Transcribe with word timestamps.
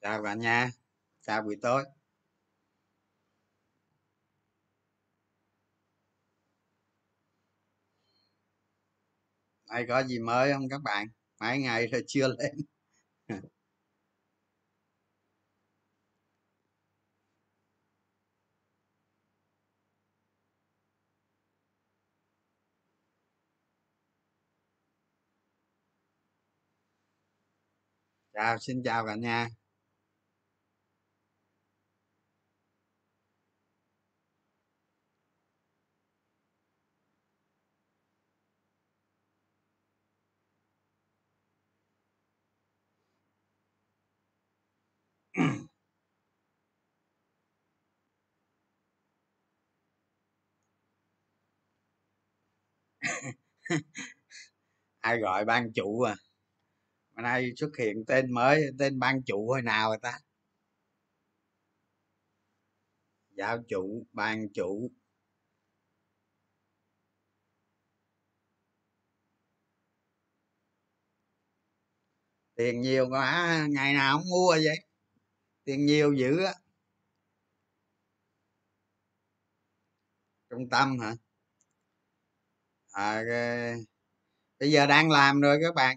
chào 0.00 0.22
cả 0.22 0.34
nhà 0.34 0.70
chào 1.22 1.42
buổi 1.42 1.56
tối. 1.62 1.84
Ai 9.66 9.84
có 9.88 10.02
gì 10.02 10.18
mới 10.18 10.52
không 10.52 10.68
các 10.70 10.80
bạn? 10.84 11.06
Mấy 11.40 11.58
ngày 11.58 11.86
rồi 11.86 12.02
chưa 12.06 12.28
lên. 12.28 12.54
Chào, 28.32 28.58
xin 28.58 28.82
chào 28.84 29.06
cả 29.06 29.14
nhà 29.14 29.48
ai 55.02 55.18
gọi 55.20 55.44
ban 55.44 55.72
chủ 55.72 56.00
à? 56.02 56.14
Bữa 57.16 57.22
nay 57.22 57.52
xuất 57.56 57.70
hiện 57.78 58.04
tên 58.06 58.32
mới, 58.34 58.62
tên 58.78 58.98
ban 58.98 59.22
chủ 59.22 59.46
hồi 59.48 59.62
nào 59.62 59.88
rồi 59.88 59.98
ta? 60.02 60.18
Giáo 63.36 63.58
chủ, 63.68 64.06
ban 64.12 64.48
chủ. 64.54 64.90
Tiền 72.56 72.80
nhiều 72.80 73.06
quá, 73.10 73.66
ngày 73.70 73.94
nào 73.94 74.18
không 74.18 74.30
mua 74.30 74.50
vậy? 74.64 74.89
Tiền 75.64 75.86
nhiều 75.86 76.12
dữ 76.12 76.44
á. 76.44 76.54
Trung 80.50 80.68
tâm 80.70 80.98
hả? 80.98 81.14
À, 82.92 83.22
bây 84.60 84.70
giờ 84.72 84.86
đang 84.86 85.10
làm 85.10 85.40
rồi 85.40 85.58
các 85.62 85.74
bạn. 85.74 85.96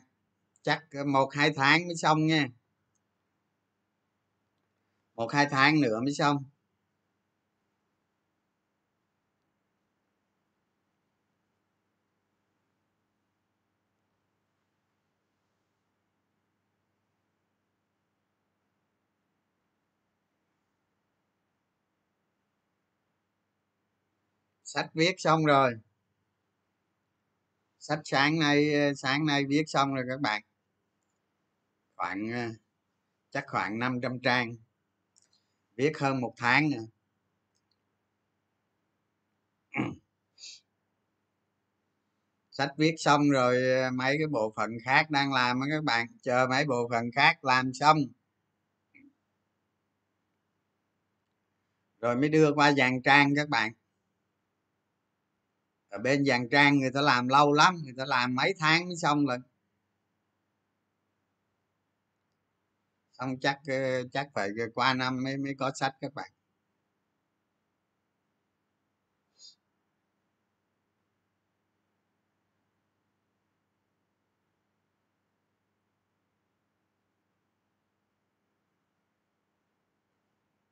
Chắc 0.64 0.84
một 1.08 1.34
hai 1.34 1.54
tháng 1.56 1.88
mới 1.88 1.96
xong 1.96 2.28
nha. 2.28 2.48
Một 5.16 5.34
hai 5.34 5.48
tháng 5.52 5.82
nữa 5.82 6.00
mới 6.04 6.14
xong. 6.14 6.44
Sách 24.74 24.90
viết 24.94 25.16
xong 25.18 25.46
rồi. 25.46 25.74
Sách 27.80 28.00
sáng 28.04 28.40
nay 28.40 28.72
sáng 28.98 29.26
nay 29.26 29.44
viết 29.50 29.64
xong 29.68 29.94
rồi 29.94 30.06
các 30.10 30.22
bạn. 30.22 30.42
Khoảng 31.96 32.32
ờ, 32.32 32.50
chắc 33.32 33.44
khoảng 33.48 33.80
500 33.80 34.20
trang. 34.20 34.56
Viết 35.76 35.92
hơn 36.00 36.22
một 36.22 36.34
tháng 36.38 36.70
nữa. 36.70 36.86
Sách 42.52 42.72
viết 42.78 42.96
xong 42.98 43.30
rồi 43.30 43.74
ờ, 43.82 43.92
mấy 43.92 44.16
cái 44.18 44.28
bộ 44.28 44.54
phận 44.56 44.70
khác 44.86 45.10
đang 45.10 45.34
làm 45.34 45.60
á 45.62 45.68
các 45.72 45.84
bạn. 45.84 46.08
Chờ 46.22 46.48
mấy 46.50 46.66
bộ 46.66 46.88
phận 46.92 47.12
khác 47.16 47.44
làm 47.44 47.74
xong. 47.74 47.98
Rồi 52.00 52.16
mới 52.16 52.30
đưa 52.30 52.54
qua 52.54 52.74
dàn 52.74 53.02
trang 53.02 53.36
các 53.36 53.50
bạn 53.50 53.74
ở 55.94 56.00
bên 56.00 56.26
dàn 56.26 56.50
trang 56.50 56.80
người 56.80 56.92
ta 56.92 57.02
làm 57.02 57.28
lâu 57.28 57.54
lắm, 57.54 57.76
người 57.84 57.94
ta 57.98 58.06
làm 58.06 58.36
mấy 58.36 58.54
tháng 58.60 58.88
mới 58.88 58.98
xong 58.98 59.28
lần 59.28 59.42
xong 63.20 63.40
chắc 63.42 63.60
ờ, 63.68 64.04
chắc 64.12 64.30
phải 64.34 64.50
qua 64.76 64.94
năm 64.94 65.24
mới 65.24 65.38
mới 65.38 65.56
có 65.60 65.72
sách 65.76 65.94
các 66.02 66.14
bạn. 66.14 66.32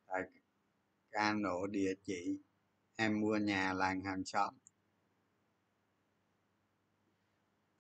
Tại 0.07 0.21
ca 1.11 1.33
nổ 1.33 1.67
địa 1.67 1.93
chỉ, 2.05 2.37
em 2.95 3.21
mua 3.21 3.37
nhà 3.37 3.73
làng 3.73 4.01
hàng 4.01 4.25
xóm. 4.25 4.53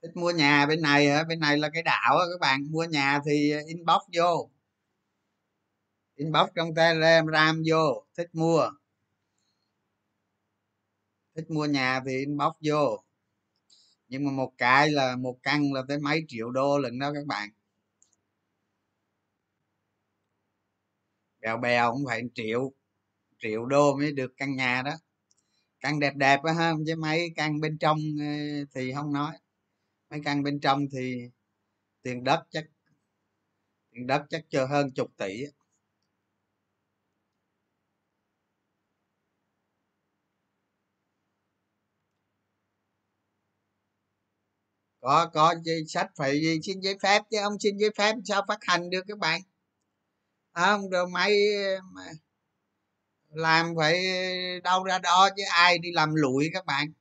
Thích 0.01 0.11
mua 0.15 0.31
nhà 0.31 0.65
bên 0.65 0.81
này 0.81 1.25
bên 1.27 1.39
này 1.39 1.57
là 1.57 1.69
cái 1.73 1.83
đảo 1.83 2.17
các 2.31 2.39
bạn. 2.39 2.71
Mua 2.71 2.83
nhà 2.83 3.19
thì 3.25 3.53
inbox 3.67 4.01
vô. 4.13 4.49
Inbox 6.15 6.49
trong 6.55 6.75
telegram 6.75 7.63
vô. 7.67 8.05
Thích 8.17 8.29
mua. 8.33 8.69
Thích 11.35 11.51
mua 11.51 11.65
nhà 11.65 12.01
thì 12.05 12.17
inbox 12.19 12.53
vô. 12.61 13.03
Nhưng 14.07 14.25
mà 14.25 14.31
một 14.31 14.53
cái 14.57 14.89
là, 14.91 15.15
một 15.15 15.37
căn 15.43 15.73
là 15.73 15.81
tới 15.87 15.99
mấy 15.99 16.25
triệu 16.27 16.51
đô 16.51 16.77
lần 16.77 16.99
đó 16.99 17.13
các 17.13 17.25
bạn. 17.27 17.49
Bèo 21.39 21.57
bèo 21.57 21.91
cũng 21.93 22.05
phải 22.05 22.21
triệu 22.35 22.71
triệu 23.39 23.65
đô 23.65 23.97
mới 23.97 24.11
được 24.11 24.33
căn 24.37 24.55
nhà 24.55 24.81
đó. 24.85 24.91
Căn 25.79 25.99
đẹp 25.99 26.15
đẹp 26.15 26.43
á 26.43 26.53
ha 26.53 26.73
chứ 26.87 26.95
mấy 26.95 27.33
căn 27.35 27.59
bên 27.61 27.77
trong 27.77 27.97
ờ, 28.19 28.25
thì 28.75 28.93
không 28.93 29.13
nói 29.13 29.37
mấy 30.11 30.21
căn 30.25 30.43
bên 30.43 30.59
trong 30.59 30.85
thì 30.91 31.29
tiền 32.01 32.23
đất 32.23 32.43
chắc, 32.51 32.65
tiền 33.91 34.07
đất 34.07 34.21
chắc 34.29 34.41
chờ 34.49 34.65
hơn 34.65 34.91
chục 34.95 35.11
tỷ 35.17 35.45
có 45.01 45.29
có 45.33 45.55
sách 45.87 46.07
phải 46.17 46.59
xin 46.63 46.79
giấy 46.79 46.97
phép 47.03 47.21
chứ 47.31 47.37
ông 47.37 47.59
xin 47.59 47.77
giấy 47.77 47.89
phép 47.97 48.15
sao 48.25 48.45
phát 48.47 48.59
hành 48.61 48.89
được 48.89 49.01
các 49.07 49.17
bạn? 49.17 49.41
Không 50.53 50.89
rồi 50.89 51.07
máy 51.09 51.31
làm 53.29 53.73
phải 53.77 54.03
đâu 54.63 54.83
ra 54.83 54.99
đó 54.99 55.29
chứ 55.37 55.43
ai 55.49 55.77
đi 55.77 55.91
làm 55.91 56.15
lụi 56.15 56.49
các 56.53 56.65
bạn? 56.65 56.93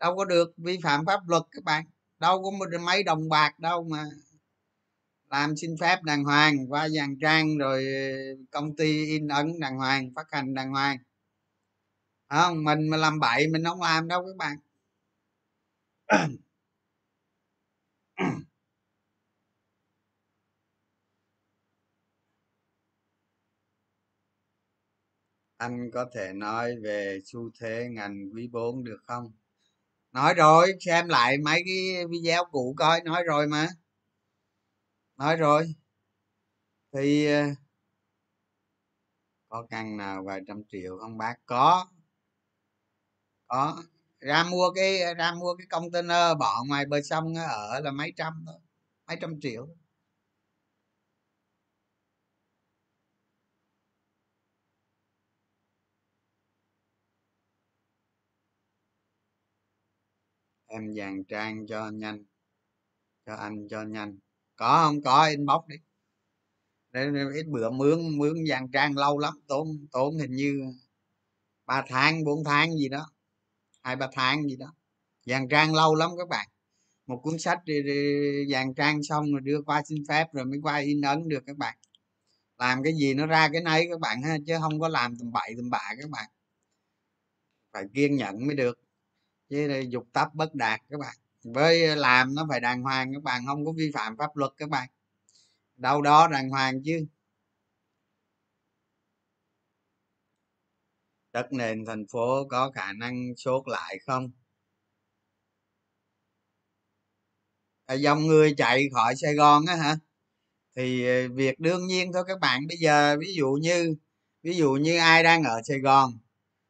Đâu 0.00 0.16
có 0.16 0.24
được 0.24 0.52
vi 0.56 0.78
phạm 0.82 1.06
pháp 1.06 1.20
luật 1.28 1.42
các 1.50 1.64
bạn 1.64 1.84
đâu 2.22 2.42
có 2.42 2.78
mấy 2.78 3.02
đồng 3.02 3.28
bạc 3.28 3.58
đâu 3.58 3.84
mà. 3.90 4.04
Làm 5.30 5.56
xin 5.56 5.76
phép 5.80 6.02
đàng 6.02 6.24
hoàng, 6.24 6.54
qua 6.68 6.88
dàn 6.88 7.18
trang 7.20 7.58
rồi 7.58 7.86
công 8.50 8.76
ty 8.76 9.06
in 9.06 9.28
ấn 9.28 9.60
đàng 9.60 9.76
hoàng, 9.76 10.10
phát 10.16 10.26
hành 10.30 10.54
đàng 10.54 10.70
hoàng. 10.70 10.98
Không? 12.28 12.64
Mình 12.64 12.88
mà 12.88 12.96
làm 12.96 13.20
bậy 13.20 13.48
mình 13.48 13.64
không 13.64 13.82
làm 13.82 14.08
đâu 14.08 14.24
các 14.26 14.36
bạn. 14.36 14.56
Anh 25.56 25.90
có 25.92 26.06
thể 26.14 26.32
nói 26.32 26.76
về 26.82 27.20
xu 27.24 27.50
thế 27.60 27.88
ngành 27.90 28.30
quý 28.34 28.48
4 28.52 28.84
được 28.84 28.98
không? 29.06 29.32
Nói 30.12 30.34
rồi, 30.34 30.72
xem 30.80 31.08
lại 31.08 31.38
mấy 31.38 31.62
cái 31.66 32.06
video 32.06 32.44
cũ 32.50 32.74
coi, 32.78 33.00
nói 33.02 33.22
rồi 33.24 33.46
mà. 33.46 33.68
Nói 35.16 35.36
rồi. 35.36 35.74
Thì 36.92 37.26
ờ, 37.26 37.42
có 39.48 39.66
căn 39.70 39.96
nào 39.96 40.24
vài 40.24 40.40
trăm 40.46 40.62
triệu 40.68 40.98
không 41.00 41.18
bác? 41.18 41.34
Có. 41.46 41.86
Có. 43.46 43.82
Ra 44.20 44.44
mua 44.50 44.70
cái, 44.74 45.14
ra 45.14 45.32
mua 45.34 45.54
cái 45.58 45.66
container, 45.70 46.38
bỏ 46.38 46.64
ngoài 46.68 46.86
bờ 46.86 47.02
sông 47.02 47.34
ở 47.34 47.80
là 47.80 47.90
mấy 47.90 48.12
trăm 48.16 48.44
thôi, 48.46 48.56
mấy 49.06 49.16
trăm 49.20 49.40
triệu. 49.40 49.68
Em 60.72 60.94
dàn 60.94 61.24
trang 61.24 61.66
cho 61.66 61.90
nhanh, 61.90 62.24
cho 63.26 63.34
anh 63.34 63.68
cho 63.70 63.82
nhanh. 63.82 64.18
Có 64.56 64.82
không? 64.84 65.02
Có, 65.02 65.26
inbox 65.26 65.60
đi. 65.68 65.76
Ít 67.34 67.46
bữa 67.46 67.70
mướn 67.70 68.18
mướn 68.18 68.34
dàn 68.48 68.70
trang 68.72 68.96
lâu 68.96 69.18
lắm. 69.18 69.34
Tốn 69.46 69.86
tốn 69.92 70.18
hình 70.18 70.34
như 70.34 70.62
ba 71.66 71.84
tháng, 71.88 72.24
bốn 72.24 72.44
tháng 72.44 72.72
gì 72.78 72.88
đó. 72.88 73.10
Hai, 73.82 73.96
ba 73.96 74.08
tháng 74.12 74.48
gì 74.48 74.56
đó. 74.56 74.74
Dàn 75.26 75.48
trang 75.48 75.74
lâu 75.74 75.94
lắm 75.94 76.10
các 76.18 76.28
bạn. 76.28 76.48
Một 77.06 77.20
cuốn 77.22 77.38
sách 77.38 77.58
dàn 78.50 78.74
trang 78.74 79.02
xong 79.02 79.32
rồi 79.32 79.40
đưa 79.40 79.62
qua 79.62 79.82
xin 79.88 80.04
phép 80.08 80.26
rồi 80.32 80.44
mới 80.44 80.58
qua 80.62 80.76
in 80.76 81.00
ấn 81.00 81.28
được 81.28 81.42
các 81.46 81.56
bạn. 81.56 81.78
Làm 82.58 82.82
cái 82.82 82.92
gì 82.94 83.14
nó 83.14 83.26
ra 83.26 83.48
cái 83.52 83.62
nấy 83.62 83.86
các 83.90 84.00
bạn 84.00 84.22
ha, 84.22 84.36
chứ 84.46 84.54
không 84.60 84.80
có 84.80 84.88
làm 84.88 85.16
tầm 85.16 85.32
bậy 85.32 85.52
tầm 85.56 85.70
bạ 85.70 85.94
các 86.00 86.10
bạn. 86.10 86.30
Phải 87.72 87.84
kiên 87.94 88.16
nhẫn 88.16 88.46
mới 88.46 88.56
được 88.56 88.81
chứ 89.52 89.82
dục 89.88 90.06
tấp 90.12 90.28
bất 90.34 90.54
đạt 90.54 90.80
các 90.90 91.00
bạn. 91.00 91.16
Với 91.44 91.96
làm 91.96 92.34
nó 92.34 92.46
phải 92.48 92.60
đàng 92.60 92.82
hoàng 92.82 93.12
các 93.14 93.22
bạn 93.22 93.42
không 93.46 93.64
có 93.66 93.72
vi 93.72 93.90
phạm 93.94 94.16
pháp 94.16 94.36
luật 94.36 94.52
các 94.56 94.68
bạn. 94.68 94.88
Đâu 95.76 96.02
đó 96.02 96.28
đàng 96.28 96.50
hoàng 96.50 96.82
chứ. 96.84 97.06
Đất 101.32 101.52
nền 101.52 101.84
thành 101.86 102.06
phố 102.12 102.44
có 102.48 102.70
khả 102.74 102.92
năng 102.92 103.36
sốt 103.36 103.62
lại 103.68 103.98
không? 104.06 104.30
À, 107.86 107.94
dòng 107.94 108.26
người 108.26 108.54
chạy 108.56 108.88
khỏi 108.94 109.14
sài 109.16 109.34
gòn 109.34 109.66
á 109.66 109.76
hả? 109.76 109.96
Thì 110.76 111.06
ờ, 111.06 111.28
việc 111.34 111.60
đương 111.60 111.86
nhiên 111.86 112.12
thôi 112.12 112.24
các 112.28 112.40
bạn. 112.40 112.66
Bây 112.68 112.76
giờ 112.76 113.16
ví 113.20 113.34
dụ 113.34 113.52
như 113.62 113.96
ví 114.42 114.56
dụ 114.56 114.72
như 114.72 114.98
ai 114.98 115.22
đang 115.22 115.42
ở 115.44 115.62
sài 115.64 115.78
gòn 115.78 116.18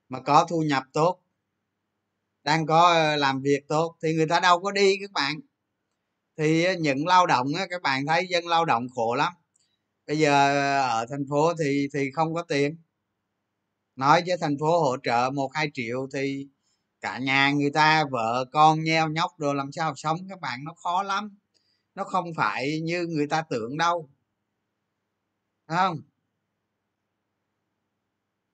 mà 0.08 0.20
có 0.20 0.46
thu 0.50 0.62
nhập 0.62 0.84
tốt 0.92 1.21
đang 2.44 2.66
có 2.66 2.92
ờ, 2.94 3.16
làm 3.16 3.42
việc 3.42 3.68
tốt 3.68 3.96
thì 4.02 4.14
người 4.14 4.26
ta 4.26 4.40
đâu 4.40 4.60
có 4.60 4.70
đi 4.72 4.96
các 5.00 5.12
bạn. 5.12 5.34
Thì 6.38 6.64
ờ, 6.64 6.74
những 6.80 7.06
lao 7.06 7.26
động 7.26 7.46
các 7.70 7.82
bạn 7.82 8.06
thấy 8.06 8.26
dân 8.30 8.46
lao 8.46 8.64
động 8.64 8.86
khổ 8.94 9.14
lắm. 9.14 9.32
Bây 10.06 10.18
giờ 10.18 10.32
ờ, 10.32 10.88
ở 10.88 11.06
thành 11.10 11.24
phố 11.30 11.54
thì 11.64 11.88
thì 11.94 12.10
không 12.14 12.34
có 12.34 12.42
tiền. 12.42 12.76
Nói 13.96 14.22
với 14.26 14.36
thành 14.40 14.56
phố 14.60 14.80
hỗ 14.80 14.96
trợ 15.02 15.30
một, 15.34 15.50
hai 15.54 15.70
triệu 15.74 16.06
thì 16.14 16.46
cả 17.00 17.18
nhà 17.18 17.50
người 17.50 17.70
ta, 17.70 18.04
vợ, 18.10 18.44
con, 18.52 18.84
nheo 18.84 19.08
nhóc 19.08 19.30
rồi 19.38 19.54
làm 19.54 19.72
sao 19.72 19.92
sống 19.96 20.18
các 20.28 20.40
bạn, 20.40 20.64
nó 20.64 20.74
khó 20.74 21.02
lắm. 21.02 21.38
Nó 21.94 22.04
không 22.04 22.26
phải 22.36 22.80
như 22.84 23.06
người 23.06 23.26
ta 23.26 23.42
tưởng 23.50 23.78
đâu. 23.78 24.08
Đúng 25.68 25.76
không? 25.78 26.11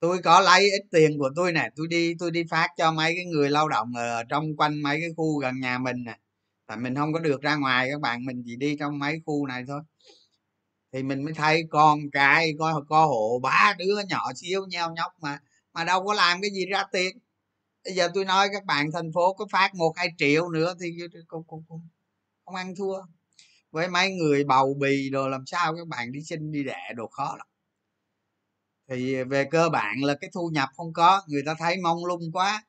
Tôi 0.00 0.18
có 0.22 0.40
lấy 0.40 0.62
ít 0.62 0.82
tiền 0.90 1.18
của 1.18 1.30
tôi 1.36 1.52
nè 1.52 1.70
tôi 1.76 1.86
đi 1.90 2.14
tôi 2.18 2.30
đi 2.30 2.44
phát 2.50 2.68
cho 2.76 2.92
mấy 2.92 3.14
cái 3.16 3.24
người 3.24 3.50
lao 3.50 3.68
động 3.68 3.92
ở 3.96 4.24
trong 4.24 4.56
quanh 4.56 4.82
mấy 4.82 5.00
cái 5.00 5.10
khu 5.16 5.38
gần 5.38 5.60
nhà 5.60 5.78
mình 5.78 6.04
nè. 6.04 6.18
Tại 6.66 6.76
mình 6.76 6.94
không 6.94 7.12
có 7.12 7.20
được 7.20 7.42
ra 7.42 7.56
ngoài 7.56 7.88
các 7.92 8.00
bạn 8.00 8.24
mình 8.24 8.42
chỉ 8.46 8.56
đi 8.56 8.76
trong 8.80 8.98
mấy 8.98 9.22
khu 9.26 9.46
này 9.46 9.64
thôi. 9.68 9.80
Thì 10.92 11.02
mình 11.02 11.24
mới 11.24 11.34
thấy 11.34 11.62
con 11.70 12.00
cái 12.12 12.52
có 12.58 12.82
có 12.88 13.06
hộ 13.06 13.38
ba 13.42 13.74
đứa 13.78 14.00
nhỏ 14.08 14.32
xíu 14.36 14.66
nhau 14.66 14.92
nhóc 14.96 15.12
mà 15.22 15.40
mà 15.72 15.84
đâu 15.84 16.06
có 16.06 16.14
làm 16.14 16.40
cái 16.42 16.50
gì 16.50 16.66
ra 16.66 16.84
tiền. 16.92 17.18
Bây 17.84 17.94
giờ 17.94 18.08
tôi 18.14 18.24
nói 18.24 18.48
các 18.52 18.64
bạn 18.64 18.92
thành 18.92 19.12
phố 19.14 19.34
có 19.34 19.46
phát 19.52 19.74
một 19.74 19.92
hai 19.96 20.08
triệu 20.18 20.50
nữa 20.50 20.74
thì 20.80 20.98
không, 21.28 21.42
không, 21.48 21.64
không, 21.68 21.88
không 22.44 22.54
ăn 22.54 22.74
thua. 22.78 23.02
Với 23.70 23.88
mấy 23.88 24.12
người 24.12 24.44
bầu 24.44 24.74
bì 24.80 25.10
đồ 25.10 25.28
làm 25.28 25.46
sao 25.46 25.76
các 25.76 25.88
bạn 25.88 26.12
đi 26.12 26.20
sinh 26.24 26.52
đi 26.52 26.64
đẻ 26.64 26.92
đồ 26.96 27.08
khó 27.08 27.36
lắm 27.38 27.47
thì 28.88 29.22
về 29.24 29.44
cơ 29.50 29.68
bản 29.68 29.96
là 30.04 30.14
cái 30.20 30.30
thu 30.34 30.50
nhập 30.52 30.68
không 30.76 30.92
có, 30.92 31.22
người 31.26 31.42
ta 31.46 31.54
thấy 31.58 31.76
mong 31.82 32.04
lung 32.04 32.22
quá. 32.32 32.64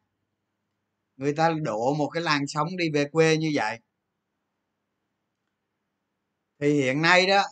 Người 1.18 1.33
ta 1.33 1.50
đổ 1.50 1.94
một 1.94 2.10
cái 2.10 2.24
làn 2.24 2.48
sóng 2.48 2.77
đi 2.77 2.89
về 2.94 3.06
quê 3.12 3.38
như 3.38 3.51
vậy. 3.54 3.80
Thì 6.60 6.74
hiện 6.74 7.01
nay 7.01 7.27
đó, 7.27 7.44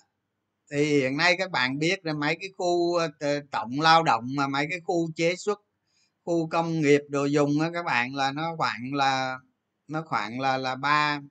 thì 0.71 0.85
hiện 0.85 1.17
nay 1.17 1.35
các 1.37 1.51
bạn 1.51 1.79
biết 1.79 2.05
là 2.05 2.13
mấy 2.13 2.37
cái 2.41 2.49
khu 2.57 2.95
ờ, 3.19 3.39
tổng 3.51 3.79
lao 3.81 4.03
động 4.03 4.23
mà 4.37 4.47
mấy 4.47 4.67
cái 4.69 4.79
khu 4.85 5.11
chế 5.15 5.35
xuất, 5.35 5.59
khu 6.25 6.49
công 6.49 6.81
nghiệp 6.81 7.01
đồ 7.09 7.25
dùng 7.25 7.61
á, 7.61 7.69
các 7.73 7.85
bạn, 7.85 8.15
là 8.15 8.31
nó 8.31 8.55
khoảng 8.57 8.93
là, 8.93 9.37
nó 9.87 10.03
khoảng 10.07 10.39
là 10.39 10.57
là 10.57 10.75
ba 10.75 11.21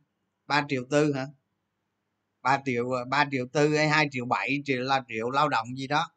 ba 0.47 0.65
triệu 0.69 0.85
tư 0.91 1.13
hả? 1.15 1.27
Ba 2.43 2.61
triệu 2.65 2.91
ờ, 2.91 3.05
ba 3.05 3.25
triệu 3.31 3.47
tư 3.53 3.77
hay 3.77 3.89
hai 3.89 4.09
triệu 4.13 4.27
bảy, 4.27 4.63
triệu 4.65 4.83
là 4.83 5.05
triệu 5.09 5.31
lao 5.31 5.49
động 5.49 5.69
gì 5.77 5.87
đó 5.87 6.09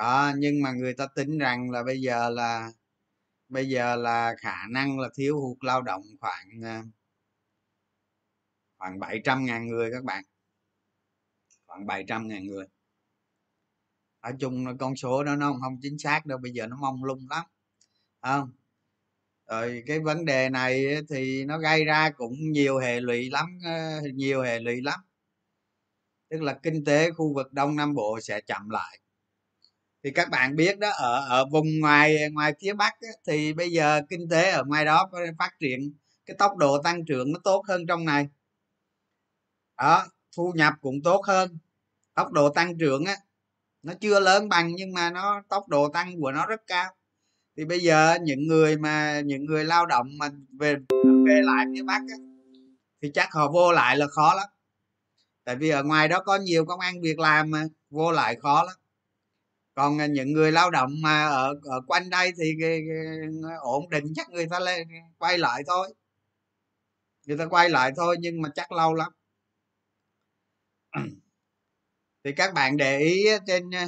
đó, 0.00 0.32
nhưng 0.38 0.62
mà 0.62 0.72
người 0.72 0.94
ta 0.94 1.06
tính 1.14 1.38
rằng 1.38 1.70
là 1.70 1.82
bây 1.82 2.00
giờ 2.00 2.30
là, 2.30 2.72
bây 3.48 3.68
giờ 3.68 3.96
là 3.96 4.34
khả 4.40 4.56
năng 4.70 5.00
là 5.00 5.08
thiếu 5.16 5.40
hụt 5.40 5.58
lao 5.64 5.82
động 5.82 6.02
khoảng 6.20 6.48
ờ, 6.64 6.82
khoảng 8.78 8.98
700 8.98 9.44
ngàn 9.44 9.66
người 9.68 9.90
các 9.92 10.04
bạn. 10.04 10.24
Khoảng 11.66 11.86
700 11.86 12.28
ngàn 12.28 12.46
người. 12.46 12.66
Nói 14.22 14.32
chung 14.40 14.78
con 14.78 14.96
số 14.96 15.24
đó 15.24 15.36
nó 15.36 15.52
không 15.60 15.78
chính 15.82 15.98
xác 15.98 16.26
đâu, 16.26 16.38
bây 16.38 16.52
giờ 16.52 16.66
nó 16.66 16.76
mong 16.80 17.04
lung 17.04 17.26
lắm 17.30 17.44
không? 18.22 18.52
Rồi 19.50 19.82
cái 19.86 20.00
vấn 20.00 20.24
đề 20.24 20.48
này 20.50 20.96
thì 21.10 21.44
nó 21.44 21.58
gây 21.58 21.84
ra 21.84 22.10
cũng 22.10 22.34
nhiều 22.52 22.78
hệ 22.78 23.00
lụy 23.00 23.30
lắm 23.30 23.58
ờ, 23.64 24.00
nhiều 24.14 24.42
hệ 24.42 24.60
lụy 24.60 24.82
lắm. 24.82 25.00
Tức 26.30 26.42
là 26.42 26.58
kinh 26.62 26.84
tế 26.84 27.10
khu 27.10 27.34
vực 27.34 27.52
đông 27.52 27.76
nam 27.76 27.94
bộ 27.94 28.18
sẽ 28.22 28.40
chậm 28.40 28.68
lại 28.70 29.00
thì 30.04 30.10
các 30.10 30.30
bạn 30.30 30.56
biết 30.56 30.78
đó 30.78 30.88
ở 30.90 31.26
ở 31.28 31.44
vùng 31.52 31.80
ngoài 31.80 32.30
ngoài 32.32 32.54
phía 32.60 32.72
bắc 32.72 32.92
á, 33.00 33.08
thì 33.26 33.52
bây 33.52 33.72
giờ 33.72 34.00
kinh 34.08 34.28
tế 34.30 34.50
ở 34.50 34.64
ngoài 34.64 34.84
đó 34.84 35.10
phát 35.38 35.50
triển 35.60 35.92
cái 36.26 36.36
tốc 36.38 36.56
độ 36.56 36.82
tăng 36.82 37.04
trưởng 37.04 37.32
nó 37.32 37.38
tốt 37.44 37.64
hơn 37.68 37.86
trong 37.86 38.04
này. 38.04 38.28
Đó 39.78 40.06
thu 40.36 40.52
nhập 40.56 40.74
cũng 40.80 41.02
tốt 41.04 41.22
hơn 41.26 41.58
tốc 42.14 42.32
độ 42.32 42.48
tăng 42.48 42.78
trưởng 42.78 43.04
á 43.04 43.16
nó 43.82 43.92
chưa 44.00 44.20
lớn 44.20 44.48
bằng 44.48 44.74
nhưng 44.74 44.92
mà 44.92 45.10
nó 45.10 45.42
tốc 45.48 45.68
độ 45.68 45.88
tăng 45.88 46.20
của 46.20 46.32
nó 46.32 46.46
rất 46.46 46.60
cao. 46.66 46.94
Thì 47.56 47.64
bây 47.64 47.80
giờ 47.80 48.18
những 48.22 48.46
người 48.46 48.78
mà 48.78 49.20
những 49.20 49.44
người 49.44 49.64
lao 49.64 49.86
động 49.86 50.06
mà 50.18 50.30
về 50.58 50.76
về 51.26 51.40
lại 51.44 51.66
phía 51.74 51.82
bắc 51.82 52.00
á, 52.10 52.16
thì 53.02 53.10
chắc 53.14 53.32
họ 53.32 53.50
vô 53.52 53.72
lại 53.72 53.96
là 53.96 54.06
khó 54.06 54.34
lắm. 54.34 54.46
Tại 55.44 55.56
vì 55.56 55.70
ở 55.70 55.84
ngoài 55.84 56.08
đó 56.08 56.22
có 56.26 56.36
nhiều 56.36 56.64
công 56.64 56.80
ăn 56.80 57.00
việc 57.02 57.18
làm 57.18 57.50
mà 57.50 57.64
vô 57.90 58.12
lại 58.12 58.36
khó 58.42 58.64
lắm 58.64 58.76
còn 59.74 60.12
những 60.12 60.32
người 60.32 60.52
lao 60.52 60.70
động 60.70 60.90
mà 61.02 61.26
ở 61.26 61.54
ở 61.62 61.80
quanh 61.86 62.10
đây 62.10 62.32
thì 62.38 62.52
cái, 62.60 62.80
cái, 62.88 62.98
ổn 63.60 63.90
định 63.90 64.04
chắc 64.16 64.30
người 64.30 64.46
ta 64.50 64.60
lên 64.60 64.88
quay 65.18 65.38
lại 65.38 65.62
thôi. 65.66 65.94
Người 67.26 67.38
ta 67.38 67.46
quay 67.46 67.70
lại 67.70 67.92
thôi 67.96 68.16
nhưng 68.20 68.42
mà 68.42 68.48
chắc 68.54 68.72
lâu 68.72 68.94
lắm. 68.94 69.12
Thì 72.24 72.32
các 72.32 72.54
bạn 72.54 72.76
để 72.76 72.98
ý 72.98 73.24
trên 73.46 73.70
à, 73.74 73.86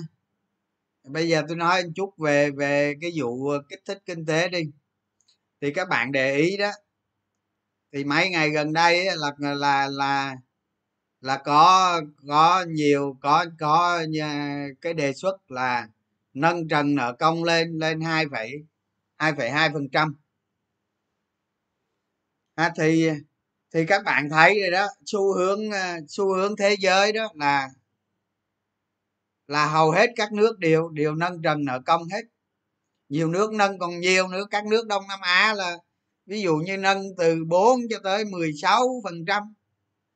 bây 1.05 1.29
giờ 1.29 1.43
tôi 1.49 1.57
nói 1.57 1.85
một 1.85 1.91
chút 1.97 2.15
về 2.19 2.51
về 2.51 2.95
cái 3.01 3.13
vụ 3.17 3.53
kích 3.69 3.81
thích 3.85 3.99
kinh 4.07 4.27
tế 4.27 4.49
đi. 4.49 4.63
Thì 5.61 5.73
các 5.73 5.89
bạn 5.89 6.13
để 6.13 6.37
ý 6.37 6.57
đó 6.57 6.71
thì 7.93 8.05
mấy 8.05 8.31
ngày 8.31 8.51
gần 8.51 8.73
đây 8.73 9.07
là 9.17 9.33
là 9.39 9.89
là 9.89 10.37
là 11.23 11.39
có 11.45 12.01
có 12.29 12.65
nhiều, 12.69 13.17
có 13.21 13.47
có 13.61 14.03
à, 14.23 14.67
cái 14.81 14.95
đề 14.95 15.13
xuất 15.13 15.51
là 15.51 15.89
nâng 16.35 16.69
trần 16.69 16.95
nợ 16.95 17.17
công 17.19 17.45
lên 17.45 17.79
lên 17.79 18.01
hai 18.01 18.27
phẩy 18.33 18.51
hai 19.19 19.33
phẩy 19.39 19.51
hai 19.51 19.71
phần 19.73 19.89
trăm. 19.93 20.15
À, 22.55 22.73
thì 22.79 23.11
thì 23.75 23.87
các 23.87 24.05
bạn 24.05 24.29
thấy 24.31 24.61
rồi 24.61 24.71
đó, 24.71 24.87
xu 25.07 25.35
hướng 25.35 25.71
à, 25.71 25.99
xu 26.09 26.35
hướng 26.35 26.57
thế 26.57 26.77
giới 26.81 27.13
đó 27.13 27.29
là 27.35 27.69
là 29.49 29.67
hầu 29.67 29.91
hết 29.91 30.11
các 30.17 30.33
nước 30.33 30.59
đều 30.59 30.89
đều 30.89 31.15
nâng 31.15 31.43
trần 31.43 31.65
nợ 31.65 31.81
công 31.87 32.09
hết. 32.09 32.23
Nhiều 33.09 33.29
nước 33.29 33.53
nâng 33.53 33.79
còn 33.79 34.01
nhiều 34.01 34.29
nữa, 34.29 34.45
các 34.51 34.67
nước 34.67 34.87
đông 34.87 35.05
nam 35.09 35.21
á 35.23 35.55
là, 35.55 35.77
ví 36.27 36.43
dụ 36.43 36.57
như 36.57 36.77
nâng 36.77 37.03
từ 37.19 37.45
4 37.49 37.81
cho 37.91 37.99
tới 38.05 38.25
16 38.25 39.01
phần 39.05 39.25
trăm 39.27 39.43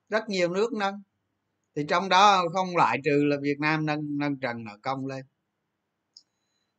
rất 0.09 0.29
nhiều 0.29 0.49
nước 0.55 0.73
nâng. 0.73 0.95
Thì 1.77 1.83
trong 1.89 2.09
đó 2.09 2.45
không 2.55 2.77
loại 2.77 2.99
trừ 3.05 3.25
là 3.25 3.37
việt 3.43 3.61
nam 3.61 3.87
nâng 3.87 4.19
nâng 4.19 4.41
trần 4.41 4.65
nợ 4.65 4.79
công 4.83 5.07
lên. 5.07 5.27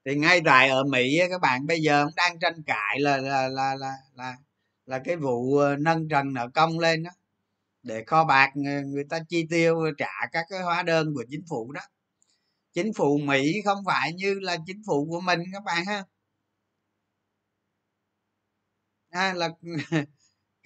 Thì 0.06 0.16
ngay 0.16 0.42
tại 0.46 0.70
ở 0.70 0.84
mỹ 0.84 1.20
các 1.30 1.42
bạn 1.42 1.68
bây 1.68 1.80
giờ 1.82 2.06
cũng 2.06 2.14
đang 2.16 2.40
tranh 2.40 2.64
cãi 2.66 3.00
là 3.00 3.18
là 3.18 3.48
là 3.50 3.76
là 3.76 3.94
là, 4.16 4.36
là 4.86 5.00
cái 5.06 5.16
vụ 5.16 5.58
ờ, 5.58 5.76
nâng 5.76 6.10
trần 6.10 6.34
nợ 6.34 6.50
công 6.54 6.80
lên 6.80 7.04
đó 7.04 7.12
để 7.84 8.04
kho 8.08 8.26
bạc 8.26 8.52
ờ, 8.66 8.82
người 8.88 9.04
ta 9.10 9.20
chi 9.30 9.46
tiêu 9.50 9.80
ờ, 9.82 9.92
trả 9.98 10.12
các 10.32 10.46
cái 10.50 10.62
hóa 10.62 10.84
đơn 10.84 11.14
của 11.16 11.26
chính 11.32 11.44
phủ 11.50 11.72
đó. 11.72 11.82
Chính 12.74 12.94
phủ 12.94 13.18
mỹ 13.18 13.62
không 13.66 13.80
phải 13.88 14.14
như 14.14 14.40
là 14.42 14.58
chính 14.68 14.82
phủ 14.88 15.08
của 15.12 15.22
mình 15.22 15.40
các 15.54 15.64
bạn 15.66 15.86
ha. 15.86 16.04
À, 19.12 19.34
là 19.34 19.50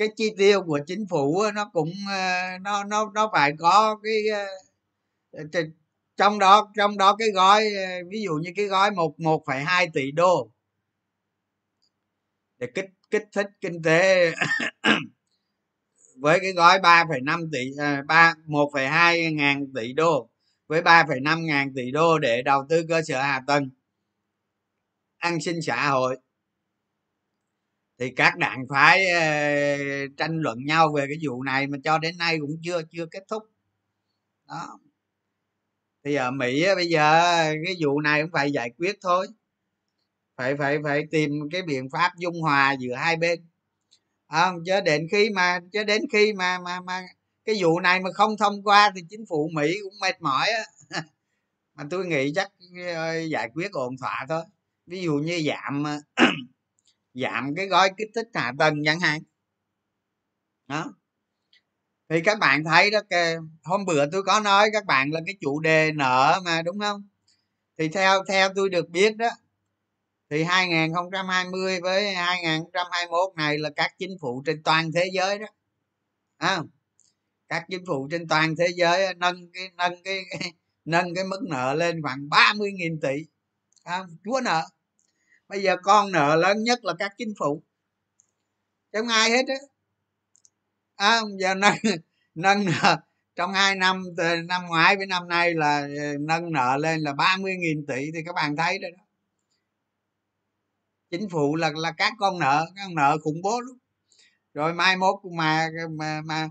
cái 0.02 0.10
chi 0.16 0.34
tiêu 0.38 0.62
của 0.64 0.80
chính 0.88 1.06
phủ 1.10 1.44
nó 1.56 1.70
cũng 1.74 1.92
ờ, 2.10 2.58
nó 2.62 2.84
nó 2.84 3.12
nó 3.14 3.30
phải 3.34 3.52
có 3.60 4.00
cái 4.04 4.28
ờ, 5.32 5.44
trong 6.18 6.40
đó 6.40 6.72
trong 6.78 6.98
đó 6.98 7.16
cái 7.20 7.28
gói 7.34 7.64
ờ, 7.76 7.92
ví 8.10 8.22
dụ 8.22 8.34
như 8.34 8.50
cái 8.56 8.66
gói 8.66 8.92
một 8.92 9.20
một 9.20 9.44
phẩy 9.48 9.60
hai 9.64 9.88
tỷ 9.94 10.12
đô 10.12 10.52
để 12.58 12.68
kích 12.76 12.86
kích 13.12 13.24
thích 13.32 13.48
kinh 13.62 13.82
tế 13.84 14.32
với 16.16 16.40
cái 16.40 16.52
gói 16.52 16.80
3,5 16.80 17.50
tỷ 17.52 17.60
ba 18.08 18.34
một 18.46 18.70
phẩy 18.74 18.88
hai 18.88 19.34
ngàn 19.34 19.66
tỷ 19.76 19.94
đô 19.94 20.30
với 20.68 20.82
3,5 20.82 21.46
ngàn 21.46 21.74
tỷ 21.76 21.92
đô 21.92 22.20
để 22.20 22.42
đầu 22.42 22.66
tư 22.70 22.86
cơ 22.90 23.02
sở 23.08 23.22
hạ 23.22 23.42
tầng 23.48 23.70
an 25.18 25.42
sinh 25.42 25.62
xã 25.62 25.90
hội 25.90 26.18
thì 28.02 28.10
các 28.16 28.38
đảng 28.38 28.66
phái 28.70 29.10
ờ, 29.10 29.22
tranh 30.18 30.40
luận 30.42 30.66
nhau 30.66 30.92
về 30.96 31.06
cái 31.08 31.18
vụ 31.28 31.44
này 31.44 31.68
mà 31.68 31.78
cho 31.84 31.98
đến 31.98 32.18
nay 32.18 32.38
cũng 32.42 32.58
chưa 32.64 32.82
chưa 32.92 33.06
kết 33.06 33.24
thúc. 33.28 33.44
Đó. 34.48 34.80
Thì 36.06 36.16
ở 36.16 36.32
mỹ 36.32 36.66
bây 36.76 36.88
giờ 36.88 37.22
cái 37.66 37.76
vụ 37.82 38.02
này 38.02 38.22
cũng 38.22 38.32
phải 38.34 38.52
giải 38.52 38.70
quyết 38.78 38.96
thôi. 39.02 39.28
Phải 40.38 40.56
phải 40.60 40.78
phải 40.84 41.04
tìm 41.12 41.32
cái 41.52 41.62
biện 41.62 41.90
pháp 41.92 42.12
dung 42.18 42.42
hòa 42.42 42.76
giữa 42.80 42.96
hai 42.96 43.16
bên. 43.16 43.40
Không 44.32 44.56
chứ 44.66 44.82
đến 44.86 45.08
khi 45.12 45.30
mà 45.30 45.60
chứ 45.74 45.84
đến 45.84 46.02
khi 46.14 46.34
mà 46.34 46.60
mà 46.60 46.82
mà 46.82 47.02
cái 47.46 47.56
vụ 47.62 47.80
này 47.80 48.00
mà 48.00 48.10
không 48.14 48.38
thông 48.38 48.64
qua 48.64 48.92
thì 48.96 49.02
chính 49.10 49.26
phủ 49.30 49.50
mỹ 49.54 49.74
cũng 49.84 50.00
mệt 50.02 50.22
mỏi 50.22 50.48
á. 50.50 50.64
Mà 51.76 51.84
tôi 51.90 52.06
nghĩ 52.06 52.34
chắc 52.36 52.52
ờ, 52.96 53.20
giải 53.20 53.50
quyết 53.54 53.72
ổn 53.72 53.98
thỏa 53.98 54.26
thôi. 54.30 54.44
Ví 54.88 55.02
dụ 55.02 55.14
như 55.14 55.44
giảm 55.48 55.84
ờ, 55.84 56.00
giảm 57.14 57.56
cái 57.56 57.68
gói 57.68 57.92
kích 57.98 58.10
thích 58.16 58.28
hạ 58.34 58.54
tầng 58.60 58.76
chẳng 58.86 59.00
hạn. 59.00 59.22
Đó. 60.68 60.94
Thì 62.10 62.22
các 62.22 62.40
bạn 62.40 62.64
thấy 62.64 62.92
đó 62.92 63.00
hôm 63.64 63.86
bữa 63.86 64.06
tôi 64.12 64.24
có 64.24 64.40
nói 64.40 64.70
các 64.74 64.86
bạn 64.86 65.12
là 65.12 65.20
cái 65.26 65.36
chủ 65.42 65.60
đề 65.60 65.92
nợ 65.92 66.42
mà 66.46 66.62
đúng 66.62 66.80
không? 66.80 67.08
Thì 67.78 67.90
theo 67.90 68.24
theo 68.28 68.50
tôi 68.56 68.70
được 68.70 68.90
biết 68.90 69.18
đó 69.18 69.30
thì 70.32 70.44
2020 70.44 71.80
với 71.82 72.14
2021 72.14 73.36
này 73.36 73.58
là 73.58 73.70
các 73.76 73.92
chính 73.98 74.18
phủ 74.22 74.44
trên 74.46 74.64
toàn 74.64 74.92
thế 74.92 75.10
giới 75.14 75.40
đó. 75.40 75.46
À, 76.38 76.62
các 77.50 77.66
chính 77.70 77.86
phủ 77.86 78.08
trên 78.12 78.28
toàn 78.28 78.56
thế 78.60 78.68
giới 78.76 79.14
nâng 79.14 79.52
cái 79.54 79.70
nâng 79.78 80.04
cái, 80.04 80.24
cái 80.30 80.54
nâng 80.86 81.16
cái 81.16 81.24
mức 81.24 81.40
nợ 81.50 81.74
lên 81.74 82.02
khoảng 82.02 82.30
30.000 82.30 83.00
tỷ. 83.02 83.26
À, 83.84 84.04
chúa 84.26 84.42
nợ 84.44 84.68
bây 85.52 85.64
giờ 85.64 85.78
con 85.84 86.12
nợ 86.12 86.36
lớn 86.36 86.64
nhất 86.64 86.86
là 86.86 86.94
các 87.00 87.12
chính 87.18 87.34
phủ. 87.40 87.64
Không 88.94 89.08
ai 89.08 89.30
hết 89.32 89.44
á? 89.48 89.56
À, 90.96 91.22
giờ 91.40 91.56
nâng 91.56 91.76
nâng 92.36 92.66
nợ 92.66 92.98
trong 93.36 93.54
hai 93.54 93.76
năm 93.76 94.04
từ 94.18 94.42
năm 94.42 94.62
ngoái 94.68 94.98
với 94.98 95.06
năm 95.06 95.28
nay 95.28 95.54
là 95.54 95.80
ờ, 95.80 96.18
nâng 96.20 96.52
nợ 96.52 96.78
lên 96.78 97.02
là 97.02 97.14
30.000 97.14 97.86
tỷ 97.88 98.12
thì 98.14 98.20
các 98.26 98.36
bạn 98.36 98.56
thấy 98.56 98.80
rồi 98.82 98.92
đó. 98.92 99.04
Chính 101.12 101.30
phủ 101.30 101.56
là 101.56 101.72
là 101.76 101.92
các 101.98 102.14
con 102.20 102.40
nợ 102.40 102.66
các 102.76 102.82
con 102.86 102.96
nợ 102.96 103.18
khủng 103.24 103.42
bố 103.44 103.62
lắm. 103.62 103.78
Rồi 104.54 104.74
mai 104.74 104.98
mốt 104.98 105.16
mà 105.38 105.70
mà 105.90 106.22
mà 106.26 106.50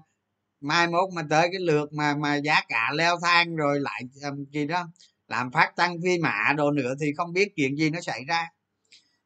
mai 0.61 0.87
mốt 0.89 1.13
mà 1.15 1.23
tới 1.31 1.49
cái 1.53 1.61
lượt 1.61 1.93
mà 1.93 2.15
mà 2.17 2.37
giá 2.37 2.61
cả 2.69 2.91
leo 2.95 3.17
thang 3.23 3.57
rồi 3.57 3.81
lại 3.81 4.03
um, 4.25 4.45
gì 4.53 4.67
đó 4.67 4.89
làm 5.29 5.53
phát 5.53 5.77
tăng 5.77 5.97
phi 6.05 6.19
mạ 6.19 6.53
đồ 6.57 6.71
nữa 6.71 6.95
thì 7.01 7.13
không 7.17 7.33
biết 7.33 7.53
chuyện 7.57 7.77
gì 7.77 7.91
nó 7.91 8.01
xảy 8.01 8.25
ra 8.29 8.49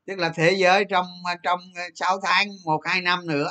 tức 0.06 0.18
là 0.18 0.32
thế 0.36 0.52
giới 0.58 0.84
trong 0.90 1.06
trong 1.42 1.60
ờ, 1.74 1.82
6 1.94 2.20
tháng 2.22 2.48
một 2.64 2.80
hai 2.84 3.00
năm 3.00 3.26
nữa. 3.26 3.48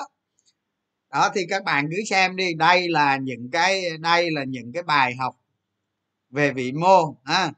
Đó 1.13 1.29
thì 1.35 1.41
các 1.49 1.63
bạn 1.63 1.87
cứ 1.91 2.03
xem 2.09 2.35
đi 2.35 2.53
đây 2.53 2.89
là 2.89 3.17
những 3.17 3.49
cái 3.51 3.97
đây 3.99 4.31
là 4.31 4.43
những 4.43 4.71
cái 4.73 4.83
bài 4.83 5.15
học 5.15 5.35
về 6.29 6.53
vị 6.53 6.71
mô 6.71 7.17
ha. 7.25 7.51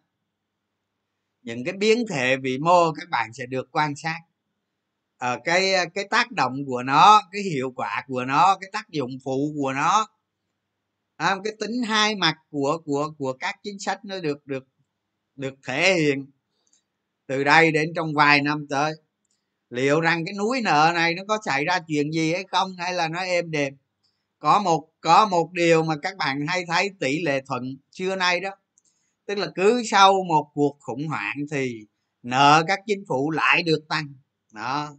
những 1.41 1.63
cái 1.65 1.73
biến 1.73 2.05
thể 2.09 2.37
vị 2.37 2.57
mô 2.57 2.91
các 2.91 3.09
bạn 3.09 3.33
sẽ 3.33 3.45
được 3.45 3.71
quan 3.71 3.95
sát. 3.95 4.19
Ở 5.17 5.39
cái 5.43 5.73
ờ, 5.73 5.85
cái 5.93 6.07
tác 6.09 6.31
động 6.31 6.53
của 6.67 6.83
nó 6.83 7.21
cái 7.31 7.41
hiệu 7.41 7.71
quả 7.75 8.03
của 8.07 8.25
nó 8.25 8.57
cái 8.61 8.69
tác 8.73 8.89
dụng 8.89 9.11
phụ 9.23 9.53
của 9.55 9.73
nó 9.73 10.07
à, 11.17 11.35
cái 11.43 11.53
tính 11.59 11.83
hai 11.87 12.15
mặt 12.15 12.35
của 12.49 12.77
của 12.85 13.11
của 13.17 13.33
các 13.33 13.55
chính 13.63 13.79
sách 13.79 14.05
nó 14.05 14.19
được 14.19 14.45
được 14.47 14.63
được 15.35 15.53
thể 15.67 15.93
hiện 15.93 16.25
từ 17.27 17.43
đây 17.43 17.71
đến 17.71 17.89
trong 17.95 18.13
vài 18.13 18.41
năm 18.41 18.65
tới, 18.69 18.93
liệu 19.69 20.01
rằng 20.01 20.25
cái 20.25 20.33
núi 20.33 20.61
nợ 20.61 20.91
này 20.95 21.13
nó 21.15 21.23
có 21.27 21.39
xảy 21.45 21.65
ra 21.65 21.79
chuyện 21.87 22.11
gì 22.11 22.33
hay 22.33 22.43
không 22.51 22.75
hay 22.77 22.93
là 22.93 23.07
nó 23.07 23.19
êm 23.19 23.51
đềm? 23.51 23.73
Có 24.39 24.59
một 24.59 24.89
có 25.01 25.25
một 25.25 25.51
điều 25.53 25.83
mà 25.83 25.95
các 26.01 26.17
bạn 26.17 26.45
hay 26.47 26.65
thấy 26.67 26.89
tỷ 26.99 27.21
lệ 27.21 27.41
thuận 27.47 27.77
xưa 27.91 28.15
nay 28.15 28.39
đó, 28.39 28.49
tức 29.25 29.37
là 29.37 29.47
cứ 29.55 29.83
sau 29.91 30.13
một 30.27 30.51
cuộc 30.53 30.77
khủng 30.79 31.07
hoảng 31.07 31.35
thì 31.51 31.85
nợ 32.23 32.63
các 32.67 32.79
chính 32.87 33.03
phủ 33.07 33.31
lại 33.31 33.63
được 33.63 33.85
tăng. 33.89 34.13
Đó. 34.53 34.95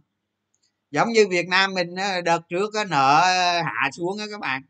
Giống 0.91 1.11
như 1.11 1.27
việt 1.27 1.47
nam 1.47 1.73
mình 1.73 1.95
đợt 2.25 2.41
trước 2.49 2.71
có 2.73 2.83
nợ 2.83 3.21
hạ 3.65 3.89
xuống 3.97 4.17
đó 4.17 4.25
các 4.31 4.39
bạn. 4.39 4.61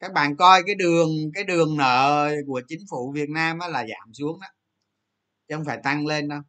Các 0.00 0.12
bạn 0.12 0.36
coi 0.36 0.62
cái 0.66 0.74
đường 0.74 1.10
cái 1.34 1.44
đường 1.44 1.76
nợ 1.76 2.30
của 2.46 2.62
chính 2.68 2.80
phủ 2.90 3.12
việt 3.12 3.30
nam 3.30 3.58
là 3.58 3.86
giảm 3.86 4.14
xuống 4.14 4.40
đó, 4.40 4.46
chứ 5.48 5.54
không 5.56 5.64
phải 5.64 5.78
tăng 5.84 6.06
lên 6.06 6.28
đâu 6.28 6.40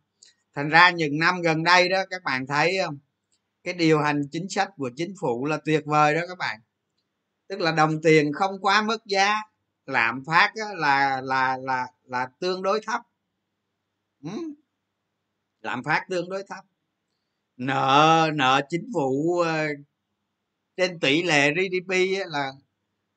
thành 0.56 0.70
ra 0.70 0.90
những 0.90 1.20
năm 1.20 1.42
gần 1.42 1.64
đây 1.64 1.90
đó, 1.90 2.04
các 2.10 2.24
bạn 2.24 2.48
thấy 2.48 2.78
không? 2.86 2.98
Cái 3.64 3.74
điều 3.74 4.00
hành 4.00 4.22
chính 4.32 4.50
sách 4.50 4.70
của 4.78 4.92
chính 4.96 5.14
phủ 5.22 5.46
là 5.46 5.58
tuyệt 5.66 5.84
vời 5.86 6.16
đó 6.16 6.22
các 6.28 6.38
bạn. 6.38 6.60
Tức 7.48 7.60
là 7.60 7.72
đồng 7.72 8.02
tiền 8.02 8.34
không 8.34 8.62
quá 8.62 8.82
mất 8.82 9.06
giá, 9.06 9.36
lạm 9.86 10.24
phát 10.26 10.52
là 10.78 11.22
là 11.22 11.58
là 11.58 11.88
là 12.04 12.28
tương 12.40 12.62
đối 12.64 12.82
thấp. 12.88 13.02
Ừ. 14.24 14.30
lạm 15.62 15.84
phát 15.84 16.06
tương 16.10 16.30
đối 16.30 16.44
thấp. 16.50 16.66
Nợ 17.58 18.30
nợ 18.34 18.62
chính 18.70 18.90
phủ 18.94 19.40
ờ, 19.40 19.68
trên 20.78 21.00
tỷ 21.00 21.24
lệ 21.24 21.52
gdp 21.54 21.94
là 22.28 22.52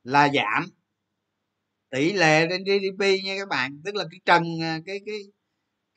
là 0.05 0.29
giảm. 0.35 0.67
Tỷ 1.91 2.13
lệ 2.13 2.47
trên 2.51 2.65
gdp 2.65 3.25
nha 3.25 3.35
các 3.39 3.49
bạn. 3.49 3.81
Tức 3.85 3.95
là 3.95 4.05
cái 4.11 4.21
trần 4.25 4.45
ờ, 4.63 4.81
cái 4.87 5.01
cái 5.07 5.17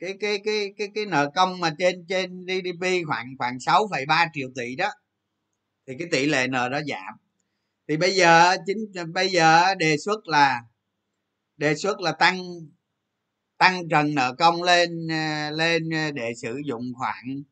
cái 0.00 0.14
cái 0.20 0.40
cái 0.44 0.72
cái 0.78 0.88
cái 0.94 1.06
nợ 1.06 1.30
công 1.34 1.60
mà 1.60 1.74
trên 1.78 2.06
trên 2.08 2.46
gdp 2.46 2.86
khoảng 3.06 3.26
khoảng 3.38 3.56
6,3 3.58 4.28
triệu 4.34 4.48
tỷ 4.56 4.76
đó 4.76 4.90
thì 5.86 5.94
cái 5.98 6.08
tỷ 6.12 6.26
lệ 6.26 6.46
nợ 6.48 6.68
đó 6.68 6.80
giảm. 6.88 7.14
Thì 7.88 7.96
bây 7.96 8.14
giờ 8.14 8.56
chính 8.66 9.12
bây 9.14 9.28
giờ 9.28 9.74
đề 9.74 9.96
xuất 9.98 10.28
là 10.28 10.60
đề 11.56 11.74
xuất 11.74 12.00
là 12.00 12.12
tăng 12.12 12.38
tăng 13.58 13.88
trần 13.88 14.14
nợ 14.14 14.34
công 14.38 14.62
lên 14.62 15.08
ờ, 15.08 15.50
lên 15.50 15.90
ờ, 15.90 16.10
để 16.10 16.32
sử 16.42 16.60
dụng 16.66 16.92
khoảng 16.98 17.42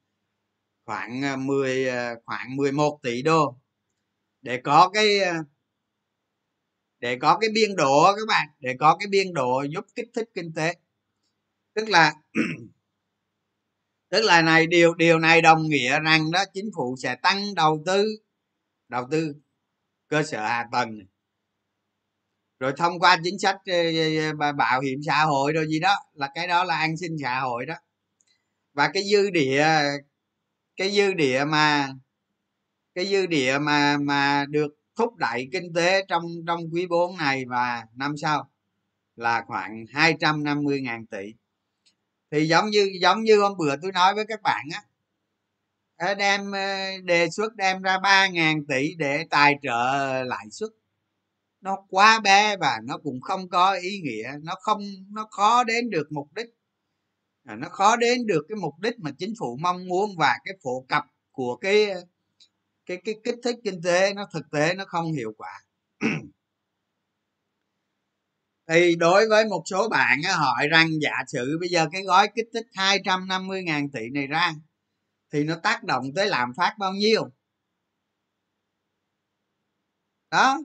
khoảng 0.85 1.23
ờ, 1.23 1.37
10 1.37 1.87
khoảng 2.25 2.57
11 2.57 2.99
tỷ 3.03 3.23
đô. 3.23 3.59
Để 4.43 4.61
có 4.65 4.91
cái 4.95 5.21
để 7.01 7.19
có 7.21 7.39
cái 7.41 7.51
biên 7.55 7.77
độ 7.77 8.05
các 8.17 8.29
bạn 8.29 8.49
để 8.61 8.77
có 8.81 8.97
cái 9.01 9.07
biên 9.11 9.35
độ 9.35 9.63
giúp 9.63 9.85
kích 9.95 10.09
thích 10.15 10.29
kinh 10.35 10.53
tế 10.55 10.75
tức 11.79 11.89
là 11.89 12.15
tức 14.11 14.23
là 14.25 14.43
này, 14.43 14.67
điều 14.67 14.95
điều 14.95 15.19
này 15.19 15.43
đồng 15.43 15.63
nghĩa 15.69 16.01
rằng 16.01 16.31
đó, 16.31 16.45
chính 16.55 16.71
phủ 16.77 16.97
sẽ 17.03 17.17
tăng 17.23 17.55
đầu 17.55 17.83
tư 17.87 18.05
đầu 18.89 19.07
tư 19.11 19.35
cơ 20.09 20.23
sở 20.23 20.41
hạ 20.41 20.67
tầng 20.73 20.99
rồi 22.61 22.73
thông 22.77 22.99
qua 22.99 23.19
chính 23.25 23.39
sách 23.39 23.57
bảo 24.57 24.81
hiểm 24.81 25.01
xã 25.07 25.25
hội 25.25 25.53
rồi 25.53 25.67
gì 25.69 25.81
đó, 25.81 25.95
là 26.13 26.31
cái 26.35 26.49
đó 26.49 26.65
là 26.65 26.77
an 26.77 26.97
sinh 26.97 27.17
xã 27.23 27.41
hội 27.41 27.67
đó. 27.67 27.75
Và 28.73 28.91
cái 28.95 29.03
dư 29.13 29.31
địa, 29.31 29.67
cái 30.77 30.91
dư 30.91 31.13
địa 31.15 31.45
mà, 31.45 31.89
cái 32.95 33.07
dư 33.07 33.27
địa 33.27 33.59
mà 33.61 33.97
mà 33.97 34.45
được 34.49 34.69
thúc 34.97 35.17
đẩy 35.17 35.49
kinh 35.53 35.73
tế 35.75 36.05
trong 36.09 36.23
trong 36.47 36.61
quý 36.73 36.87
4 36.87 37.17
này 37.17 37.45
và 37.49 37.85
năm 37.95 38.17
sau 38.17 38.51
là 39.17 39.45
khoảng 39.47 39.85
250 39.93 40.81
ngàn 40.81 41.07
tỷ 41.07 41.35
thì 42.31 42.49
giống 42.49 42.71
như 42.71 42.91
giống 43.01 43.23
như 43.23 43.41
hôm 43.41 43.57
bữa 43.59 43.77
tôi 43.83 43.93
nói 43.93 44.15
với 44.15 44.25
các 44.29 44.43
bạn 44.43 44.67
á 44.75 44.83
ờ, 45.97 46.15
đem 46.15 46.53
ờ, 46.53 46.59
đề 47.05 47.31
xuất 47.31 47.57
đem 47.57 47.83
ra 47.83 47.99
ba 47.99 48.29
ngàn 48.29 48.67
tỷ 48.69 48.95
để 48.99 49.25
tài 49.31 49.55
trợ 49.63 49.71
lãi 50.25 50.47
suất. 50.51 50.71
Nó 51.61 51.77
quá 51.91 52.21
bé 52.21 52.57
và 52.57 52.81
nó 52.85 52.99
cũng 52.99 53.21
không 53.21 53.49
có 53.49 53.73
ý 53.83 54.01
nghĩa, 54.01 54.33
nó 54.43 54.55
không, 54.63 54.83
nó 55.11 55.27
khó 55.31 55.65
đến 55.65 55.91
được 55.91 56.13
mục 56.13 56.29
đích. 56.35 56.47
À, 57.45 57.57
nó 57.57 57.69
khó 57.69 57.97
đến 57.97 58.27
được 58.27 58.47
cái 58.49 58.57
mục 58.57 58.75
đích 58.81 59.01
mà 59.01 59.11
chính 59.19 59.35
phủ 59.39 59.59
mong 59.63 59.89
muốn 59.89 60.11
và 60.19 60.39
cái 60.45 60.55
phổ 60.65 60.85
cập 60.89 61.05
của 61.33 61.57
cái 61.57 61.87
cái 62.87 62.99
cái 63.05 63.15
kích 63.25 63.37
thích 63.45 63.57
kinh 63.65 63.83
tế 63.83 64.15
nó 64.15 64.29
thực 64.35 64.51
tế 64.53 64.75
nó 64.75 64.85
không 64.89 65.13
hiệu 65.13 65.33
quả. 65.39 65.65
thì 68.69 68.97
đối 68.97 69.29
với 69.29 69.45
một 69.45 69.63
số 69.67 69.89
bạn 69.89 70.19
á, 70.25 70.33
hỏi 70.37 70.69
rằng 70.69 70.89
giả 71.03 71.13
sử 71.29 71.57
bây 71.61 71.69
giờ 71.69 71.87
cái 71.93 72.03
gói 72.03 72.29
kích 72.35 72.47
thích 72.55 72.67
250 72.75 73.63
ngàn 73.63 73.91
tỷ 73.91 74.01
này 74.15 74.27
ra 74.27 74.53
thì 75.33 75.45
nó 75.45 75.57
tác 75.63 75.85
động 75.85 76.05
tới 76.17 76.27
lạm 76.29 76.53
phát 76.57 76.75
bao 76.79 76.93
nhiêu? 76.93 77.31
Đó. 80.31 80.59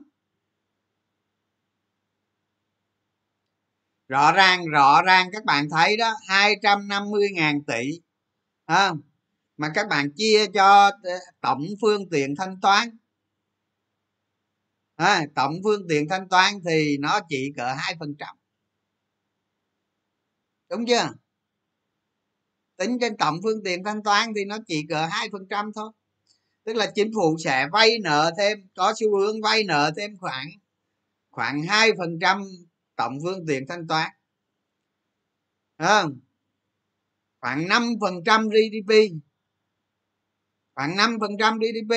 Rõ 4.08 4.32
ràng 4.32 4.66
rõ 4.66 5.02
ràng 5.02 5.28
các 5.32 5.44
bạn 5.44 5.68
thấy 5.70 5.96
đó 5.96 6.14
250 6.28 7.28
ngàn 7.34 7.64
tỷ 7.64 8.00
à, 8.66 8.92
mà 9.56 9.70
các 9.74 9.88
bạn 9.88 10.10
chia 10.16 10.46
cho 10.54 10.90
ờ, 11.02 11.12
tổng 11.40 11.66
phương 11.80 12.10
tiện 12.10 12.34
thanh 12.38 12.60
toán 12.62 12.90
à, 14.96 15.22
tổng 15.34 15.54
phương 15.64 15.82
tiện 15.88 16.08
thanh 16.08 16.28
toán 16.28 16.54
thì 16.68 16.96
nó 16.98 17.20
chỉ 17.28 17.52
cỡ 17.56 17.74
hai 17.78 17.96
phần 18.00 18.14
trăm. 18.18 18.36
Đúng 20.70 20.86
chưa? 20.86 21.12
Tính 22.76 22.98
trên 23.00 23.16
tổng 23.16 23.36
phương 23.42 23.62
tiện 23.64 23.84
thanh 23.84 24.02
toán 24.02 24.28
thì 24.36 24.44
nó 24.44 24.58
chỉ 24.66 24.86
cỡ 24.88 25.06
hai 25.06 25.28
phần 25.32 25.46
trăm 25.50 25.72
thôi. 25.74 25.92
Tức 26.64 26.76
là 26.76 26.92
chính 26.94 27.10
phủ 27.14 27.36
sẽ 27.44 27.68
vay 27.72 27.98
nợ 28.02 28.30
thêm 28.38 28.58
có 28.74 28.94
xu 29.00 29.18
hướng 29.18 29.40
vay 29.42 29.64
nợ 29.64 29.90
thêm 29.96 30.16
khoảng 30.18 30.46
khoảng 31.30 31.62
hai 31.62 31.90
phần 31.98 32.18
trăm 32.20 32.42
tổng 32.96 33.18
phương 33.22 33.46
tiện 33.46 33.66
thanh 33.68 33.86
toán. 33.86 34.10
À, 35.76 36.04
khoảng 37.40 37.68
năm 37.68 37.82
phần 38.00 38.14
trăm 38.26 38.48
gdp 38.48 38.92
khoảng 40.74 40.96
năm 40.96 41.16
phần 41.20 41.30
trăm 41.38 41.58
gdp 41.58 41.94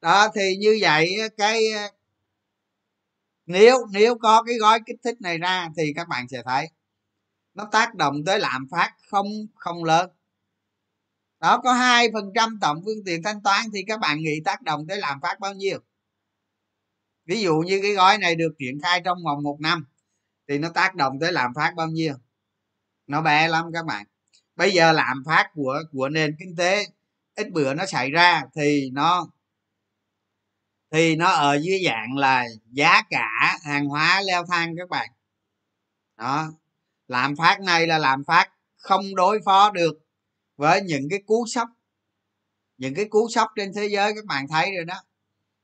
đó, 0.00 0.28
thì 0.34 0.56
như 0.56 0.78
vậy 0.80 1.16
cái 1.36 1.62
nếu 3.46 3.86
nếu 3.92 4.18
có 4.18 4.42
cái 4.42 4.56
gói 4.58 4.80
kích 4.86 4.96
thích 5.04 5.20
này 5.20 5.38
ra 5.38 5.68
thì 5.76 5.92
các 5.96 6.08
bạn 6.08 6.28
sẽ 6.28 6.42
thấy 6.46 6.68
nó 7.54 7.68
tác 7.72 7.94
động 7.94 8.24
tới 8.26 8.38
lạm 8.38 8.66
phát 8.70 8.92
không 9.10 9.26
không 9.54 9.84
lớn. 9.84 10.10
Đó, 11.40 11.60
có 11.64 11.72
hai 11.72 12.08
phần 12.12 12.32
trăm 12.34 12.58
tổng 12.60 12.82
phương 12.84 13.04
tiện 13.06 13.22
thanh 13.22 13.42
toán 13.42 13.66
thì 13.74 13.84
các 13.86 14.00
bạn 14.00 14.18
nghĩ 14.20 14.40
tác 14.44 14.62
động 14.62 14.86
tới 14.88 14.98
lạm 14.98 15.20
phát 15.22 15.40
bao 15.40 15.54
nhiêu? 15.54 15.78
Ví 17.26 17.40
dụ 17.40 17.54
như 17.66 17.78
cái 17.82 17.92
gói 17.92 18.18
này 18.18 18.34
được 18.34 18.52
triển 18.58 18.80
khai 18.82 19.00
trong 19.04 19.18
vòng 19.24 19.42
một 19.42 19.56
năm 19.60 19.86
thì 20.48 20.58
nó 20.58 20.68
tác 20.68 20.94
động 20.94 21.18
tới 21.20 21.32
lạm 21.32 21.54
phát 21.54 21.72
bao 21.76 21.88
nhiêu? 21.88 22.14
Nó 23.06 23.22
bé 23.22 23.48
lắm 23.48 23.64
các 23.72 23.86
bạn. 23.86 24.06
Bây 24.56 24.70
giờ 24.72 24.92
lạm 24.92 25.22
phát 25.26 25.50
của 25.54 25.82
của 25.92 26.08
nền 26.08 26.36
kinh 26.38 26.56
tế, 26.56 26.86
ít 27.34 27.50
bữa 27.52 27.74
nó 27.74 27.86
xảy 27.86 28.10
ra 28.10 28.42
thì 28.54 28.90
nó 28.92 29.28
thì 30.90 31.16
nó 31.16 31.30
ở 31.30 31.58
dưới 31.62 31.82
dạng 31.86 32.16
là 32.16 32.44
giá 32.72 33.02
cả, 33.10 33.58
hàng 33.62 33.86
hóa, 33.86 34.22
leo 34.26 34.46
thang 34.46 34.74
các 34.78 34.88
bạn. 34.88 35.08
Đó. 36.16 36.52
Lạm 37.08 37.36
phát 37.36 37.60
này 37.60 37.86
là 37.86 37.98
lạm 37.98 38.24
phát 38.24 38.50
không 38.76 39.14
đối 39.14 39.40
phó 39.44 39.70
được 39.70 40.00
với 40.56 40.82
những 40.82 41.08
cái 41.10 41.18
cú 41.26 41.44
sốc. 41.46 41.68
Những 42.78 42.94
cái 42.94 43.04
cú 43.04 43.28
sốc 43.34 43.48
trên 43.56 43.72
thế 43.74 43.86
giới 43.86 44.12
các 44.14 44.24
bạn 44.24 44.48
thấy 44.48 44.74
rồi 44.76 44.84
đó. 44.84 45.02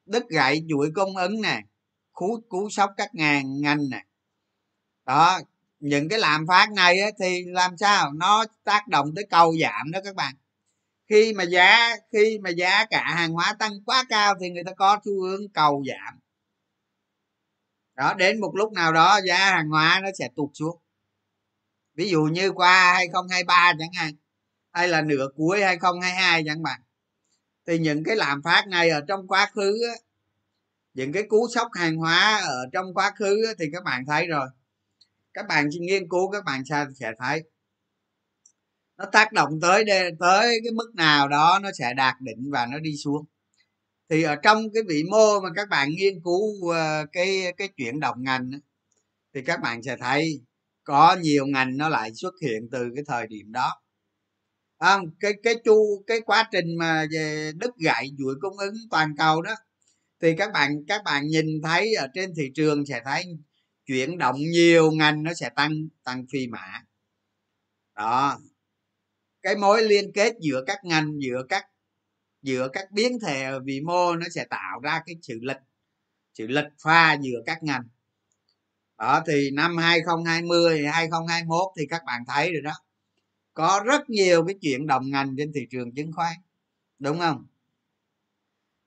Đứt 0.07 0.29
gãy 0.29 0.63
chuỗi 0.69 0.91
cung 0.95 1.17
ứng 1.17 1.41
nè, 1.41 1.61
cú 2.13 2.41
cú 2.49 2.71
sốc 2.71 2.91
các 2.97 3.15
ngàn, 3.15 3.61
ngành 3.61 3.91
nè. 3.91 4.05
Đó. 5.05 5.41
Những 5.81 6.09
cái 6.09 6.19
lạm 6.19 6.47
phát 6.47 6.73
này 6.73 7.01
thì 7.21 7.45
làm 7.47 7.77
sao? 7.77 8.13
Nó 8.13 8.45
tác 8.65 8.89
động 8.89 9.15
tới 9.17 9.27
cầu 9.31 9.55
giảm 9.63 9.91
đó 9.91 10.01
các 10.05 10.15
bạn 10.15 10.35
khi 11.09 11.33
mà 11.33 11.45
giá 11.45 11.97
khi 12.13 12.39
mà 12.43 12.51
giá 12.51 12.85
cả 12.91 13.05
hàng 13.17 13.33
hóa 13.33 13.57
tăng 13.59 13.73
quá 13.87 14.05
cao 14.09 14.35
thì 14.41 14.51
người 14.51 14.65
ta 14.67 14.73
có 14.73 15.01
xu 15.05 15.23
hướng 15.23 15.49
cầu 15.55 15.85
giảm. 15.89 16.19
Đó 17.95 18.15
đến 18.15 18.41
một 18.41 18.53
lúc 18.55 18.73
nào 18.73 18.93
đó 18.93 19.21
giá 19.27 19.51
hàng 19.51 19.69
hóa 19.69 20.01
nó 20.03 20.09
sẽ 20.19 20.29
tụt 20.37 20.51
xuống. 20.55 20.79
Ví 21.95 22.11
dụ 22.11 22.23
như 22.23 22.53
qua 22.53 22.93
2023 22.95 23.73
chẳng 23.79 23.93
hạn 23.93 24.15
hay 24.73 24.89
là 24.89 25.03
nửa 25.03 25.29
cuối 25.37 25.63
2022 25.63 26.43
chẳng 26.47 26.65
hạn 26.65 26.81
thì 27.67 27.79
những 27.79 28.05
cái 28.05 28.17
lạm 28.17 28.43
phát 28.43 28.65
này 28.69 28.91
ở 28.91 29.01
trong 29.09 29.29
quá 29.29 29.51
khứ 29.55 29.83
á, 29.93 29.95
những 30.95 31.13
cái 31.13 31.23
cú 31.29 31.49
sốc 31.55 31.69
hàng 31.73 31.97
hóa 31.97 32.41
ở 32.47 32.67
trong 32.73 32.95
quá 32.95 33.13
khứ 33.19 33.47
á, 33.47 33.53
thì 33.59 33.67
các 33.73 33.85
bạn 33.85 34.05
thấy 34.07 34.27
rồi. 34.27 34.49
Các 35.35 35.47
bạn 35.49 35.69
nghiên 35.81 36.09
cứu 36.09 36.31
các 36.31 36.45
bạn 36.45 36.63
sẽ 37.01 37.13
thấy 37.19 37.43
nó 38.99 39.05
tác 39.13 39.33
động 39.33 39.61
tới 39.63 39.85
tới 40.21 40.61
cái 40.65 40.73
mức 40.75 40.95
nào 40.95 41.29
đó 41.29 41.59
nó 41.63 41.71
sẽ 41.79 41.95
đạt 41.95 42.15
đỉnh 42.21 42.51
và 42.51 42.67
nó 42.67 42.79
đi 42.79 42.97
xuống. 42.97 43.25
Thì 44.11 44.23
ở 44.23 44.37
trong 44.37 44.63
cái 44.75 44.83
vĩ 44.89 45.03
mô 45.11 45.41
mà 45.41 45.49
các 45.57 45.69
bạn 45.69 45.91
nghiên 45.91 46.23
cứu 46.25 46.71
ờ, 46.71 47.07
cái 47.13 47.53
cái 47.57 47.69
chuyển 47.77 48.01
động 48.01 48.17
ngành 48.23 48.51
thì 49.35 49.43
các 49.43 49.61
bạn 49.61 49.83
sẽ 49.83 49.97
thấy 50.01 50.41
có 50.85 51.17
nhiều 51.21 51.47
ngành 51.47 51.77
nó 51.77 51.89
lại 51.89 52.15
xuất 52.15 52.35
hiện 52.43 52.69
từ 52.73 52.89
cái 52.95 53.05
thời 53.07 53.27
điểm 53.27 53.53
đó. 53.53 53.73
À, 54.79 54.99
cái 55.21 55.33
cái 55.43 55.55
chu 55.65 56.05
cái 56.07 56.21
quá 56.21 56.49
trình 56.53 56.77
mà 56.79 57.07
về 57.13 57.53
đứt 57.57 57.71
gãy 57.85 58.11
chuỗi 58.19 58.35
cung 58.41 58.59
ứng 58.59 58.75
toàn 58.91 59.15
cầu 59.19 59.43
đó 59.43 59.55
thì 60.23 60.35
các 60.39 60.53
bạn 60.53 60.85
các 60.89 61.03
bạn 61.05 61.27
nhìn 61.27 61.47
thấy 61.63 61.95
ở 61.95 62.09
trên 62.15 62.35
thị 62.37 62.51
trường 62.55 62.87
sẽ 62.87 63.01
thấy 63.05 63.25
chuyển 63.87 64.19
động 64.19 64.37
nhiều 64.39 64.91
ngành 64.93 65.23
nó 65.23 65.35
sẽ 65.35 65.51
tăng 65.57 65.73
tăng 66.05 66.27
phi 66.33 66.47
mã. 66.47 66.83
Đó 67.97 68.39
cái 69.47 69.57
mối 69.57 69.83
liên 69.83 70.13
kết 70.13 70.33
giữa 70.41 70.65
các 70.67 70.79
ngành, 70.85 71.13
giữa 71.19 71.43
các 71.49 71.65
giữa 72.43 72.69
các 72.73 72.93
biến 72.93 73.19
thể 73.27 73.51
vĩ 73.65 73.81
mô 73.81 74.17
nó 74.17 74.27
sẽ 74.35 74.45
tạo 74.51 74.81
ra 74.83 75.03
cái 75.07 75.17
sự 75.23 75.39
lệch 75.43 75.57
sự 76.35 76.47
lệch 76.47 76.73
pha 76.83 77.17
giữa 77.21 77.39
các 77.47 77.63
ngành. 77.63 77.83
Đó, 78.99 79.23
thì 79.27 79.51
năm 79.51 79.77
2020 79.77 80.87
2021 80.87 81.63
thì 81.79 81.87
các 81.91 82.03
bạn 82.07 82.23
thấy 82.27 82.53
rồi 82.53 82.63
đó, 82.63 82.73
có 83.55 83.83
rất 83.87 84.11
nhiều 84.11 84.45
cái 84.47 84.57
chuyện 84.63 84.87
đồng 84.87 85.11
ngành 85.11 85.35
trên 85.39 85.53
thị 85.55 85.61
trường 85.71 85.95
chứng 85.95 86.13
khoán, 86.13 86.33
đúng 86.99 87.19
không? 87.19 87.47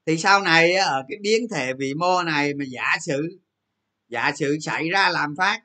Thì 0.06 0.18
sau 0.18 0.42
này 0.42 0.76
ở 0.76 1.04
cái 1.10 1.18
biến 1.22 1.48
thể 1.52 1.74
vĩ 1.74 1.94
mô 1.94 2.24
này 2.24 2.54
mà 2.54 2.66
giả 2.68 2.98
sử 3.02 3.40
giả 4.08 4.32
sử 4.36 4.58
xảy 4.62 4.90
ra 4.90 5.10
làm 5.10 5.36
phát, 5.38 5.62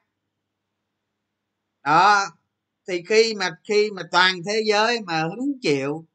đó 1.82 2.26
thì 2.88 3.02
khi 3.08 3.34
mà 3.34 3.50
khi 3.68 3.90
mà 3.90 4.02
toàn 4.12 4.34
thế 4.46 4.62
giới 4.66 5.00
mà 5.00 5.22
hứng 5.22 5.58
chịu 5.62 6.06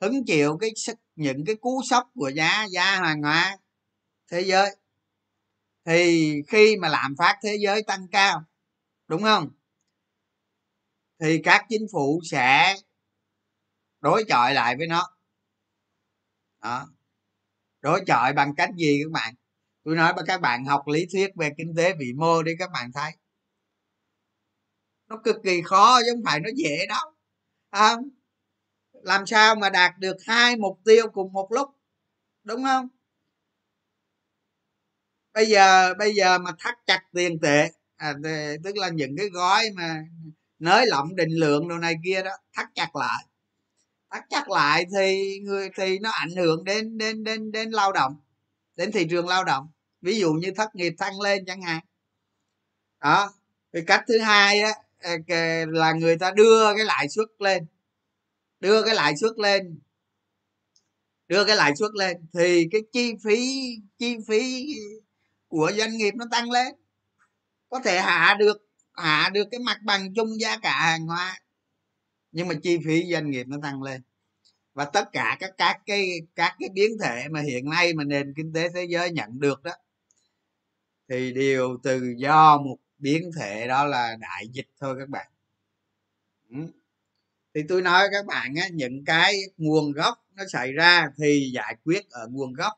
hứng 0.00 0.24
chịu 0.24 0.58
cái 0.60 0.70
những 1.16 1.44
cái 1.44 1.56
cú 1.56 1.82
sốc 1.90 2.10
của 2.14 2.28
giá 2.28 2.66
giá 2.70 2.84
hàng 2.84 3.22
hóa 3.22 3.58
thế 4.30 4.40
giới, 4.40 4.76
thì 5.84 6.32
khi 6.48 6.76
mà 6.76 6.88
lạm 6.88 7.14
phát 7.18 7.38
thế 7.42 7.56
giới 7.60 7.82
tăng 7.82 8.08
cao, 8.08 8.44
đúng 9.08 9.22
không? 9.22 9.50
Thì 11.20 11.40
các 11.44 11.66
chính 11.68 11.86
phủ 11.92 12.20
sẽ 12.24 12.76
đối 14.00 14.24
chọi 14.28 14.54
lại 14.54 14.76
với 14.76 14.86
nó. 14.86 15.16
Đó. 16.62 16.88
Đối 17.80 18.04
chọi 18.06 18.32
bằng 18.32 18.54
cách 18.56 18.70
gì 18.76 19.00
các 19.04 19.12
bạn? 19.12 19.34
Tôi 19.84 19.96
nói 19.96 20.12
với 20.14 20.24
các 20.26 20.40
bạn 20.40 20.64
học 20.64 20.88
lý 20.88 21.06
thuyết 21.12 21.30
về 21.36 21.50
kinh 21.58 21.74
tế 21.76 21.94
vĩ 21.98 22.12
mô 22.16 22.42
đi 22.42 22.52
các 22.58 22.70
bạn 22.72 22.92
thấy 22.92 23.12
nó 25.08 25.16
cực 25.24 25.36
kỳ 25.44 25.62
khó 25.62 26.00
chứ 26.00 26.12
không 26.14 26.24
phải 26.24 26.40
nó 26.40 26.50
dễ 26.56 26.86
đâu. 26.88 27.12
À, 27.70 27.96
làm 28.92 29.26
sao 29.26 29.54
mà 29.54 29.70
đạt 29.70 29.98
được 29.98 30.16
hai 30.26 30.56
mục 30.56 30.80
tiêu 30.84 31.08
cùng 31.12 31.32
một 31.32 31.52
lúc 31.52 31.68
đúng 32.44 32.64
không? 32.64 32.88
Bây 35.34 35.46
giờ 35.46 35.94
bây 35.94 36.14
giờ 36.14 36.38
mà 36.38 36.50
thắt 36.58 36.74
chặt 36.86 37.02
tiền 37.12 37.38
tệ 37.42 37.70
à, 37.96 38.14
tức 38.64 38.76
là 38.76 38.88
những 38.88 39.16
cái 39.16 39.28
gói 39.28 39.70
mà 39.76 40.04
nới 40.58 40.86
lỏng 40.86 41.16
định 41.16 41.30
lượng 41.30 41.68
đồ 41.68 41.78
này 41.78 41.94
kia 42.04 42.22
đó 42.22 42.30
thắt 42.52 42.68
chặt 42.74 42.96
lại. 42.96 43.24
Thắt 44.10 44.24
chặt 44.30 44.48
lại 44.48 44.84
thì 44.96 45.38
người 45.42 45.70
thì 45.76 45.98
nó 45.98 46.10
ảnh 46.10 46.30
hưởng 46.36 46.64
đến 46.64 46.98
đến 46.98 47.24
đến 47.24 47.52
đến 47.52 47.70
lao 47.70 47.92
động 47.92 48.16
đến 48.76 48.92
thị 48.92 49.06
trường 49.10 49.28
lao 49.28 49.44
động. 49.44 49.68
Ví 50.00 50.18
dụ 50.18 50.32
như 50.32 50.50
thất 50.56 50.74
nghiệp 50.74 50.94
tăng 50.98 51.20
lên 51.20 51.44
chẳng 51.46 51.62
hạn. 51.62 51.84
Đó 53.00 53.32
thì 53.72 53.80
cách 53.86 54.04
thứ 54.08 54.18
hai 54.18 54.60
á 54.60 54.72
là 55.68 55.92
người 55.92 56.18
ta 56.18 56.30
đưa 56.30 56.74
cái 56.76 56.84
lãi 56.84 57.08
suất 57.08 57.28
lên. 57.38 57.66
Đưa 58.60 58.82
cái 58.82 58.94
lãi 58.94 59.16
suất 59.16 59.38
lên. 59.38 59.80
Đưa 61.28 61.44
cái 61.44 61.56
lãi 61.56 61.76
suất 61.76 61.90
lên 61.94 62.16
thì 62.32 62.68
cái 62.72 62.80
chi 62.92 63.14
phí 63.24 63.60
chi 63.98 64.16
phí 64.28 64.66
của 65.48 65.72
doanh 65.76 65.96
nghiệp 65.96 66.14
nó 66.14 66.24
tăng 66.30 66.50
lên. 66.50 66.74
Có 67.68 67.80
thể 67.84 68.00
hạ 68.00 68.36
được 68.38 68.66
hạ 68.92 69.30
được 69.34 69.48
cái 69.50 69.60
mặt 69.60 69.78
bằng 69.82 70.14
chung 70.14 70.40
giá 70.40 70.58
cả 70.58 70.72
hàng 70.80 71.06
hóa, 71.06 71.40
nhưng 72.32 72.48
mà 72.48 72.54
chi 72.62 72.78
phí 72.84 73.12
doanh 73.12 73.30
nghiệp 73.30 73.46
nó 73.48 73.56
tăng 73.62 73.82
lên. 73.82 74.02
Và 74.74 74.84
tất 74.84 75.08
cả 75.12 75.36
các 75.40 75.50
các 75.58 75.80
cái 75.86 76.20
các 76.34 76.56
cái 76.58 76.68
biến 76.68 76.90
thể 77.02 77.28
mà 77.30 77.40
hiện 77.40 77.70
nay 77.70 77.94
mà 77.94 78.04
nền 78.04 78.32
kinh 78.36 78.52
tế 78.52 78.68
thế 78.74 78.86
giới 78.90 79.10
nhận 79.10 79.40
được 79.40 79.62
đó, 79.62 79.72
thì 81.08 81.32
đều 81.32 81.78
từ 81.82 82.14
do 82.16 82.58
một 82.58 82.76
biến 82.98 83.30
thể 83.38 83.68
đó 83.68 83.84
là 83.84 84.16
đại 84.20 84.48
dịch 84.48 84.68
thôi 84.80 84.96
các 84.98 85.08
bạn. 85.08 85.26
Thì 87.54 87.62
tôi 87.68 87.82
nói 87.82 88.08
các 88.12 88.26
bạn 88.26 88.54
á, 88.54 88.68
những 88.72 89.04
cái 89.04 89.34
nguồn 89.56 89.92
gốc 89.92 90.24
nó 90.34 90.44
xảy 90.52 90.72
ra 90.72 91.08
thì 91.18 91.50
giải 91.54 91.76
quyết 91.84 92.10
ở 92.10 92.28
nguồn 92.30 92.52
gốc. 92.52 92.72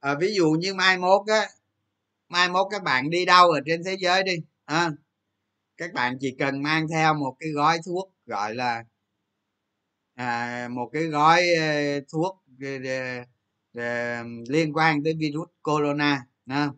À, 0.00 0.14
ví 0.14 0.34
dụ 0.34 0.50
như 0.50 0.74
mai 0.74 0.98
mốt 0.98 1.26
á 1.26 1.48
mai 2.28 2.48
mốt 2.48 2.66
các 2.70 2.82
bạn 2.82 3.10
đi 3.10 3.24
đâu 3.24 3.50
ở 3.50 3.60
trên 3.66 3.84
thế 3.84 3.96
giới 4.00 4.22
đi 4.22 4.32
à, 4.64 4.90
các 5.76 5.92
bạn 5.92 6.18
chỉ 6.20 6.36
cần 6.38 6.62
mang 6.62 6.88
theo 6.88 7.14
một 7.14 7.36
cái 7.40 7.50
gói 7.50 7.78
thuốc 7.86 8.12
gọi 8.26 8.54
là 8.54 8.84
à, 10.14 10.68
một 10.70 10.90
cái 10.92 11.04
gói 11.04 11.42
uh, 11.56 12.04
thuốc 12.12 12.44
uh, 13.74 14.48
liên 14.48 14.72
quan 14.72 15.04
tới 15.04 15.14
virus 15.18 15.48
corona 15.62 16.26
à, 16.46 16.68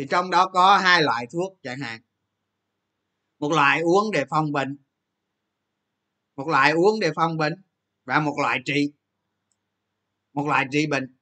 thì 0.00 0.06
trong 0.10 0.30
đó 0.30 0.48
có 0.48 0.78
hai 0.78 1.02
loại 1.02 1.26
thuốc 1.32 1.58
chẳng 1.62 1.78
hạn. 1.80 2.00
Một 3.38 3.52
loại 3.52 3.80
uống 3.80 4.10
để 4.12 4.24
phòng 4.30 4.52
bệnh, 4.52 4.78
một 6.36 6.48
loại 6.48 6.72
uống 6.72 7.00
để 7.00 7.10
phòng 7.16 7.36
bệnh 7.36 7.52
và 8.04 8.20
một 8.20 8.38
loại 8.38 8.58
trị, 8.64 8.92
một 10.32 10.46
loại 10.46 10.66
trị 10.72 10.86
bệnh. 10.86 11.16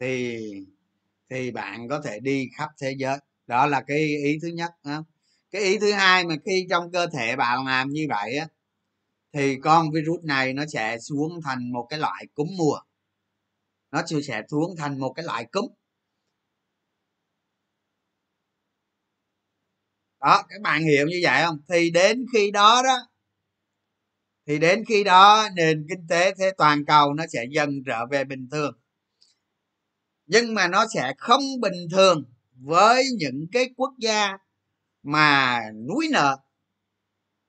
Thì 0.00 0.38
thì 1.30 1.50
bạn 1.50 1.88
có 1.88 2.00
thể 2.04 2.20
đi 2.20 2.48
khắp 2.56 2.70
thế 2.80 2.94
giới. 2.98 3.18
Đó 3.46 3.66
là 3.66 3.82
cái 3.86 3.98
ý 3.98 4.38
thứ 4.42 4.48
nhất 4.48 4.70
đó. 4.84 5.04
cái 5.50 5.62
ý 5.62 5.78
thứ 5.78 5.92
hai 5.92 6.24
mà 6.24 6.34
khi 6.44 6.66
trong 6.70 6.92
cơ 6.92 7.06
thể 7.06 7.36
bạn 7.36 7.66
làm 7.66 7.88
như 7.88 8.06
vậy 8.08 8.36
á, 8.36 8.46
thì 9.32 9.56
con 9.56 9.90
virus 9.90 10.24
này 10.24 10.52
nó 10.52 10.64
sẽ 10.66 10.98
xuống 10.98 11.40
thành 11.44 11.72
một 11.72 11.86
cái 11.90 11.98
loại 11.98 12.26
cúm 12.34 12.48
mùa. 12.58 12.80
Nó 13.90 14.02
sẽ 14.26 14.42
xuống 14.50 14.76
thành 14.78 14.98
một 14.98 15.12
cái 15.12 15.24
loại 15.24 15.44
cúm. 15.52 15.77
Đó 20.20 20.42
các 20.48 20.60
bạn 20.62 20.82
hiểu 20.82 21.06
như 21.06 21.20
vậy 21.22 21.42
không? 21.46 21.58
Thì 21.68 21.90
đến 21.90 22.26
khi 22.32 22.50
đó 22.50 22.82
đó 22.82 22.96
thì 24.46 24.58
đến 24.58 24.84
khi 24.88 25.04
đó 25.04 25.48
nền 25.56 25.86
kinh 25.88 26.06
tế 26.08 26.34
thế 26.38 26.50
toàn 26.58 26.84
cầu 26.84 27.14
nó 27.14 27.24
sẽ 27.32 27.44
dần 27.50 27.70
trở 27.86 28.06
về 28.06 28.24
bình 28.24 28.48
thường. 28.50 28.78
Nhưng 30.26 30.54
mà 30.54 30.68
nó 30.68 30.84
sẽ 30.94 31.12
không 31.18 31.42
bình 31.60 31.88
thường 31.92 32.24
với 32.54 33.04
những 33.18 33.46
cái 33.52 33.70
quốc 33.76 33.94
gia 33.98 34.38
mà 35.02 35.60
núi 35.88 36.08
nợ. 36.12 36.36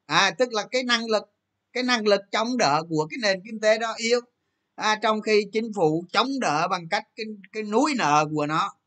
À 0.05 0.31
tức 0.37 0.53
là 0.53 0.67
cái 0.71 0.83
năng 0.83 1.05
lực 1.05 1.23
cái 1.73 1.83
năng 1.83 2.07
lực 2.07 2.21
chống 2.31 2.57
đỡ 2.57 2.83
của 2.89 3.07
cái 3.09 3.17
nền 3.21 3.41
kinh 3.45 3.59
tế 3.59 3.77
đó 3.77 3.93
yếu. 3.97 4.19
À, 4.75 4.99
trong 5.01 5.21
khi 5.21 5.45
chính 5.53 5.71
phủ 5.75 6.05
chống 6.13 6.27
đỡ 6.41 6.67
bằng 6.67 6.89
cách 6.89 7.03
cái, 7.15 7.25
cái 7.53 7.63
núi 7.63 7.93
nợ 7.97 8.25
của 8.35 8.47
nó 8.47 8.78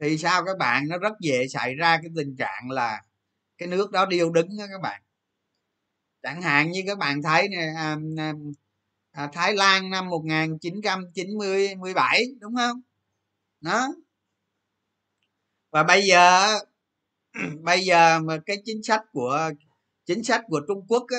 thì 0.00 0.18
sao 0.18 0.44
các 0.44 0.58
bạn? 0.58 0.88
Nó 0.88 0.98
rất 0.98 1.12
dễ 1.20 1.48
xảy 1.48 1.74
ra 1.74 1.98
cái 2.02 2.10
tình 2.16 2.36
trạng 2.36 2.70
là 2.70 3.02
cái 3.58 3.68
nước 3.68 3.90
đó 3.90 4.06
điêu 4.06 4.30
đứng 4.30 4.48
đó 4.58 4.64
các 4.70 4.80
bạn. 4.82 5.02
Chẳng 6.22 6.42
hạn 6.42 6.70
như 6.70 6.82
các 6.86 6.98
bạn 6.98 7.22
thấy 7.22 7.48
nè 7.48 7.72
à, 7.76 7.96
à, 8.18 8.32
à 9.12 9.28
Thái 9.32 9.54
Lan 9.54 9.90
năm 9.90 10.08
1997 10.08 12.24
đúng 12.40 12.56
không? 12.56 12.80
Đó. 13.60 13.88
Và 15.70 15.82
bây 15.82 16.06
giờ 16.06 16.58
bây 17.62 17.84
giờ 17.84 18.20
mà 18.20 18.38
cái 18.46 18.56
chính 18.64 18.82
sách 18.82 19.02
của 19.12 19.50
chính 20.06 20.24
sách 20.24 20.42
của 20.46 20.60
Trung 20.68 20.86
Quốc 20.88 21.06
á, 21.08 21.18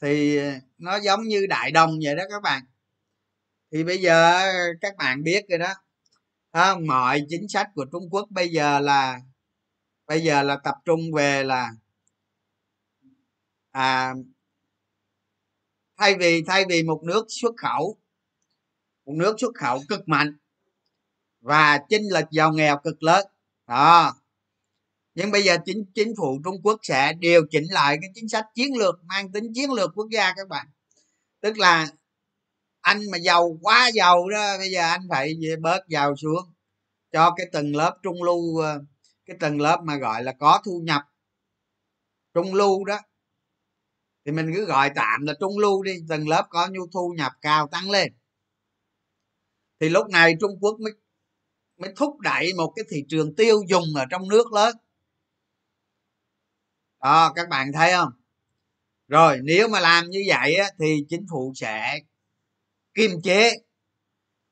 thì 0.00 0.40
nó 0.78 1.00
giống 1.00 1.22
như 1.22 1.46
đại 1.46 1.70
đồng 1.70 1.98
vậy 2.04 2.16
đó 2.16 2.24
các 2.30 2.42
bạn. 2.42 2.62
Thì 3.72 3.84
bây 3.84 3.98
giờ 3.98 4.42
các 4.80 4.96
bạn 4.96 5.22
biết 5.22 5.44
rồi 5.48 5.58
đó 5.58 5.74
à, 6.58 6.76
mọi 6.86 7.22
chính 7.28 7.48
sách 7.48 7.68
của 7.74 7.84
trung 7.92 8.08
quốc 8.10 8.26
bây 8.30 8.48
giờ 8.48 8.80
là 8.80 9.20
bây 10.06 10.20
giờ 10.20 10.42
là 10.42 10.56
tập 10.64 10.74
trung 10.84 11.00
về 11.14 11.44
là 11.44 11.70
à 13.70 14.14
thay 15.96 16.14
vì 16.18 16.42
thay 16.46 16.64
vì 16.68 16.82
một 16.82 17.00
nước 17.04 17.26
xuất 17.28 17.52
khẩu 17.56 17.98
một 19.06 19.14
nước 19.16 19.36
xuất 19.40 19.54
khẩu 19.54 19.82
cực 19.88 20.08
mạnh 20.08 20.36
và 21.40 21.78
chênh 21.88 22.02
lệch 22.12 22.30
giàu 22.30 22.52
nghèo 22.52 22.78
cực 22.84 23.02
lớn. 23.02 23.26
Đó. 23.66 24.14
Nhưng 25.14 25.30
bây 25.30 25.42
giờ 25.42 25.56
chính 25.64 25.84
chính 25.94 26.14
phủ 26.16 26.40
trung 26.44 26.62
quốc 26.62 26.80
sẽ 26.82 27.12
điều 27.12 27.46
chỉnh 27.50 27.64
lại 27.70 27.98
cái 28.00 28.10
chính 28.14 28.28
sách 28.28 28.46
chiến 28.54 28.76
lược 28.78 29.04
mang 29.04 29.32
tính 29.32 29.52
chiến 29.54 29.72
lược 29.72 29.90
quốc 29.94 30.08
gia 30.10 30.32
các 30.36 30.48
bạn. 30.48 30.66
Tức 31.40 31.58
là 31.58 31.86
anh 32.88 33.10
mà 33.10 33.18
giàu 33.18 33.58
quá 33.62 33.90
giàu 33.94 34.28
đó 34.28 34.58
bây 34.58 34.70
giờ 34.70 34.80
anh 34.80 35.00
phải 35.10 35.34
bớt 35.60 35.88
giàu 35.88 36.16
xuống. 36.16 36.52
Cho 37.12 37.34
cái 37.36 37.46
tầng 37.52 37.76
lớp 37.76 37.98
trung 38.02 38.22
lưu 38.22 38.58
ờ, 38.58 38.80
cái 39.26 39.36
tầng 39.40 39.60
lớp 39.60 39.80
mà 39.84 39.96
gọi 39.96 40.22
là 40.22 40.32
có 40.32 40.62
thu 40.64 40.80
nhập 40.84 41.02
trung 42.34 42.54
lưu 42.54 42.84
đó. 42.84 42.98
Thì 44.24 44.32
mình 44.32 44.52
cứ 44.54 44.64
gọi 44.64 44.90
tạm 44.94 45.22
là 45.22 45.34
trung 45.40 45.58
lưu 45.58 45.82
đi 45.82 45.92
tầng 46.08 46.28
lớp 46.28 46.46
có 46.50 46.68
nhu 46.70 46.86
thu 46.92 47.14
nhập 47.16 47.32
cao 47.40 47.68
tăng 47.68 47.90
lên. 47.90 48.12
Thì 49.80 49.88
lúc 49.88 50.08
này 50.08 50.36
trung 50.40 50.58
quốc 50.60 50.80
mới 50.80 50.92
mới 51.78 51.92
thúc 51.96 52.20
đẩy 52.20 52.52
một 52.54 52.72
cái 52.76 52.84
thị 52.90 53.04
trường 53.08 53.34
tiêu 53.34 53.60
dùng 53.68 53.94
ở 53.96 54.04
trong 54.10 54.28
nước 54.28 54.52
lớn. 54.52 54.76
Đó 57.02 57.32
các 57.36 57.48
bạn 57.48 57.72
thấy 57.72 57.92
không? 57.92 58.12
Rồi 59.08 59.38
nếu 59.42 59.68
mà 59.68 59.80
làm 59.80 60.10
như 60.10 60.24
vậy 60.28 60.54
á, 60.54 60.70
thì 60.78 61.04
chính 61.08 61.26
phủ 61.30 61.52
sẽ 61.56 62.00
kiềm 62.98 63.10
chế. 63.24 63.50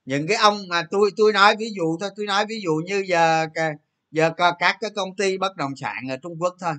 Những 0.05 0.27
cái 0.27 0.37
ông 0.37 0.69
mà 0.69 0.83
tôi 0.91 1.11
tôi 1.17 1.33
nói 1.33 1.57
ví 1.59 1.71
dụ 1.77 1.99
thôi 2.01 2.11
tôi 2.17 2.27
nói 2.27 2.47
ví 2.47 2.61
dụ 2.65 2.73
như 2.87 3.05
giờ 3.07 3.47
giờ 4.11 4.31
các 4.37 4.77
cái 4.81 4.91
công 4.97 5.17
ty 5.17 5.39
bất 5.39 5.57
động 5.57 5.77
sản 5.77 5.97
ở 6.11 6.17
trung 6.23 6.37
quốc 6.41 6.57
thôi. 6.61 6.75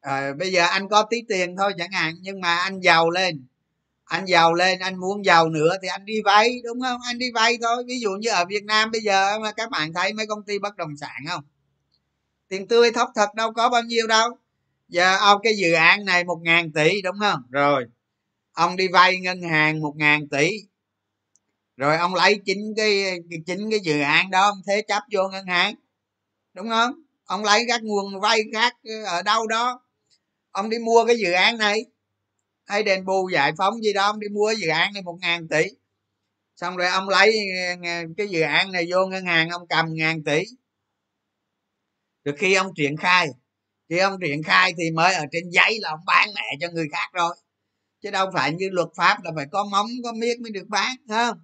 À, 0.00 0.32
bây 0.38 0.52
giờ 0.52 0.66
anh 0.66 0.88
có 0.88 1.02
tí 1.10 1.16
tiền 1.28 1.56
thôi 1.56 1.72
chẳng 1.78 1.92
hạn 1.92 2.14
nhưng 2.20 2.40
mà 2.40 2.56
anh 2.56 2.80
giàu 2.80 3.10
lên 3.10 3.46
anh 4.04 4.24
giàu 4.24 4.54
lên 4.54 4.78
anh 4.78 4.96
muốn 5.00 5.24
giàu 5.24 5.48
nữa 5.48 5.76
thì 5.82 5.88
anh 5.88 6.04
đi 6.04 6.22
vay 6.24 6.60
đúng 6.64 6.80
không? 6.80 7.00
Anh 7.06 7.18
đi 7.18 7.26
vay 7.34 7.58
thôi. 7.62 7.84
Ví 7.86 8.00
dụ 8.00 8.10
như 8.10 8.30
ở 8.30 8.44
việt 8.44 8.64
nam 8.64 8.90
bây 8.90 9.00
giờ 9.00 9.38
mà 9.38 9.52
các 9.52 9.70
bạn 9.70 9.92
thấy 9.92 10.12
mấy 10.12 10.26
công 10.26 10.42
ty 10.42 10.58
bất 10.58 10.76
động 10.76 10.96
sản 11.00 11.24
không? 11.28 11.44
Tiền 12.48 12.68
tươi 12.68 12.90
thóc 12.92 13.10
thật 13.14 13.34
đâu 13.34 13.52
có 13.52 13.68
bao 13.68 13.82
nhiêu 13.82 14.06
đâu. 14.06 14.30
Giờ 14.88 15.16
ông 15.16 15.40
cái 15.42 15.52
dự 15.56 15.72
án 15.72 16.04
này 16.04 16.24
một 16.24 16.38
ngàn 16.42 16.72
tỷ 16.72 17.02
đúng 17.02 17.16
không? 17.20 17.42
Rồi 17.50 17.84
ông 18.58 18.76
đi 18.76 18.88
vay 18.88 19.16
ngân 19.16 19.42
hàng 19.42 19.80
một 19.80 19.94
ngàn 19.96 20.28
tỷ. 20.28 20.50
Rồi 21.76 21.96
ông 21.96 22.14
lấy 22.14 22.40
chính 22.44 22.74
cái 22.76 23.20
chính 23.46 23.70
cái 23.70 23.80
dự 23.80 24.00
án 24.00 24.30
đó, 24.30 24.42
ông 24.42 24.62
thế 24.66 24.82
chấp 24.88 25.02
vô 25.12 25.28
ngân 25.28 25.46
hàng. 25.46 25.74
Đúng 26.54 26.68
không? 26.68 26.92
Ông 27.24 27.44
lấy 27.44 27.64
các 27.68 27.82
nguồn 27.82 28.20
vay 28.20 28.40
khác 28.52 28.76
ở 29.06 29.22
đâu 29.22 29.46
đó. 29.46 29.80
Ông 30.50 30.70
đi 30.70 30.78
mua 30.78 31.04
cái 31.06 31.16
dự 31.18 31.32
án 31.32 31.58
này. 31.58 31.84
Hay 32.66 32.82
đền 32.82 33.04
bù 33.04 33.28
giải 33.32 33.52
phóng 33.58 33.82
gì 33.82 33.92
đó, 33.92 34.06
ông 34.06 34.20
đi 34.20 34.28
mua 34.28 34.52
dự 34.52 34.68
án 34.68 34.92
này 34.92 35.02
một 35.02 35.18
ngàn 35.20 35.48
tỷ. 35.48 35.64
Xong 36.56 36.76
rồi 36.76 36.88
ông 36.88 37.08
lấy 37.08 37.38
ờ, 37.82 37.88
cái 38.16 38.28
dự 38.28 38.40
án 38.40 38.72
này 38.72 38.86
vô 38.90 39.06
ngân 39.06 39.24
hàng, 39.26 39.48
ông 39.48 39.66
cầm 39.68 39.94
ngàn 39.94 40.24
tỷ. 40.24 40.42
Được 42.24 42.34
khi 42.38 42.54
ông 42.54 42.72
triển 42.76 42.96
khai, 42.96 43.28
khi 43.88 43.98
ông 43.98 44.20
triển 44.20 44.42
khai 44.42 44.72
thì 44.78 44.90
mới 44.90 45.14
ở 45.14 45.24
trên 45.32 45.50
giấy 45.50 45.78
là 45.80 45.90
ông 45.90 46.00
bán 46.06 46.28
mẹ 46.34 46.56
cho 46.60 46.68
người 46.72 46.88
khác 46.92 47.08
rồi 47.12 47.36
chứ 48.02 48.10
đâu 48.10 48.30
phải 48.34 48.52
như 48.52 48.68
luật 48.72 48.88
pháp 48.96 49.18
là 49.24 49.30
phải 49.36 49.46
có 49.52 49.64
móng, 49.64 49.88
có 50.04 50.12
miết 50.12 50.40
mới 50.40 50.50
được 50.50 50.68
bán 50.68 50.96
không? 51.08 51.38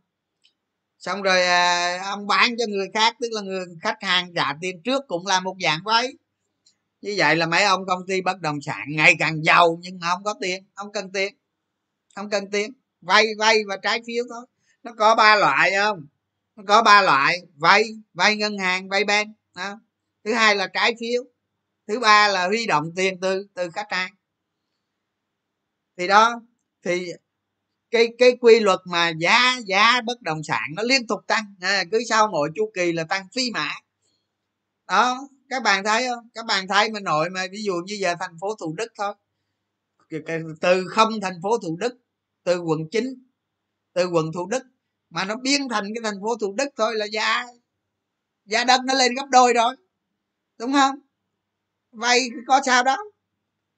Xong 0.98 1.22
rồi 1.22 1.42
à, 1.46 1.98
ông 2.04 2.26
bán 2.26 2.54
cho 2.58 2.64
người 2.68 2.88
khác, 2.94 3.16
tức 3.20 3.28
là 3.32 3.40
người 3.40 3.66
khách 3.82 4.02
hàng 4.02 4.34
trả 4.34 4.52
tiền 4.60 4.82
trước 4.82 5.02
cũng 5.08 5.26
là 5.26 5.40
một 5.40 5.56
dạng 5.60 5.80
vay 5.84 6.12
như 7.04 7.14
vậy 7.16 7.36
là 7.36 7.46
mấy 7.46 7.64
ông 7.64 7.86
công 7.86 8.06
ty 8.08 8.20
bất 8.20 8.40
động 8.40 8.60
sản 8.60 8.86
ngày 8.88 9.14
càng 9.18 9.44
giàu 9.44 9.78
nhưng 9.82 9.98
mà 9.98 10.06
không 10.10 10.24
có 10.24 10.34
tiền, 10.40 10.64
không 10.74 10.92
cần 10.92 11.12
tiền, 11.12 11.34
không 12.14 12.30
cần 12.30 12.50
tiền. 12.50 12.72
Vay 13.00 13.26
vay 13.38 13.62
và 13.68 13.76
trái 13.76 14.00
phiếu 14.06 14.24
thôi. 14.30 14.46
Nó 14.82 14.92
có 14.98 15.14
ba 15.14 15.36
loại 15.36 15.70
không? 15.76 16.06
Nó 16.56 16.62
có 16.66 16.82
ba 16.82 17.02
loại, 17.02 17.38
vay 17.56 17.84
vay 18.14 18.36
ngân 18.36 18.58
hàng, 18.58 18.88
vay 18.88 19.04
bên 19.04 19.34
đó. 19.56 19.80
thứ 20.24 20.34
hai 20.34 20.56
là 20.56 20.66
trái 20.66 20.94
phiếu, 21.00 21.24
thứ 21.88 21.98
ba 21.98 22.28
là 22.28 22.46
huy 22.46 22.66
động 22.66 22.92
tiền 22.96 23.20
từ 23.20 23.46
từ 23.54 23.70
khách 23.70 23.92
hàng 23.92 24.14
thì 25.96 26.08
đó 26.08 26.40
thì 26.82 27.12
cái 27.90 28.08
cái 28.18 28.36
quy 28.40 28.60
luật 28.60 28.80
mà 28.84 29.12
giá 29.18 29.58
giá 29.66 30.00
bất 30.00 30.22
động 30.22 30.42
sản 30.42 30.62
nó 30.76 30.82
liên 30.82 31.06
tục 31.06 31.20
tăng. 31.26 31.54
À, 31.60 31.84
cứ 31.92 32.02
sau 32.08 32.28
mỗi 32.28 32.50
chu 32.54 32.70
kỳ 32.74 32.92
là 32.92 33.04
tăng 33.04 33.28
phi 33.34 33.50
mã. 33.50 33.68
Đó 34.88 35.28
các 35.48 35.62
bạn 35.62 35.84
thấy 35.84 36.06
không? 36.08 36.28
Các 36.34 36.46
bạn 36.46 36.68
thấy 36.68 36.90
mà 36.90 37.00
nội 37.00 37.30
mà 37.30 37.46
ví 37.52 37.62
dụ 37.62 37.74
như 37.74 37.94
giờ 37.94 38.14
thành 38.20 38.36
phố 38.40 38.56
thủ 38.60 38.74
đức 38.78 38.92
thôi. 38.98 39.14
Từ 40.60 40.84
không 40.88 41.20
thành 41.20 41.40
phố 41.42 41.58
thủ 41.58 41.76
đức 41.80 41.94
từ 42.44 42.60
quận 42.60 42.80
9 42.90 43.04
từ 43.92 44.06
quận 44.08 44.32
thủ 44.32 44.46
đức 44.46 44.62
mà 45.10 45.24
nó 45.24 45.36
biến 45.36 45.68
thành 45.68 45.84
cái 45.94 46.02
thành 46.04 46.20
phố 46.22 46.36
thủ 46.40 46.54
đức 46.54 46.68
thôi 46.76 46.94
là 46.96 47.06
giá 47.06 47.44
giá 48.44 48.64
đất 48.64 48.80
nó 48.84 48.94
lên 48.94 49.14
gấp 49.14 49.26
đôi 49.30 49.52
rồi. 49.52 49.76
Đúng 50.58 50.72
không? 50.72 50.98
Vay 51.92 52.28
có 52.46 52.60
sao 52.66 52.84
đó. 52.84 52.96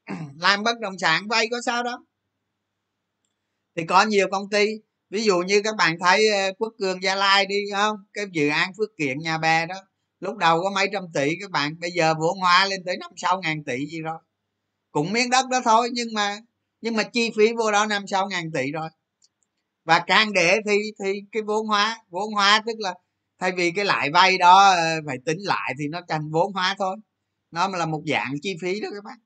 Làm 0.40 0.62
bất 0.62 0.80
động 0.80 0.98
sản 0.98 1.28
vay 1.28 1.48
có 1.50 1.60
sao 1.62 1.82
đó 1.82 2.05
thì 3.76 3.84
có 3.86 4.02
nhiều 4.02 4.28
công 4.30 4.50
ty, 4.50 4.66
ví 5.10 5.24
dụ 5.24 5.38
như 5.38 5.62
các 5.64 5.76
bạn 5.76 5.96
thấy 6.00 6.28
ờ, 6.28 6.52
quốc 6.58 6.72
cường 6.78 7.02
gia 7.02 7.14
lai 7.14 7.46
đi 7.46 7.56
không? 7.72 7.96
Cái 8.12 8.24
dự 8.32 8.48
án 8.48 8.72
phước 8.78 8.88
kiện 8.98 9.18
nhà 9.18 9.38
bè 9.38 9.66
đó, 9.66 9.74
lúc 10.20 10.36
đầu 10.36 10.62
có 10.62 10.70
mấy 10.70 10.88
trăm 10.92 11.02
tỷ 11.14 11.30
các 11.40 11.50
bạn, 11.50 11.80
bây 11.80 11.90
giờ 11.90 12.14
vốn 12.20 12.38
hóa 12.38 12.66
lên 12.66 12.80
tới 12.86 12.96
năm 12.96 13.10
sáu 13.16 13.40
ngàn 13.42 13.64
tỷ 13.64 13.86
gì 13.86 14.00
rồi. 14.02 14.18
Cũng 14.92 15.12
miếng 15.12 15.30
đất 15.30 15.46
đó 15.50 15.60
thôi, 15.64 15.88
nhưng 15.92 16.08
mà 16.14 16.38
nhưng 16.80 16.96
mà 16.96 17.02
chi 17.02 17.30
phí 17.36 17.52
vô 17.58 17.72
đó 17.72 17.86
năm 17.86 18.06
sáu 18.06 18.28
ngàn 18.28 18.52
tỷ 18.54 18.72
rồi. 18.72 18.88
Và 19.84 19.98
càng 20.06 20.32
để 20.32 20.58
thì 20.66 20.78
thì 21.04 21.12
cái 21.32 21.42
vốn 21.42 21.66
hóa 21.66 21.98
vốn 22.10 22.32
hóa 22.34 22.62
tức 22.66 22.76
là 22.78 22.94
thay 23.40 23.52
vì 23.56 23.70
cái 23.70 23.84
lãi 23.84 24.10
vay 24.10 24.38
đó 24.38 24.68
ờ, 24.70 25.00
phải 25.06 25.16
tính 25.26 25.38
lại 25.40 25.74
thì 25.78 25.88
nó 25.88 26.00
thành 26.08 26.30
vốn 26.30 26.52
hóa 26.52 26.74
thôi. 26.78 26.96
Nó 27.50 27.68
là 27.68 27.86
một 27.86 28.02
dạng 28.06 28.34
chi 28.42 28.56
phí 28.62 28.80
đó 28.80 28.88
các 28.94 29.04
bạn. 29.04 29.18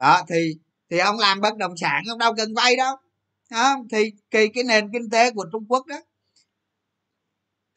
Đó, 0.00 0.22
thì 0.28 0.54
thì 0.90 0.98
ông 0.98 1.18
làm 1.18 1.40
bất 1.40 1.56
động 1.56 1.76
sản 1.76 2.02
ông 2.10 2.18
đâu 2.18 2.34
cần 2.36 2.54
vay 2.54 2.76
đâu 2.76 2.96
đó, 3.54 3.76
thì 3.90 4.12
cái, 4.30 4.48
cái 4.54 4.64
nền 4.64 4.92
kinh 4.92 5.10
tế 5.10 5.30
của 5.30 5.44
trung 5.52 5.66
quốc 5.68 5.86
đó 5.86 5.96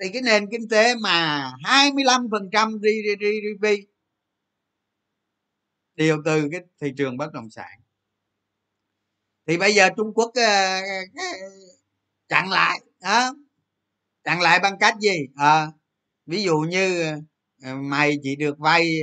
thì 0.01 0.09
cái 0.13 0.21
nền 0.21 0.45
kinh 0.51 0.69
tế 0.69 0.95
mà 0.95 1.51
25% 1.63 2.79
GDP 2.79 3.87
đều 5.95 6.21
từ 6.25 6.49
cái 6.51 6.61
thị 6.81 6.93
trường 6.97 7.17
bất 7.17 7.33
động 7.33 7.49
sản. 7.49 7.79
Thì 9.47 9.57
bây 9.57 9.75
giờ 9.75 9.89
Trung 9.97 10.13
Quốc 10.13 10.31
ờ, 10.35 10.79
ờ, 11.15 11.25
chặn 12.29 12.49
lại 12.49 12.79
đó 13.01 13.33
chặn 14.23 14.41
lại 14.41 14.59
bằng 14.59 14.77
cách 14.79 14.95
gì? 14.99 15.19
À, 15.35 15.67
ví 16.25 16.43
dụ 16.43 16.57
như 16.59 17.15
mày 17.75 18.17
chỉ 18.23 18.35
được 18.35 18.59
vay 18.59 18.99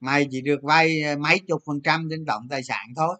mày 0.00 0.28
chỉ 0.30 0.40
được 0.40 0.62
vay 0.62 1.16
mấy 1.16 1.40
chục 1.48 1.62
phần 1.66 1.80
trăm 1.84 2.08
trên 2.10 2.26
tổng 2.26 2.48
tài 2.50 2.62
sản 2.64 2.86
thôi 2.96 3.16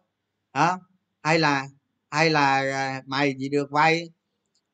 hả 0.53 0.79
hay 1.23 1.39
là 1.39 1.69
hay 2.11 2.31
là 2.31 2.57
à, 2.59 3.03
mày 3.07 3.35
chỉ 3.39 3.49
được 3.49 3.71
vay 3.71 4.11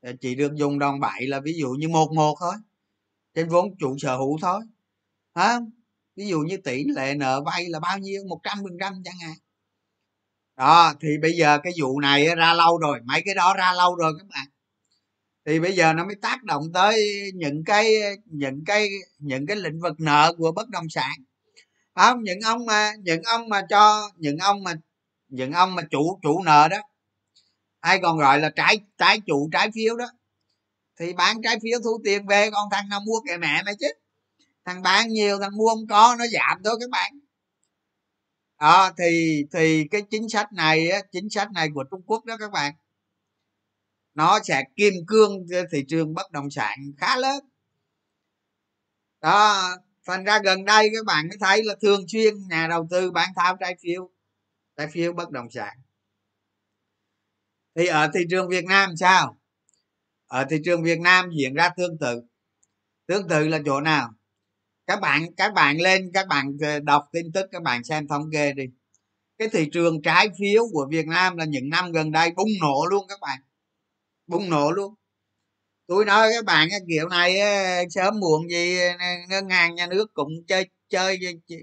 à, 0.03 0.13
chỉ 0.21 0.35
được 0.35 0.55
dùng 0.55 0.79
đòn 0.79 1.01
bẩy 1.01 1.27
là 1.27 1.41
ví 1.41 1.53
dụ 1.53 1.69
như 1.71 1.89
một 1.89 2.13
một 2.13 2.37
thôi, 2.41 2.55
trên 3.35 3.49
vốn 3.49 3.77
chủ 3.79 3.97
sở 3.99 4.17
hữu 4.17 4.39
thôi 4.43 4.61
hả 5.35 5.59
ví 6.17 6.27
dụ 6.29 6.39
như 6.41 6.57
tỷ 6.57 6.85
lệ 6.85 7.15
nợ 7.15 7.43
vay 7.47 7.69
là 7.69 7.81
bao 7.81 7.99
nhiêu? 7.99 8.23
Một 8.29 8.41
trăm 8.43 8.59
phần 8.63 8.79
trăm 8.81 9.03
chẳng 9.05 9.19
hạn. 9.23 9.35
Đó, 10.57 10.95
thì 11.01 11.09
bây 11.23 11.33
giờ 11.33 11.59
cái 11.63 11.73
vụ 11.81 12.01
này 12.01 12.27
ra 12.37 12.55
lâu 12.55 12.79
rồi, 12.79 13.01
mấy 13.05 13.23
cái 13.25 13.35
đó 13.35 13.55
ra 13.55 13.73
lâu 13.73 13.97
rồi 13.97 14.13
các 14.19 14.27
bạn. 14.29 14.47
Thì 15.47 15.61
bây 15.61 15.73
giờ 15.77 15.93
nó 15.93 16.05
mới 16.05 16.15
tác 16.23 16.45
động 16.45 16.65
tới 16.75 17.13
những 17.35 17.65
cái 17.65 17.95
những 18.27 18.65
cái 18.67 18.89
những 19.19 19.47
cái 19.47 19.57
lĩnh 19.57 19.81
vực 19.81 20.01
nợ 20.01 20.35
của 20.39 20.53
bất 20.53 20.69
động 20.69 20.89
sản. 20.89 21.13
Không? 21.95 22.23
Những 22.23 22.41
ông 22.41 22.67
mà, 22.67 22.93
những 23.03 23.23
ông 23.23 23.49
mà 23.49 23.63
cho, 23.71 24.11
những 24.17 24.39
ông 24.39 24.63
mà, 24.65 24.75
những 25.29 25.53
ông 25.53 25.75
mà 25.75 25.83
chủ 25.91 26.19
chủ 26.23 26.43
nợ 26.43 26.69
đó 26.69 26.77
hay 27.83 27.99
còn 28.03 28.19
gọi 28.19 28.41
là 28.41 28.51
trái 28.57 28.81
trái 28.99 29.21
chủ, 29.27 29.49
trái 29.53 29.71
phiếu 29.75 29.97
đó. 29.97 30.07
Thì 30.99 31.13
bán 31.13 31.43
trái 31.43 31.59
phiếu 31.63 31.81
thu 31.85 32.01
tiền 32.05 32.27
về, 32.27 32.51
con 32.51 32.69
thằng 32.71 32.89
nào 32.89 33.01
mua 33.01 33.21
kệ 33.29 33.37
mẹ 33.39 33.63
mày 33.63 33.75
chứ. 33.81 33.87
Thằng 34.65 34.83
bán 34.83 35.09
nhiều, 35.09 35.39
thằng 35.41 35.57
mua 35.57 35.69
không 35.69 35.87
có, 35.87 36.17
nó 36.19 36.25
giảm 36.27 36.63
thôi 36.65 36.77
các 36.81 36.91
bạn. 36.91 37.13
Đó 38.61 38.91
thì 38.99 39.45
thì 39.53 39.89
cái 39.91 40.03
chính 40.11 40.29
sách 40.29 40.53
này 40.53 40.89
chính 41.13 41.31
sách 41.31 41.53
này 41.53 41.69
của 41.75 41.85
trung 41.91 42.03
quốc 42.07 42.25
đó 42.25 42.37
các 42.37 42.51
bạn, 42.51 42.75
nó 44.15 44.41
sẽ 44.45 44.63
kim 44.77 44.95
cương 45.07 45.47
thị 45.73 45.85
trường 45.89 46.15
bất 46.15 46.31
động 46.31 46.51
sản 46.51 46.79
khá 46.99 47.17
lớn. 47.17 47.45
Đó, 49.21 49.63
thành 50.07 50.25
ra 50.25 50.39
gần 50.45 50.65
đây 50.65 50.89
các 50.95 51.05
bạn 51.07 51.29
mới 51.29 51.39
thấy 51.41 51.63
là 51.65 51.75
thường 51.83 52.05
xuyên 52.09 52.49
nhà 52.49 52.67
đầu 52.71 52.87
tư 52.91 53.11
bán 53.11 53.29
tháo 53.37 53.57
trái 53.61 53.77
phiếu 53.81 54.11
trái 54.77 54.89
phiếu 54.93 55.13
bất 55.13 55.31
động 55.31 55.51
sản 55.51 55.77
thì 57.77 57.87
ở 57.87 58.11
thị 58.15 58.21
trường 58.31 58.49
việt 58.49 58.65
nam 58.65 58.91
sao? 58.97 59.39
Ở 60.27 60.45
thị 60.51 60.57
trường 60.65 60.83
việt 60.83 61.01
nam 61.01 61.31
diễn 61.39 61.55
ra 61.55 61.71
tương 61.77 61.99
tự. 61.99 62.23
Tương 63.07 63.29
tự 63.29 63.49
là 63.49 63.59
chỗ 63.65 63.81
nào? 63.81 64.11
Các 64.87 65.01
bạn 65.01 65.35
các 65.37 65.55
bạn 65.55 65.81
lên, 65.81 66.11
các 66.15 66.27
bạn 66.29 66.53
ờ, 66.61 66.81
đọc 66.81 67.05
tin 67.13 67.33
tức, 67.33 67.47
các 67.53 67.63
bạn 67.63 67.85
xem 67.85 68.09
thống 68.09 68.31
kê 68.33 68.53
đi. 68.53 68.65
Cái 69.39 69.49
thị 69.49 69.69
trường 69.73 70.03
trái 70.03 70.29
phiếu 70.41 70.63
của 70.73 70.87
việt 70.91 71.07
nam 71.07 71.37
là 71.37 71.45
những 71.45 71.69
năm 71.69 71.93
gần 71.93 72.13
đây 72.13 72.31
bùng 72.37 72.49
nổ 72.61 72.87
luôn 72.91 73.07
các 73.09 73.19
bạn. 73.21 73.39
Bùng 74.27 74.51
nổ 74.51 74.71
luôn. 74.71 74.95
Tôi 75.87 76.05
nói 76.05 76.31
các 76.35 76.45
bạn 76.45 76.69
cái 76.71 76.81
kiểu 76.89 77.09
này 77.09 77.39
ờ, 77.41 77.85
sớm 77.91 78.21
muộn 78.21 78.51
gì 78.51 78.79
ờ, 78.79 78.95
ngân 79.29 79.49
hàng, 79.49 79.75
nhà 79.75 79.87
nước 79.87 80.15
cũng 80.15 80.33
chơi 80.49 80.71
chơi, 80.89 81.19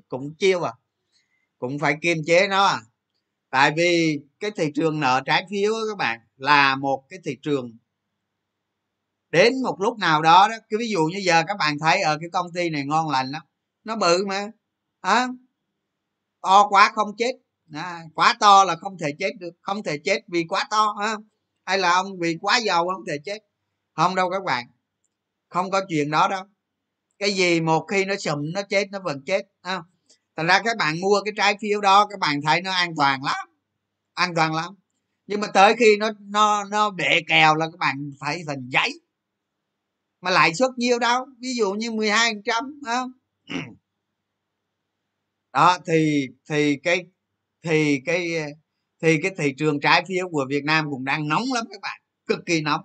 cũng 0.07 0.35
chiêu 0.39 0.63
à. 0.67 0.73
Cũng 1.59 1.79
phải 1.79 1.95
kiềm 2.01 2.17
chế 2.27 2.47
nó 2.47 2.65
à 2.65 2.81
tại 3.49 3.71
vì 3.77 4.19
cái 4.39 4.51
thị 4.51 4.71
trường 4.75 4.99
nợ 4.99 5.21
trái 5.25 5.45
phiếu 5.49 5.73
các 5.89 5.97
bạn 5.97 6.19
là 6.37 6.75
một 6.75 7.05
cái 7.09 7.19
thị 7.25 7.37
trường. 7.41 7.77
Đến 9.29 9.53
một 9.63 9.75
lúc 9.79 9.97
nào 9.97 10.21
đó 10.21 10.47
đó 10.47 10.55
cái 10.69 10.77
ví 10.79 10.89
dụ 10.89 10.99
như 10.99 11.19
giờ 11.25 11.43
các 11.47 11.57
bạn 11.57 11.79
thấy 11.79 12.01
ở 12.01 12.17
cái 12.21 12.29
công 12.33 12.53
ty 12.53 12.69
này 12.69 12.85
ngon 12.85 13.09
lành 13.09 13.29
lắm 13.31 13.41
nó 13.83 13.95
bự 13.95 14.25
mà 14.25 14.47
à, 15.01 15.27
to 16.41 16.67
quá 16.69 16.91
không 16.95 17.15
chết. 17.17 17.31
À, 17.73 18.03
quá 18.15 18.35
to 18.39 18.63
là 18.63 18.75
không 18.75 18.97
thể 18.97 19.11
chết 19.19 19.31
được 19.39 19.51
không 19.61 19.83
thể 19.83 19.97
chết 20.05 20.19
vì 20.27 20.45
quá 20.49 20.67
to 20.71 20.95
ha 20.99 21.15
hay 21.65 21.77
là 21.77 21.91
ông 21.91 22.19
vì 22.19 22.37
quá 22.41 22.57
giàu 22.57 22.87
không 22.87 23.05
thể 23.07 23.17
chết? 23.25 23.39
Không 23.95 24.15
đâu 24.15 24.29
các 24.29 24.43
bạn 24.43 24.65
không 25.49 25.71
có 25.71 25.81
chuyện 25.89 26.11
đó 26.11 26.27
đâu. 26.27 26.43
Cái 27.19 27.31
gì 27.31 27.61
một 27.61 27.85
khi 27.91 28.05
nó 28.05 28.15
sụm 28.15 28.39
nó 28.53 28.61
chết 28.69 28.87
nó 28.91 28.99
vẫn 29.03 29.21
chết 29.25 29.41
không 29.63 29.83
thành 30.39 30.47
ra 30.47 30.61
các 30.63 30.77
bạn 30.77 31.01
mua 31.01 31.21
cái 31.25 31.33
trái 31.37 31.57
phiếu 31.61 31.81
đó 31.81 32.07
các 32.09 32.19
bạn 32.19 32.41
thấy 32.41 32.61
nó 32.61 32.71
an 32.71 32.93
toàn 32.97 33.23
lắm 33.23 33.49
an 34.19 34.35
toàn 34.35 34.53
lắm. 34.53 34.75
Nhưng 35.27 35.41
mà 35.41 35.47
tới 35.53 35.75
khi 35.79 35.97
nó 35.99 36.11
nó 36.19 36.63
nó 36.63 36.89
bể 36.89 37.21
kèo 37.27 37.55
là 37.55 37.65
các 37.65 37.79
bạn 37.79 38.11
phải 38.19 38.43
thành 38.47 38.69
giấy. 38.69 39.01
Mà 40.21 40.31
lãi 40.31 40.53
suất 40.53 40.69
nhiêu 40.77 40.99
đâu 40.99 41.25
ví 41.39 41.53
dụ 41.57 41.71
như 41.71 41.91
12 41.91 42.33
trăm 42.45 42.79
không? 42.85 43.11
Đó 45.53 45.77
thì 45.87 46.27
thì 46.49 46.77
cái 46.83 47.05
thì 47.63 48.01
cái 48.05 48.29
thì 49.01 49.17
cái 49.21 49.31
thị 49.37 49.53
trường 49.57 49.79
trái 49.79 50.03
phiếu 50.07 50.29
của 50.29 50.45
Việt 50.49 50.63
Nam 50.63 50.85
cũng 50.89 51.05
đang 51.05 51.27
nóng 51.27 51.43
lắm 51.53 51.65
các 51.71 51.81
bạn 51.81 52.01
cực 52.25 52.39
kỳ 52.45 52.61
nóng. 52.61 52.81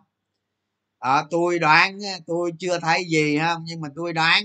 À, 0.99 1.25
tôi 1.31 1.59
đoán 1.59 1.99
tôi 2.27 2.53
chưa 2.59 2.81
thấy 2.81 3.05
gì 3.05 3.39
không? 3.39 3.63
Nhưng 3.67 3.81
mà 3.81 3.89
tôi 3.97 4.13
đoán 4.13 4.45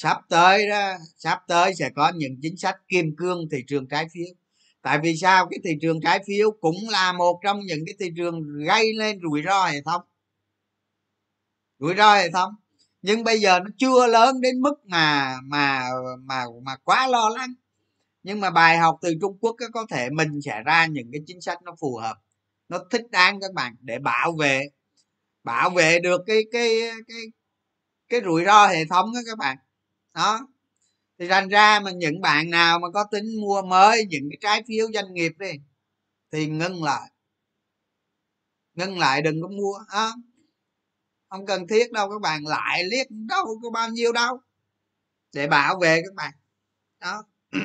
sắp 0.00 0.18
tới 0.28 0.68
đó, 0.68 0.92
sắp 1.16 1.38
tới 1.48 1.74
sẽ 1.74 1.90
có 1.96 2.12
những 2.16 2.36
chính 2.42 2.56
sách 2.56 2.76
kim 2.88 3.16
cương 3.16 3.48
thị 3.52 3.58
trường 3.66 3.88
trái 3.88 4.06
phiếu. 4.12 4.26
Tại 4.82 4.98
vì 5.02 5.16
sao? 5.16 5.48
Cái 5.50 5.58
thị 5.64 5.70
trường 5.82 6.00
trái 6.00 6.20
phiếu 6.26 6.50
cũng 6.60 6.76
là 6.90 7.12
một 7.12 7.40
trong 7.44 7.60
những 7.60 7.78
cái 7.86 7.94
thị 8.00 8.10
trường 8.16 8.42
gây 8.66 8.92
lên 8.94 9.20
rủi 9.22 9.42
ro 9.42 9.66
hệ 9.66 9.82
thống. 9.82 10.02
Rủi 11.78 11.94
ro 11.94 12.14
hệ 12.14 12.30
thống. 12.30 12.52
Nhưng 13.02 13.24
bây 13.24 13.40
giờ 13.40 13.60
nó 13.60 13.70
chưa 13.78 14.06
lớn 14.06 14.40
đến 14.40 14.60
mức 14.60 14.74
mà 14.84 15.36
mà 15.44 15.88
mà 16.24 16.44
mà 16.62 16.76
quá 16.76 17.06
lo 17.08 17.28
lắng. 17.28 17.54
Nhưng 18.22 18.40
mà 18.40 18.50
bài 18.50 18.78
học 18.78 18.98
từ 19.02 19.14
trung 19.20 19.38
quốc 19.40 19.56
có 19.72 19.86
thể 19.90 20.10
mình 20.10 20.40
sẽ 20.44 20.62
ra 20.66 20.86
những 20.86 21.12
cái 21.12 21.20
chính 21.26 21.40
sách 21.40 21.62
nó 21.62 21.76
phù 21.80 21.96
hợp, 21.96 22.16
nó 22.68 22.78
thích 22.90 23.10
đáng 23.10 23.40
các 23.40 23.52
bạn 23.54 23.76
để 23.80 23.98
bảo 23.98 24.32
vệ 24.40 24.62
bảo 25.44 25.70
vệ 25.70 25.98
được 26.00 26.20
cái 26.26 26.42
cái 26.52 26.70
cái 27.08 27.22
cái 28.08 28.20
rủi 28.24 28.44
ro 28.44 28.66
hệ 28.66 28.84
thống 28.90 29.14
đó 29.14 29.20
các 29.26 29.38
bạn 29.38 29.58
đó. 30.18 30.48
Thì 31.18 31.28
thành 31.28 31.48
ra 31.48 31.80
mà 31.80 31.90
những 31.90 32.20
bạn 32.20 32.50
nào 32.50 32.78
mà 32.78 32.88
có 32.94 33.04
tính 33.10 33.40
mua 33.40 33.62
mới 33.62 34.04
những 34.08 34.28
cái 34.30 34.38
trái 34.40 34.62
phiếu 34.68 34.86
doanh 34.94 35.14
nghiệp 35.14 35.32
đi 35.38 35.52
thì 36.32 36.46
ngưng 36.46 36.84
lại. 36.84 37.12
Ngưng 38.74 38.98
lại 38.98 39.22
đừng 39.22 39.42
có 39.42 39.48
mua 39.48 39.78
đó. 39.92 40.14
không 41.28 41.46
cần 41.46 41.66
thiết 41.68 41.92
đâu 41.92 42.10
các 42.10 42.20
bạn 42.22 42.46
lại 42.46 42.84
liếc 42.84 43.06
đâu 43.10 43.44
có 43.62 43.70
bao 43.70 43.88
nhiêu 43.88 44.12
đâu 44.12 44.40
để 45.34 45.46
bảo 45.48 45.78
vệ 45.80 46.02
các 46.04 46.14
bạn. 46.14 46.34
Đó. 47.00 47.24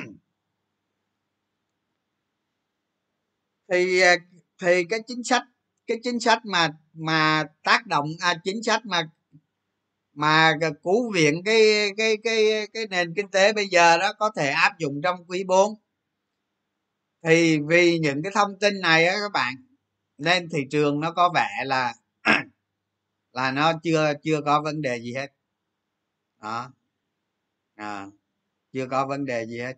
Thì 3.68 4.00
à, 4.00 4.16
thì 4.62 4.84
cái 4.84 5.00
chính 5.06 5.24
sách 5.24 5.42
cái 5.86 5.98
chính 6.02 6.20
sách 6.20 6.46
mà 6.46 6.68
mà 6.92 7.44
tác 7.62 7.86
động 7.86 8.08
à, 8.20 8.34
chính 8.44 8.62
sách 8.62 8.86
mà 8.86 9.10
mà 10.14 10.52
cứu 10.82 11.12
viện 11.12 11.42
cái 11.44 11.90
cái 11.96 12.16
cái 12.24 12.68
cái 12.72 12.86
nền 12.90 13.14
kinh 13.16 13.28
tế 13.28 13.52
bây 13.52 13.68
giờ 13.68 13.98
đó 13.98 14.12
có 14.18 14.30
thể 14.36 14.48
áp 14.48 14.78
dụng 14.78 15.00
trong 15.02 15.24
quý 15.26 15.44
4 15.44 15.74
thì 17.24 17.58
vì 17.68 17.98
những 17.98 18.22
cái 18.22 18.32
thông 18.34 18.58
tin 18.58 18.80
này 18.80 19.06
á 19.06 19.14
các 19.22 19.32
bạn 19.32 19.54
nên 20.18 20.48
thị 20.48 20.58
trường 20.70 21.00
nó 21.00 21.12
có 21.12 21.32
vẻ 21.34 21.48
là 21.64 21.94
là 23.32 23.50
nó 23.52 23.72
chưa 23.82 24.12
chưa 24.22 24.40
có 24.46 24.62
vấn 24.62 24.82
đề 24.82 25.00
gì 25.00 25.14
hết. 25.14 25.32
Đó. 26.42 26.72
À, 27.76 28.06
chưa 28.72 28.86
có 28.90 29.06
vấn 29.06 29.24
đề 29.24 29.46
gì 29.46 29.60
hết. 29.60 29.74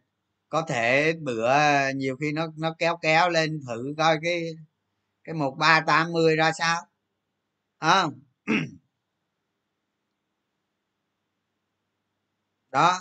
Có 0.49 0.63
thể 0.63 1.15
bữa 1.23 1.51
nhiều 1.97 2.17
khi 2.21 2.33
nó 2.33 2.47
nó 2.57 2.75
kéo 2.79 2.99
kéo 3.03 3.31
lên 3.31 3.61
thử 3.69 3.95
coi 3.99 4.19
cái 4.23 4.43
cái 5.25 5.35
một 5.35 5.57
ba 5.59 5.81
tám 5.87 6.13
mươi 6.13 6.37
ra 6.37 6.53
sao. 6.53 6.83
À. 7.79 8.07
đó 12.77 12.99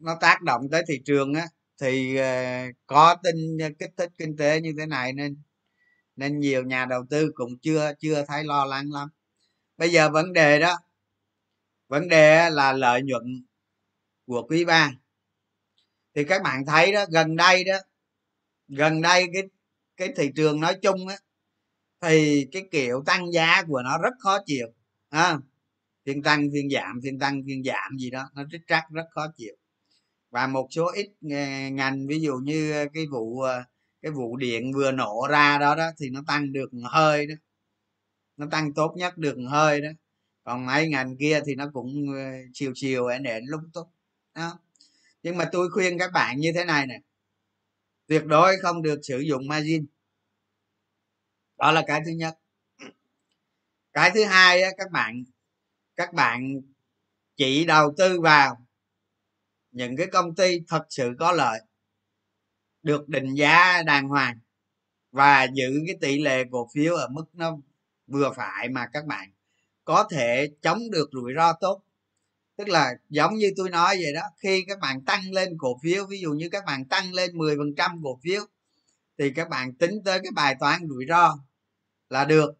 nó 0.00 0.16
tác 0.20 0.42
động 0.42 0.68
tới 0.70 0.82
thị 0.88 1.00
trường 1.04 1.34
á 1.34 1.46
thì 1.80 2.16
ờ, 2.16 2.62
có 2.86 3.16
tin 3.22 3.58
kích 3.78 3.90
thích 3.96 4.10
kinh 4.18 4.36
tế 4.36 4.60
như 4.60 4.74
thế 4.78 4.86
này 4.86 5.12
nên 5.12 5.36
nên 6.16 6.40
nhiều 6.40 6.64
nhà 6.64 6.84
đầu 6.86 7.06
tư 7.10 7.30
cũng 7.34 7.58
chưa 7.58 7.92
chưa 7.98 8.24
thấy 8.28 8.44
lo 8.44 8.64
lắng 8.64 8.92
lắm. 8.92 9.08
Bây 9.78 9.90
giờ 9.90 10.10
vấn 10.10 10.32
đề 10.32 10.60
đó 10.60 10.78
vấn 11.88 12.08
đề 12.08 12.50
là 12.50 12.72
lợi 12.72 13.02
nhuận 13.02 13.46
của 14.26 14.42
quý 14.48 14.64
ba 14.64 14.90
thì 16.14 16.24
các 16.24 16.42
bạn 16.42 16.66
thấy 16.66 16.92
đó 16.92 17.04
gần 17.12 17.36
đây 17.36 17.64
đó 17.64 17.76
gần 18.68 19.02
đây 19.02 19.26
cái 19.34 19.42
cái 19.96 20.08
thị 20.16 20.30
trường 20.36 20.60
nói 20.60 20.78
chung 20.82 21.08
á 21.08 21.16
thì 22.00 22.46
cái 22.52 22.62
kiểu 22.70 23.02
tăng 23.06 23.32
giá 23.32 23.62
của 23.68 23.82
nó 23.82 23.98
rất 23.98 24.14
khó 24.20 24.38
chịu 24.46 24.66
à, 25.08 25.38
phiên 26.06 26.22
tăng 26.22 26.48
phiên 26.52 26.70
giảm 26.70 27.00
phiên 27.02 27.18
tăng 27.18 27.42
phiên 27.46 27.64
giảm 27.64 27.98
gì 27.98 28.10
đó 28.10 28.30
nó 28.34 28.44
rất 28.50 28.58
chắc 28.66 28.84
rất 28.90 29.04
khó 29.10 29.26
chịu. 29.36 29.54
Và 30.30 30.46
một 30.46 30.68
số 30.70 30.92
ít 30.94 31.08
ngành 31.70 32.06
ví 32.06 32.20
dụ 32.20 32.36
như 32.36 32.86
cái 32.94 33.06
vụ 33.06 33.40
ờ, 33.40 33.64
cái 34.02 34.12
vụ 34.12 34.36
điện 34.36 34.72
vừa 34.72 34.92
nổ 34.92 35.26
ra 35.30 35.58
đó 35.58 35.74
đó 35.74 35.90
thì 35.98 36.10
nó 36.10 36.22
tăng 36.26 36.52
được 36.52 36.70
hơi 36.90 37.26
đó. 37.26 37.34
Nó 38.36 38.46
tăng 38.50 38.74
tốt 38.74 38.94
nhất 38.96 39.18
được 39.18 39.36
hơi 39.48 39.80
đó. 39.80 39.88
Còn 40.44 40.66
mấy 40.66 40.88
ngành 40.88 41.16
kia 41.16 41.40
thì 41.46 41.54
nó 41.54 41.70
cũng 41.72 42.06
ờ, 42.14 42.30
chiều 42.52 42.72
chiều 42.74 43.06
ẻn 43.06 43.22
ẻn 43.22 43.44
lung 43.46 43.70
túc 43.72 43.88
đó. 44.34 44.58
Nhưng 45.22 45.36
mà 45.36 45.48
tôi 45.52 45.70
khuyên 45.70 45.98
các 45.98 46.12
bạn 46.12 46.38
như 46.40 46.52
thế 46.54 46.64
này 46.64 46.86
nè. 46.86 47.00
Tuyệt 48.06 48.24
đối 48.24 48.56
không 48.62 48.82
được 48.82 49.00
sử 49.02 49.18
dụng 49.18 49.48
margin. 49.48 49.86
Đó 51.58 51.72
là 51.72 51.84
cái 51.86 52.02
thứ 52.06 52.10
nhất. 52.10 52.38
Cái 53.92 54.10
thứ 54.14 54.24
hai 54.24 54.62
á, 54.62 54.70
các 54.78 54.90
bạn 54.90 55.24
các 55.96 56.12
bạn 56.12 56.60
chỉ 57.36 57.64
đầu 57.64 57.94
tư 57.98 58.20
vào 58.20 58.66
những 59.70 59.96
cái 59.96 60.06
công 60.06 60.34
ty 60.34 60.60
thật 60.68 60.86
sự 60.90 61.10
có 61.18 61.32
lợi, 61.32 61.60
được 62.82 63.08
định 63.08 63.34
giá 63.34 63.82
đàng 63.82 64.08
hoàng 64.08 64.38
và 65.12 65.46
giữ 65.54 65.80
cái 65.86 65.96
tỷ 66.00 66.18
lệ 66.18 66.44
cổ 66.50 66.68
phiếu 66.74 66.94
ở 66.94 67.08
mức 67.08 67.24
nó 67.32 67.56
vừa 68.06 68.32
phải 68.36 68.68
mà 68.68 68.86
các 68.92 69.06
bạn 69.06 69.30
có 69.84 70.08
thể 70.10 70.50
chống 70.62 70.90
được 70.90 71.08
rủi 71.12 71.32
ro 71.36 71.52
tốt. 71.52 71.82
Tức 72.56 72.68
là 72.68 72.92
giống 73.08 73.34
như 73.34 73.52
tôi 73.56 73.70
nói 73.70 73.96
vậy 74.02 74.12
đó, 74.14 74.22
khi 74.38 74.64
các 74.68 74.78
bạn 74.78 75.04
tăng 75.04 75.32
lên 75.32 75.56
cổ 75.58 75.78
phiếu, 75.82 76.06
ví 76.06 76.20
dụ 76.20 76.32
như 76.32 76.48
các 76.52 76.64
bạn 76.66 76.84
tăng 76.84 77.12
lên 77.12 77.38
10% 77.38 78.00
cổ 78.04 78.20
phiếu, 78.22 78.42
thì 79.18 79.30
các 79.30 79.48
bạn 79.48 79.74
tính 79.74 80.02
tới 80.04 80.18
cái 80.22 80.30
bài 80.34 80.56
toán 80.60 80.88
rủi 80.88 81.04
ro 81.08 81.38
là 82.08 82.24
được. 82.24 82.50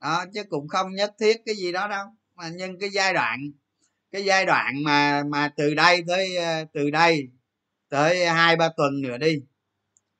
Đó, 0.00 0.24
chứ 0.34 0.44
cũng 0.44 0.68
không 0.68 0.92
nhất 0.92 1.14
thiết 1.18 1.36
cái 1.46 1.54
gì 1.54 1.72
đó 1.72 1.88
đâu 1.88 2.06
mà 2.36 2.48
nhân 2.48 2.76
cái 2.80 2.90
giai 2.90 3.14
đoạn 3.14 3.40
cái 4.10 4.24
giai 4.24 4.46
đoạn 4.46 4.82
mà 4.84 5.22
mà 5.30 5.52
từ 5.56 5.74
đây 5.74 6.02
tới 6.08 6.36
ờ, 6.36 6.64
từ 6.72 6.90
đây 6.90 7.28
tới 7.88 8.26
hai 8.26 8.56
ba 8.56 8.68
tuần 8.76 9.02
nữa 9.02 9.18
đi 9.18 9.42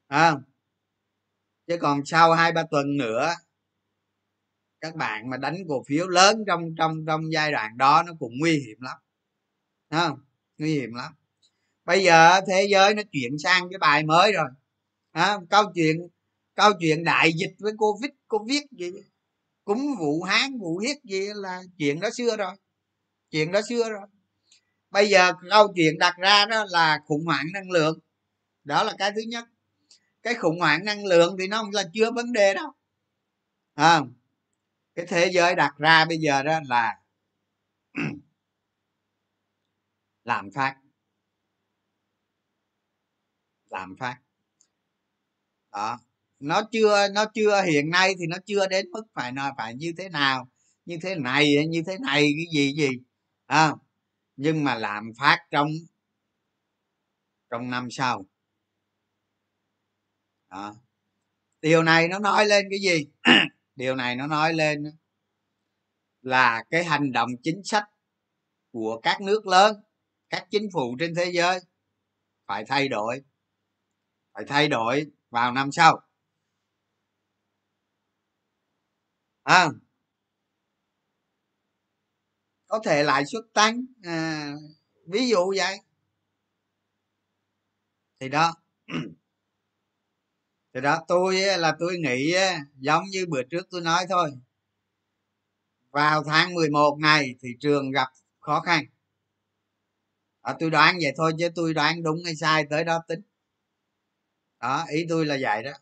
à, 0.09 0.35
chứ 1.67 1.77
còn 1.81 2.07
sau 2.07 2.33
hai 2.33 2.53
ba 2.53 2.63
tuần 2.71 2.97
nữa 2.97 3.35
các 4.81 4.95
bạn 4.97 5.31
mà 5.31 5.37
đánh 5.37 5.57
cổ 5.69 5.85
phiếu 5.89 6.09
lớn 6.09 6.45
trong 6.47 6.63
trong 6.79 7.07
trong 7.07 7.33
giai 7.33 7.53
đoạn 7.53 7.77
đó 7.79 8.03
nó 8.07 8.13
cũng 8.19 8.33
nguy 8.39 8.53
hiểm 8.53 8.79
lắm 8.81 8.97
à, 9.89 10.11
nguy 10.59 10.75
hiểm 10.75 10.95
lắm. 10.95 11.13
Bây 11.85 12.05
giờ 12.05 12.41
thế 12.49 12.67
giới 12.71 12.95
nó 12.95 13.03
chuyển 13.13 13.39
sang 13.39 13.69
cái 13.71 13.79
bài 13.79 14.05
mới 14.05 14.33
rồi 14.33 14.49
à, 15.13 15.39
câu 15.51 15.65
chuyện 15.75 15.97
câu 16.55 16.73
chuyện 16.81 17.05
đại 17.05 17.33
dịch 17.33 17.55
với 17.59 17.73
covid 17.79 18.11
covid 18.29 18.63
gì? 18.79 18.91
Cúng 19.67 19.97
vụ 19.99 20.23
hán 20.23 20.59
vụ 20.59 20.79
hiết 20.79 20.97
gì 21.05 21.29
là 21.35 21.63
chuyện 21.79 22.01
đó 22.01 22.09
xưa 22.17 22.37
rồi. 22.37 22.55
Chuyện 23.31 23.53
đó 23.53 23.61
xưa 23.69 23.91
rồi. 23.91 24.07
Bây 24.91 25.09
giờ 25.09 25.33
câu 25.51 25.73
chuyện 25.77 25.99
đặt 25.99 26.17
ra 26.19 26.47
đó 26.47 26.65
là 26.69 27.01
khủng 27.07 27.25
hoảng 27.27 27.47
năng 27.55 27.71
lượng. 27.71 27.99
Đó 28.65 28.85
là 28.85 28.95
cái 28.99 29.13
thứ 29.17 29.21
nhất. 29.29 29.45
Cái 30.23 30.35
khủng 30.35 30.61
hoảng 30.61 30.85
năng 30.85 31.05
lượng 31.05 31.37
thì 31.41 31.49
nó 31.49 31.59
không 31.59 31.71
là 31.73 31.85
chưa 31.95 32.11
vấn 32.13 32.33
đề 32.33 32.55
đâu. 32.55 32.73
À, 33.75 34.01
cái 34.95 35.07
thế 35.09 35.31
giới 35.33 35.55
đặt 35.55 35.75
ra 35.79 36.05
bây 36.05 36.19
giờ 36.19 36.43
đó 36.43 36.61
là 36.69 37.01
làm 40.25 40.51
phát. 40.55 40.77
Làm 43.71 43.97
phát. 43.99 44.17
Đó 45.73 45.99
nó 46.41 46.63
chưa 46.73 47.09
nó 47.09 47.25
chưa 47.35 47.63
hiện 47.63 47.91
nay 47.91 48.15
thì 48.19 48.27
nó 48.27 48.37
chưa 48.47 48.67
đến 48.67 48.91
mức 48.91 49.03
phải 49.15 49.33
nói 49.33 49.53
phải 49.57 49.75
như 49.75 49.93
thế 49.99 50.09
nào. 50.09 50.49
Như 50.85 50.99
thế 51.03 51.15
này 51.15 51.67
như 51.69 51.83
thế 51.87 51.99
này 51.99 52.23
cái 52.23 52.47
gì 52.55 52.75
gì. 52.75 52.89
À, 53.47 53.75
nhưng 54.37 54.65
mà 54.65 54.75
làm 54.75 55.13
phát 55.19 55.39
trong 55.51 55.69
trong 57.51 57.71
năm 57.71 57.89
sau. 57.91 58.27
À, 60.49 60.71
điều 61.63 61.83
này 61.83 62.09
nó 62.09 62.19
nói 62.19 62.47
lên 62.47 62.67
cái 62.71 62.79
gì? 62.81 63.07
Điều 63.77 63.97
này 63.97 64.17
nó 64.17 64.27
nói 64.27 64.55
lên 64.55 64.85
là 66.23 66.65
cái 66.71 66.85
hành 66.85 67.13
động 67.13 67.31
chính 67.43 67.63
sách 67.65 67.85
của 68.73 69.01
các 69.03 69.21
nước 69.21 69.47
lớn 69.47 69.77
các 70.31 70.47
chính 70.51 70.69
phủ 70.73 70.97
trên 70.99 71.15
thế 71.15 71.31
giới 71.35 71.61
phải 72.47 72.65
thay 72.69 72.89
đổi 72.89 73.23
phải 74.35 74.45
thay 74.49 74.69
đổi 74.69 75.07
vào 75.31 75.53
năm 75.53 75.73
sau. 75.73 76.01
À, 79.47 79.71
có 82.67 82.81
thể 82.85 83.03
lãi 83.03 83.27
suất 83.27 83.43
tăng 83.55 83.85
à, 84.03 84.53
ví 85.07 85.29
dụ 85.29 85.55
vậy. 85.57 85.81
Thì 88.21 88.29
đó. 88.29 88.55
Thì 90.75 90.81
đó 90.81 91.05
tôi 91.09 91.37
là 91.37 91.77
tôi 91.79 91.99
nghĩ 91.99 92.35
giống 92.79 93.05
như 93.11 93.27
bữa 93.29 93.43
trước 93.43 93.67
tôi 93.71 93.81
nói 93.81 94.07
thôi. 94.09 94.31
Vào 95.91 96.25
tháng 96.25 96.55
11 96.55 96.99
này 97.01 97.35
thị 97.43 97.49
trường 97.61 97.91
gặp 97.91 98.09
khó 98.41 98.61
khăn. 98.61 98.85
À, 100.43 100.55
tôi 100.61 100.71
đoán 100.71 100.99
vậy 101.03 101.13
thôi 101.17 101.33
chứ 101.39 101.49
tôi 101.55 101.75
đoán 101.75 102.03
đúng 102.03 102.19
hay 102.25 102.37
sai 102.37 102.67
tới 102.71 102.85
đó 102.85 103.03
tính. 103.09 103.21
Đó 104.61 104.85
ý 104.89 105.07
tôi 105.09 105.27
là 105.27 105.37
vậy 105.41 105.63
đó 105.63 105.73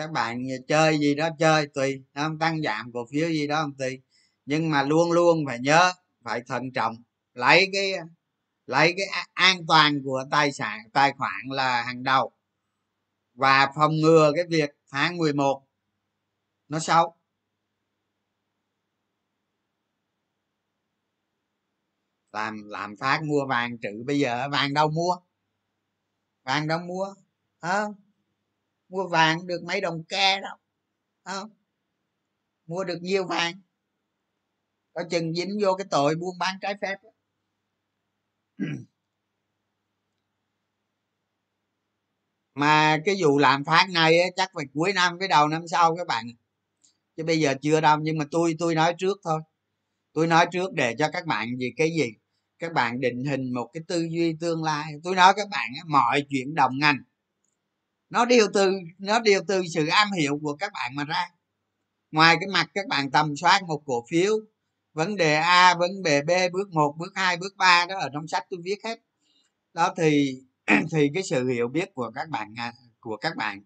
các 0.00 0.10
bạn 0.12 0.44
chơi 0.68 0.98
gì 0.98 1.14
đó 1.14 1.28
chơi 1.38 1.66
tùy 1.66 2.04
không 2.14 2.38
tăng 2.38 2.62
giảm 2.62 2.92
cổ 2.92 3.06
phiếu 3.10 3.28
gì 3.28 3.46
đó 3.46 3.62
không 3.62 3.74
tùy. 3.78 4.00
Nhưng 4.46 4.70
mà 4.70 4.82
luôn 4.82 5.12
luôn 5.12 5.46
phải 5.46 5.58
nhớ 5.58 5.92
phải 6.22 6.42
thận 6.46 6.72
trọng. 6.72 6.96
Lấy 7.34 7.68
cái 7.72 7.92
lấy 8.66 8.94
cái 8.96 9.06
an 9.34 9.56
toàn 9.68 10.02
của 10.04 10.24
tài 10.30 10.52
sản 10.52 10.80
tài 10.92 11.12
khoản 11.12 11.40
là 11.50 11.82
hàng 11.82 12.02
đầu. 12.02 12.32
Và 13.34 13.72
phòng 13.76 13.92
ngừa 13.96 14.32
cái 14.36 14.44
việc 14.50 14.70
tháng 14.90 15.16
11 15.18 15.62
nó 16.68 16.78
xấu. 16.78 17.16
Làm 22.32 22.68
làm 22.68 22.96
phát 22.96 23.20
mua 23.24 23.46
vàng 23.46 23.78
trữ 23.82 24.04
bây 24.06 24.18
giờ 24.18 24.48
vàng 24.52 24.74
đâu 24.74 24.90
mua? 24.90 25.16
Vàng 26.44 26.68
đâu 26.68 26.78
mua? 26.78 27.14
À, 27.60 27.84
mua 28.90 29.08
vàng 29.08 29.46
được 29.46 29.62
mấy 29.64 29.80
đồng 29.80 30.04
ke 30.04 30.40
đâu 30.40 30.56
không? 31.24 31.50
Mua 32.66 32.84
được 32.84 32.98
nhiều 33.02 33.26
vàng. 33.26 33.60
Có 34.94 35.02
chừng 35.10 35.34
dính 35.34 35.58
vô 35.62 35.74
cái 35.74 35.86
tội 35.90 36.14
buôn 36.16 36.38
bán 36.38 36.58
trái 36.60 36.74
phép 36.82 36.96
mà 42.54 42.98
cái 43.04 43.16
vụ 43.22 43.38
làm 43.38 43.64
phát 43.64 43.86
này 43.92 44.18
chắc 44.36 44.50
phải 44.54 44.64
cuối 44.74 44.92
năm, 44.92 45.18
cái 45.18 45.28
đầu 45.28 45.48
năm 45.48 45.68
sau 45.68 45.96
các 45.96 46.06
bạn 46.06 46.26
chứ 47.16 47.24
bây 47.24 47.40
giờ 47.40 47.54
chưa 47.62 47.80
đâu, 47.80 47.98
nhưng 48.02 48.18
mà 48.18 48.24
tôi 48.30 48.56
tôi 48.58 48.74
nói 48.74 48.94
trước 48.98 49.18
thôi. 49.24 49.40
Tôi 50.12 50.26
nói 50.26 50.46
trước 50.52 50.72
để 50.72 50.94
cho 50.98 51.10
các 51.12 51.26
bạn 51.26 51.56
gì 51.58 51.72
cái 51.76 51.90
gì? 51.90 52.12
Các 52.58 52.72
bạn 52.72 53.00
định 53.00 53.24
hình 53.24 53.54
một 53.54 53.70
cái 53.72 53.82
tư 53.88 54.08
duy 54.10 54.36
tương 54.40 54.64
lai. 54.64 54.92
Tôi 55.04 55.14
nói 55.14 55.32
các 55.36 55.48
bạn 55.50 55.70
mọi 55.86 56.24
chuyện 56.30 56.54
đồng 56.54 56.78
ngành 56.78 56.96
nó 58.10 58.24
đều 58.24 58.46
từ 58.54 58.72
nó 58.98 59.20
đều 59.20 59.40
từ 59.48 59.62
sự 59.74 59.86
am 59.86 60.12
hiểu 60.12 60.38
của 60.42 60.56
các 60.56 60.72
bạn 60.72 60.94
mà 60.94 61.04
ra. 61.04 61.28
Ngoài 62.10 62.36
cái 62.40 62.48
mặt 62.52 62.70
các 62.74 62.86
bạn 62.86 63.10
tầm 63.10 63.36
soát 63.36 63.62
một 63.62 63.82
cổ 63.86 64.04
phiếu 64.10 64.40
vấn 64.92 65.16
đề 65.16 65.34
a 65.34 65.74
vấn 65.74 66.02
đề 66.02 66.22
b 66.22 66.30
bước 66.52 66.70
1, 66.70 66.94
bước 66.98 67.12
2, 67.14 67.36
bước 67.36 67.56
3 67.56 67.86
đó 67.88 67.98
ở 67.98 68.08
trong 68.12 68.28
sách 68.28 68.46
tôi 68.50 68.60
viết 68.64 68.78
hết. 68.84 69.00
Đó 69.74 69.94
thì 69.96 70.36
thì 70.92 71.10
cái 71.14 71.22
sự 71.22 71.48
hiểu 71.48 71.68
biết 71.68 71.94
của 71.94 72.10
các 72.14 72.28
bạn 72.28 72.54
à, 72.56 72.72
của 73.00 73.16
các 73.16 73.36
bạn 73.36 73.62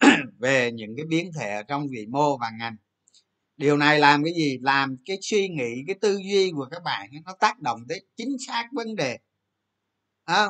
về 0.38 0.72
những 0.72 0.96
cái 0.96 1.06
biến 1.06 1.30
thể 1.38 1.62
trong 1.68 1.86
vĩ 1.88 2.06
mô 2.06 2.36
và 2.38 2.50
ngành. 2.58 2.76
Điều 3.56 3.76
này 3.76 3.98
làm 3.98 4.24
cái 4.24 4.34
gì? 4.34 4.58
Làm 4.62 4.96
cái 5.06 5.18
suy 5.22 5.48
nghĩ 5.48 5.84
cái 5.86 5.96
tư 6.00 6.18
duy 6.30 6.52
của 6.56 6.68
các 6.70 6.82
bạn 6.84 7.10
nó 7.24 7.36
tác 7.40 7.60
động 7.60 7.80
tới 7.88 8.06
chính 8.16 8.36
xác 8.46 8.68
vấn 8.72 8.96
đề. 8.96 9.18
À, 10.24 10.46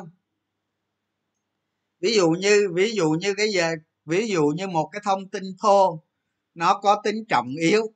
ví 2.05 2.15
dụ 2.15 2.29
như, 2.29 2.69
ví 2.73 2.91
dụ 2.91 3.09
như 3.09 3.33
cái 3.33 3.47
giờ 3.53 3.71
ví 4.05 4.27
dụ 4.27 4.45
như 4.55 4.67
một 4.67 4.89
cái 4.91 5.01
thông 5.05 5.29
tin 5.29 5.43
thô, 5.61 6.03
nó 6.53 6.79
có 6.83 7.01
tính 7.03 7.15
trọng 7.29 7.47
yếu. 7.61 7.93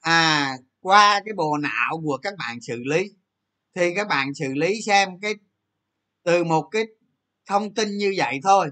À 0.00 0.56
qua 0.80 1.20
cái 1.24 1.34
bộ 1.34 1.56
não 1.56 2.00
của 2.04 2.18
các 2.22 2.34
bạn 2.38 2.60
xử 2.60 2.76
lý, 2.84 3.10
thì 3.74 3.94
các 3.96 4.08
bạn 4.08 4.34
xử 4.34 4.54
lý 4.54 4.82
xem 4.86 5.08
cái, 5.22 5.34
từ 6.24 6.44
một 6.44 6.68
cái 6.70 6.84
thông 7.46 7.74
tin 7.74 7.96
như 7.96 8.14
vậy 8.16 8.40
thôi, 8.42 8.70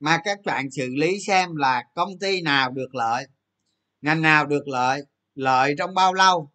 mà 0.00 0.18
các 0.24 0.38
bạn 0.44 0.70
xử 0.70 0.88
lý 0.94 1.20
xem 1.26 1.56
là 1.56 1.84
công 1.94 2.18
ty 2.20 2.42
nào 2.42 2.70
được 2.70 2.94
lợi, 2.94 3.26
ngành 4.00 4.22
nào 4.22 4.46
được 4.46 4.68
lợi 4.68 5.02
lợi 5.34 5.74
trong 5.78 5.94
bao 5.94 6.14
lâu, 6.14 6.52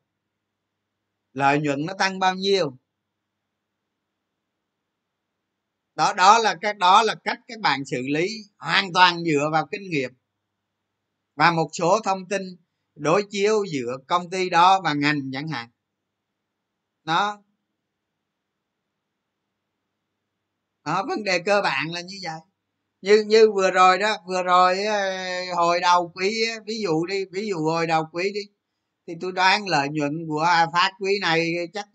lợi 1.33 1.59
nhuận 1.59 1.85
nó 1.85 1.93
tăng 1.93 2.19
bao 2.19 2.35
nhiêu 2.35 2.77
đó 5.97 6.13
đó 6.13 6.39
là 6.39 6.55
cái, 6.61 6.73
đó 6.73 7.03
là 7.03 7.15
cách 7.23 7.39
các 7.47 7.59
bạn 7.59 7.85
xử 7.85 8.01
lý 8.13 8.27
hoàn 8.57 8.93
toàn 8.93 9.23
dựa 9.23 9.49
vào 9.51 9.67
kinh 9.71 9.89
nghiệm. 9.89 10.11
Và 11.35 11.51
một 11.51 11.69
số 11.73 11.99
thông 12.03 12.27
tin 12.29 12.41
đối 12.95 13.23
chiếu 13.29 13.65
giữa 13.65 13.97
công 14.07 14.29
ty 14.29 14.49
đó 14.49 14.81
và 14.81 14.93
ngành 14.93 15.19
chẳng 15.33 15.47
hạn. 15.47 15.69
Đó. 17.03 17.43
Đó, 20.85 21.05
vấn 21.07 21.23
đề 21.23 21.39
cơ 21.39 21.61
bản 21.61 21.85
là 21.91 22.01
như 22.01 22.15
vậy. 22.23 22.39
Như 23.01 23.23
như 23.27 23.51
vừa 23.51 23.71
rồi 23.71 23.97
đó, 23.97 24.17
vừa 24.27 24.43
rồi 24.43 24.77
hồi 25.55 25.79
đầu 25.79 26.11
quý 26.15 26.45
ví 26.65 26.81
dụ 26.81 27.05
đi, 27.05 27.25
ví 27.31 27.47
dụ 27.47 27.57
hồi 27.57 27.87
đầu 27.87 28.03
quý 28.11 28.31
đi, 28.33 28.41
thì 29.07 29.13
tôi 29.21 29.31
đoán 29.31 29.67
lợi 29.67 29.87
nhuận 29.91 30.11
của 30.27 30.47
phát 30.73 30.91
quý 30.99 31.19
này 31.21 31.53
chắc 31.73 31.87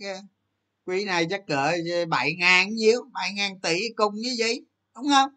quý 0.87 1.05
này 1.05 1.27
chắc 1.31 1.41
cỡ 1.47 1.73
ờ, 1.93 2.07
bảy 2.09 2.35
ngàn 2.39 2.75
nhiêu 2.75 3.01
bảy 3.13 3.33
ngàn 3.33 3.61
tỷ 3.61 3.81
cùng 3.97 4.13
với 4.13 4.37
gì 4.39 4.61
đúng 4.97 5.09
không? 5.09 5.31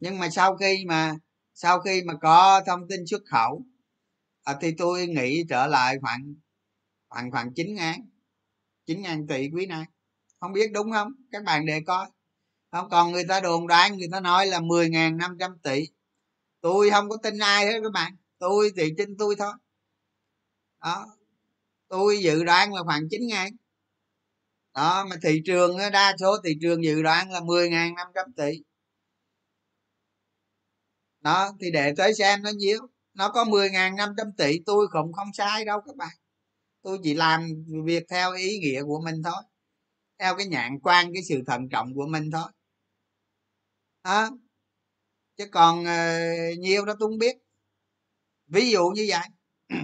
Nhưng 0.00 0.18
mà 0.18 0.30
sau 0.30 0.56
khi 0.56 0.84
mà 0.88 1.14
sau 1.54 1.80
khi 1.80 2.02
mà 2.02 2.14
có 2.22 2.62
thông 2.66 2.88
tin 2.88 3.06
xuất 3.06 3.22
khẩu 3.30 3.62
à, 4.44 4.54
thì 4.60 4.74
tôi 4.78 5.06
nghĩ 5.06 5.44
trở 5.48 5.66
lại 5.66 5.96
khoảng 6.00 6.34
khoảng 7.08 7.30
khoảng 7.30 7.54
chín 7.54 7.74
ngàn 7.74 8.00
chín 8.86 9.02
ngàn 9.02 9.26
tỷ 9.26 9.50
quý 9.54 9.66
này. 9.66 9.84
Không 10.40 10.52
biết 10.52 10.70
đúng 10.72 10.92
không? 10.92 11.12
Các 11.32 11.44
bạn 11.44 11.66
để 11.66 11.80
coi. 11.86 12.06
Không 12.72 12.88
còn 12.90 13.12
người 13.12 13.24
ta 13.28 13.40
đồn 13.40 13.66
đoán 13.66 13.98
người 13.98 14.08
ta 14.12 14.20
nói 14.20 14.46
là 14.46 14.60
mười 14.60 14.90
ngàn 14.90 15.16
năm 15.16 15.36
trăm 15.40 15.58
tỷ. 15.62 15.88
Tôi 16.60 16.90
không 16.90 17.08
có 17.08 17.16
tin 17.22 17.38
ai 17.38 17.66
hết 17.66 17.80
các 17.82 17.92
bạn. 17.92 18.16
Tôi 18.38 18.70
thì 18.76 18.92
tin 18.98 19.16
tôi 19.18 19.36
thôi. 19.38 19.52
Đó 20.80 21.06
tôi 21.88 22.18
dự 22.22 22.44
đoán 22.44 22.74
là 22.74 22.82
khoảng 22.84 23.02
chín 23.10 23.20
ngàn 23.26 23.52
đó 24.78 25.06
mà 25.10 25.16
thị 25.22 25.42
trường 25.44 25.76
đa 25.92 26.16
số 26.20 26.36
thị 26.44 26.58
trường 26.60 26.84
dự 26.84 27.02
đoán 27.02 27.30
là 27.30 27.40
mười 27.40 27.68
ngàn 27.68 27.94
năm 27.94 28.06
trăm 28.14 28.32
tỷ. 28.32 28.62
Đó 31.20 31.52
thì 31.60 31.70
để 31.70 31.94
tới 31.96 32.14
xem 32.14 32.42
nó 32.42 32.50
nhiêu 32.56 32.80
nó 33.14 33.28
có 33.28 33.44
mười 33.44 33.70
ngàn 33.70 33.96
năm 33.96 34.14
trăm 34.16 34.26
tỷ 34.38 34.58
tôi 34.66 34.86
cũng 34.92 35.12
không 35.12 35.32
sai 35.32 35.64
đâu 35.64 35.80
các 35.86 35.96
bạn. 35.96 36.16
Tôi 36.82 36.98
chỉ 37.02 37.14
làm 37.14 37.48
việc 37.84 38.04
theo 38.08 38.34
ý 38.34 38.58
nghĩa 38.58 38.82
của 38.82 39.00
mình 39.04 39.22
thôi. 39.24 39.42
Theo 40.18 40.36
cái 40.36 40.46
nhãn 40.46 40.78
quan 40.82 41.12
cái 41.14 41.22
sự 41.28 41.42
thận 41.46 41.68
trọng 41.68 41.94
của 41.94 42.06
mình 42.06 42.30
thôi. 42.30 42.52
Đó. 44.04 44.30
Chứ 45.36 45.44
còn 45.52 45.80
uh, 45.80 46.58
nhiều 46.58 46.84
đó 46.84 46.94
tôi 47.00 47.08
không 47.08 47.18
biết. 47.18 47.36
Ví 48.46 48.70
dụ 48.70 48.88
như 48.88 49.06
vậy. 49.08 49.28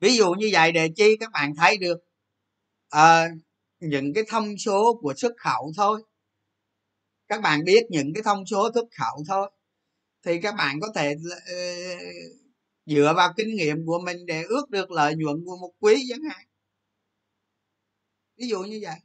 Ví 0.00 0.16
dụ 0.16 0.32
như 0.32 0.50
vậy 0.52 0.72
để 0.72 0.88
chi 0.96 1.16
các 1.20 1.30
bạn 1.32 1.54
thấy 1.56 1.76
được. 1.76 1.98
Uh, 2.96 3.40
những 3.80 4.14
cái 4.14 4.24
thông 4.28 4.58
số 4.58 4.98
của 5.02 5.14
xuất 5.16 5.32
khẩu 5.38 5.72
thôi. 5.76 6.02
Các 7.28 7.42
bạn 7.42 7.64
biết 7.64 7.82
những 7.90 8.14
cái 8.14 8.22
thông 8.22 8.46
số 8.46 8.70
xuất 8.74 8.84
khẩu 8.98 9.24
thôi. 9.28 9.50
Thì 10.24 10.40
các 10.42 10.54
bạn 10.58 10.80
có 10.80 10.88
thể 10.94 11.14
ờ, 11.46 11.56
dựa 12.86 13.12
vào 13.16 13.32
kinh 13.36 13.56
nghiệm 13.56 13.86
của 13.86 13.98
mình 14.04 14.26
để 14.26 14.42
ước 14.42 14.70
được 14.70 14.90
lợi 14.90 15.14
nhuận 15.16 15.36
của 15.44 15.56
một 15.60 15.72
quý 15.80 16.06
chẳng 16.08 16.22
hạn. 16.30 16.46
Ví 18.36 18.48
dụ 18.48 18.60
như 18.62 18.80
vậy. 18.82 18.96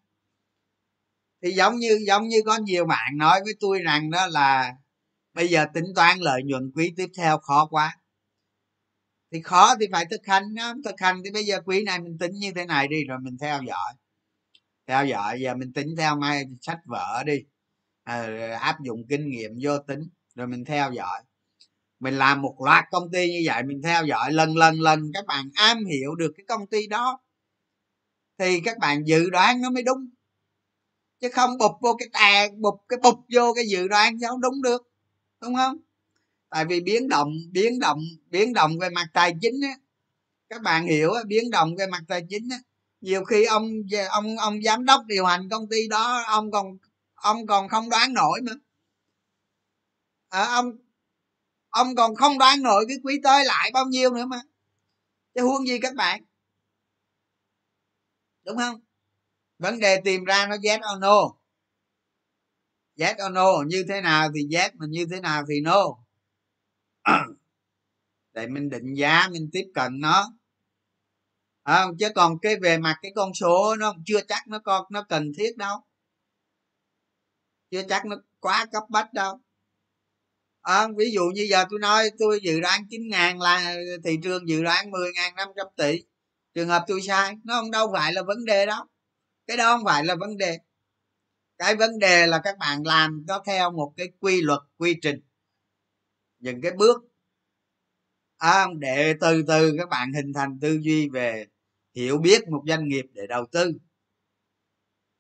Thì 1.44 1.52
giống 1.52 1.76
như 1.76 2.00
giống 2.08 2.28
như 2.28 2.42
có 2.46 2.58
nhiều 2.58 2.86
bạn 2.86 3.18
nói 3.18 3.42
với 3.44 3.54
tôi 3.60 3.80
rằng 3.80 4.10
đó 4.12 4.28
là 4.28 4.74
bây 5.34 5.48
giờ 5.48 5.66
tính 5.74 5.86
toán 5.96 6.20
lợi 6.20 6.42
nhuận 6.46 6.72
quý 6.76 6.94
tiếp 6.98 7.08
theo 7.18 7.38
khó 7.38 7.68
quá. 7.72 7.98
Thì 9.32 9.42
khó 9.42 9.76
thì 9.80 9.88
phải 9.92 10.06
thực 10.12 10.26
hành 10.26 10.44
thực 10.86 10.96
hành 11.00 11.22
thì 11.26 11.32
bây 11.32 11.46
giờ 11.46 11.62
quý 11.66 11.84
này 11.84 12.00
mình 12.00 12.18
tính 12.18 12.32
như 12.34 12.52
thế 12.56 12.66
này 12.66 12.88
đi 12.88 13.04
rồi 13.04 13.18
mình 13.22 13.38
theo 13.42 13.62
dõi 13.68 13.94
theo 14.88 15.06
dõi 15.06 15.42
giờ 15.42 15.56
mình 15.56 15.74
tính 15.74 15.96
theo 15.98 16.16
mai 16.16 16.44
sách 16.62 16.80
vở 16.86 17.24
đi. 17.26 17.44
À, 18.04 18.28
áp 18.62 18.78
dụng 18.84 19.08
kinh 19.10 19.30
nghiệm 19.30 19.52
vô 19.62 19.78
tính 19.80 20.10
rồi 20.36 20.48
mình 20.48 20.66
theo 20.66 20.92
dõi. 20.92 21.22
Mình 22.00 22.18
làm 22.18 22.42
một 22.42 22.56
loạt 22.66 22.86
công 22.92 23.12
ty 23.12 23.28
như 23.30 23.42
vậy 23.46 23.64
mình 23.64 23.82
theo 23.82 24.06
dõi 24.06 24.34
lần 24.34 24.58
lần 24.58 24.82
lần 24.82 25.12
các 25.14 25.26
bạn 25.26 25.50
am 25.56 25.86
hiểu 25.86 26.16
được 26.16 26.32
cái 26.38 26.46
công 26.48 26.68
ty 26.68 26.88
đó 26.88 27.20
thì 28.38 28.62
các 28.62 28.78
bạn 28.78 29.04
dự 29.08 29.30
đoán 29.30 29.62
nó 29.62 29.70
mới 29.70 29.84
đúng. 29.84 30.10
Chứ 31.22 31.30
không 31.34 31.58
bụp 31.58 31.72
vô 31.82 31.96
cái 32.00 32.10
tà 32.14 32.48
bụp 32.58 32.76
cái 32.88 33.00
bụp 33.04 33.16
vô 33.34 33.54
cái 33.56 33.66
dự 33.68 33.88
đoán 33.88 34.20
sao 34.22 34.38
đúng 34.38 34.62
được 34.62 34.90
đúng 35.42 35.56
không? 35.56 35.78
Tại 36.50 36.66
vì 36.66 36.82
biến 36.82 37.10
động 37.10 37.34
biến 37.52 37.80
động 37.80 38.00
biến 38.30 38.54
động 38.54 38.80
về 38.80 38.90
mặt 38.90 39.08
tài 39.14 39.34
chính 39.42 39.62
á 39.62 39.76
các 40.50 40.62
bạn 40.62 40.86
hiểu 40.88 41.14
á, 41.14 41.24
biến 41.28 41.50
động 41.52 41.76
về 41.76 41.88
mặt 41.88 42.02
tài 42.08 42.22
chính 42.30 42.50
á 42.52 42.58
nhiều 43.06 43.26
khi 43.26 43.46
ông 43.46 43.70
ông 44.10 44.38
ông 44.38 44.62
giám 44.62 44.86
đốc 44.86 45.06
điều 45.06 45.26
hành 45.26 45.50
công 45.50 45.70
ty 45.70 45.88
đó 45.88 46.24
ông 46.28 46.52
còn 46.52 46.78
ông 47.14 47.48
còn 47.48 47.70
không 47.70 47.90
đoán 47.90 48.14
nổi 48.14 48.42
nữa. 48.44 48.56
À, 50.30 50.46
ông 50.46 50.78
ông 51.70 51.96
còn 51.96 52.16
không 52.16 52.38
đoán 52.38 52.62
nổi 52.62 52.86
cái 52.88 52.98
quý 53.04 53.20
tới 53.24 53.46
lại 53.46 53.72
bao 53.74 53.86
nhiêu 53.86 54.14
nữa 54.14 54.26
mà. 54.26 54.42
Chứ 55.36 55.42
huống 55.42 55.68
gì 55.68 55.80
các 55.80 55.96
bạn. 55.96 56.24
Đúng 58.46 58.58
không? 58.58 58.82
Vấn 59.60 59.80
đề 59.80 60.02
tìm 60.04 60.24
ra 60.24 60.48
nó 60.48 60.56
yes 60.64 60.80
or 60.96 61.02
no. 61.02 61.22
Yes 63.00 63.16
or 63.26 63.32
no 63.34 63.64
như 63.68 63.86
thế 63.90 64.02
nào 64.02 64.30
thì 64.36 64.56
yes 64.58 64.72
mà 64.74 64.86
như 64.90 65.06
thế 65.12 65.20
nào 65.20 65.44
thì 65.50 65.62
no. 65.62 65.86
Để 68.34 68.48
mình 68.48 68.70
định 68.70 68.94
giá 68.94 69.28
mình 69.32 69.50
tiếp 69.52 69.72
cận 69.74 70.00
nó 70.00 70.34
à, 71.66 71.86
chứ 72.00 72.08
còn 72.16 72.40
cái 72.40 72.56
về 72.62 72.78
mặt 72.78 73.00
cái 73.02 73.12
con 73.16 73.34
số 73.34 73.76
nó 73.80 73.94
chưa 74.06 74.22
chắc 74.28 74.48
nó 74.48 74.60
con 74.60 74.86
nó 74.90 75.04
cần 75.10 75.32
thiết 75.38 75.58
đâu. 75.58 75.78
Chưa 77.72 77.84
chắc 77.90 78.06
nó 78.06 78.16
quá 78.40 78.66
cấp 78.72 78.84
bách 78.90 79.14
đâu. 79.14 79.42
À, 80.62 80.88
ví 80.98 81.12
dụ 81.12 81.22
như 81.36 81.48
giờ 81.50 81.66
tôi 81.70 81.80
nói 81.80 82.10
tôi 82.20 82.40
dự 82.44 82.60
đoán 82.60 82.82
chín 82.90 83.02
ngàn 83.10 83.42
là 83.42 83.76
thị 84.04 84.20
trường 84.24 84.50
dự 84.50 84.64
đoán 84.64 84.92
mười 84.92 85.12
ngàn 85.14 85.36
năm 85.36 85.50
trăm 85.56 85.68
tỷ. 85.78 86.04
Trường 86.54 86.68
hợp 86.68 86.84
tôi 86.88 87.02
sai 87.02 87.36
nó 87.44 87.62
không 87.62 87.72
đâu 87.72 87.92
phải 87.94 88.14
là 88.14 88.24
vấn 88.24 88.46
đề 88.46 88.66
đó 88.66 88.88
cái 89.48 89.58
đó 89.58 89.78
không 89.78 89.86
phải 89.86 90.06
là 90.06 90.16
vấn 90.16 90.38
đề. 90.38 90.58
Cái 91.58 91.76
vấn 91.76 92.00
đề 92.00 92.28
là 92.28 92.42
các 92.44 92.58
bạn 92.58 92.84
làm 92.86 93.24
nó 93.28 93.44
theo 93.46 93.72
một 93.72 93.94
cái 93.98 94.08
quy 94.20 94.42
luật 94.42 94.60
quy 94.78 94.96
trình. 95.02 95.22
Những 96.40 96.62
cái 96.62 96.72
bước. 96.72 97.04
À, 98.38 98.68
để 98.80 99.14
từ 99.22 99.44
từ 99.48 99.76
các 99.78 99.90
bạn 99.90 100.14
hình 100.14 100.34
thành 100.34 100.60
tư 100.62 100.80
duy 100.82 101.10
về 101.10 101.46
hiểu 101.96 102.18
biết 102.18 102.48
một 102.48 102.64
doanh 102.68 102.88
nghiệp 102.88 103.06
để 103.14 103.28
đầu 103.28 103.46
tư. 103.52 103.72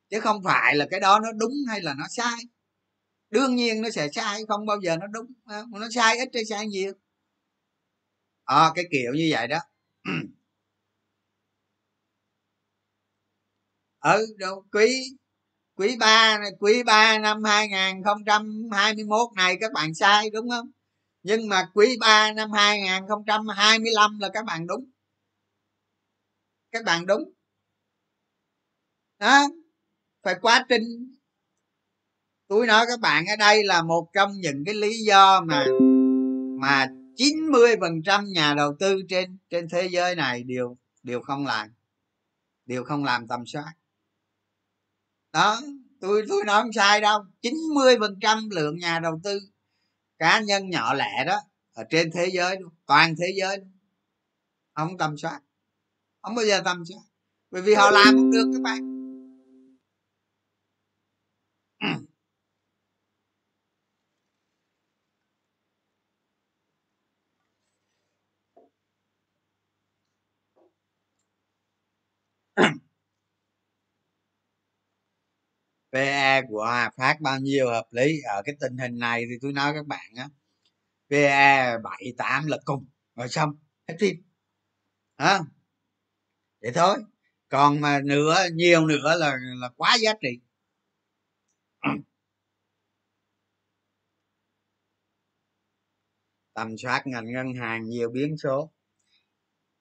Chứ 0.09 0.19
không 0.19 0.43
phải 0.43 0.75
là 0.75 0.87
cái 0.91 0.99
đó 0.99 1.19
nó 1.23 1.31
đúng 1.31 1.53
hay 1.69 1.81
là 1.81 1.93
nó 1.93 2.05
sai. 2.09 2.39
Đương 3.29 3.55
nhiên 3.55 3.81
nó 3.81 3.89
sẽ 3.89 4.07
sai 4.13 4.41
không 4.47 4.65
bao 4.65 4.79
giờ 4.81 4.97
nó 4.97 5.07
đúng 5.07 5.25
nó 5.71 5.87
sai 5.95 6.17
ít 6.17 6.29
hay 6.33 6.45
sai 6.45 6.67
nhiều. 6.67 6.93
À, 8.45 8.71
cái 8.75 8.85
kiểu 8.91 9.13
như 9.13 9.27
vậy 9.31 9.47
đó. 9.47 9.59
Ừ 13.99 14.25
đâu 14.37 14.63
quý 14.71 15.03
quý 15.75 15.97
ba 15.99 16.39
quý 16.59 16.83
ba 16.83 17.19
năm 17.19 17.43
2021 17.43 19.29
này 19.35 19.57
các 19.61 19.71
bạn 19.73 19.93
sai 19.95 20.29
đúng 20.29 20.49
không? 20.49 20.71
Nhưng 21.23 21.49
mà 21.49 21.69
quý 21.73 21.97
ba 21.99 22.31
năm 22.33 22.51
2025 22.51 24.19
là 24.19 24.29
các 24.33 24.45
bạn 24.45 24.67
đúng 24.67 24.85
các 26.75 26.83
bạn 26.83 27.05
đúng. 27.05 27.23
Đó, 29.19 29.47
phải 30.23 30.35
quá 30.41 30.65
trình. 30.69 30.83
Tôi 32.47 32.67
nói 32.67 32.85
các 32.89 32.99
bạn 32.99 33.25
ở 33.25 33.35
đây 33.35 33.63
là 33.63 33.81
một 33.83 34.09
trong 34.13 34.31
những 34.41 34.63
cái 34.65 34.75
lý 34.75 35.03
do 35.07 35.41
mà 35.41 35.65
mà 36.59 36.87
90 37.15 37.75
phần 37.79 38.03
trăm 38.05 38.25
nhà 38.33 38.53
đầu 38.53 38.75
tư 38.79 39.01
trên 39.09 39.37
trên 39.49 39.67
thế 39.69 39.87
giới 39.91 40.15
này 40.15 40.43
đều 40.43 40.77
đều 41.03 41.21
không 41.21 41.45
làm, 41.45 41.73
đều 42.65 42.83
không 42.83 43.03
làm 43.03 43.27
tầm 43.27 43.45
soát. 43.45 43.73
Đó, 45.33 45.61
tôi 46.01 46.25
tôi 46.29 46.43
nói 46.45 46.61
không 46.61 46.73
sai 46.73 47.01
đâu. 47.01 47.19
90 47.41 47.97
phần 47.99 48.17
trăm 48.21 48.49
lượng 48.49 48.77
nhà 48.77 48.99
đầu 48.99 49.19
tư, 49.23 49.39
cá 50.19 50.39
nhân 50.39 50.69
nhỏ 50.69 50.93
lẻ 50.93 51.23
đó, 51.27 51.39
ở 51.73 51.83
trên 51.89 52.11
thế 52.11 52.29
giới 52.33 52.57
toàn 52.85 53.15
thế 53.19 53.33
giới 53.37 53.57
không 54.73 54.97
tầm 54.97 55.17
soát 55.17 55.44
không 56.25 56.35
bao 56.35 56.45
giờ 56.45 56.61
tầm 56.65 56.83
soát 56.85 57.01
bởi 57.51 57.61
vì 57.61 57.73
họ 57.73 57.91
làm 57.91 58.15
không 58.15 58.31
được 58.31 58.49
các 58.53 58.61
bạn. 58.61 58.95
PE 75.91 76.41
của 76.49 76.63
Hòa 76.65 76.91
Phát 76.97 77.21
bao 77.21 77.39
nhiêu 77.39 77.69
hợp 77.69 77.87
lý? 77.91 78.21
Ở 78.35 78.41
cái 78.45 78.55
tình 78.59 78.77
hình 78.77 78.99
này 78.99 79.25
thì 79.29 79.35
tôi 79.41 79.53
nói 79.53 79.73
các 79.73 79.85
bạn 79.87 80.11
á 80.15 80.29
PE 81.09 81.77
bảy 81.83 82.13
tám 82.17 82.45
là 82.47 82.57
cùng 82.65 82.85
rồi 83.15 83.29
xong 83.29 83.49
hết 83.87 83.95
phim. 83.99 84.15
À, 85.15 85.39
vậy 86.65 86.73
thôi. 86.75 86.97
Còn 87.49 87.81
mà 87.81 87.99
nữa, 88.05 88.37
nhiều 88.53 88.85
nữa 88.87 89.15
là 89.17 89.37
là 89.61 89.69
quá 89.77 89.97
giá 90.01 90.13
trị. 90.21 90.39
Tầm 96.53 96.77
soát 96.77 97.07
ngành 97.07 97.31
ngân 97.33 97.53
hàng 97.53 97.89
nhiều 97.89 98.09
biến 98.09 98.37
số. 98.37 98.71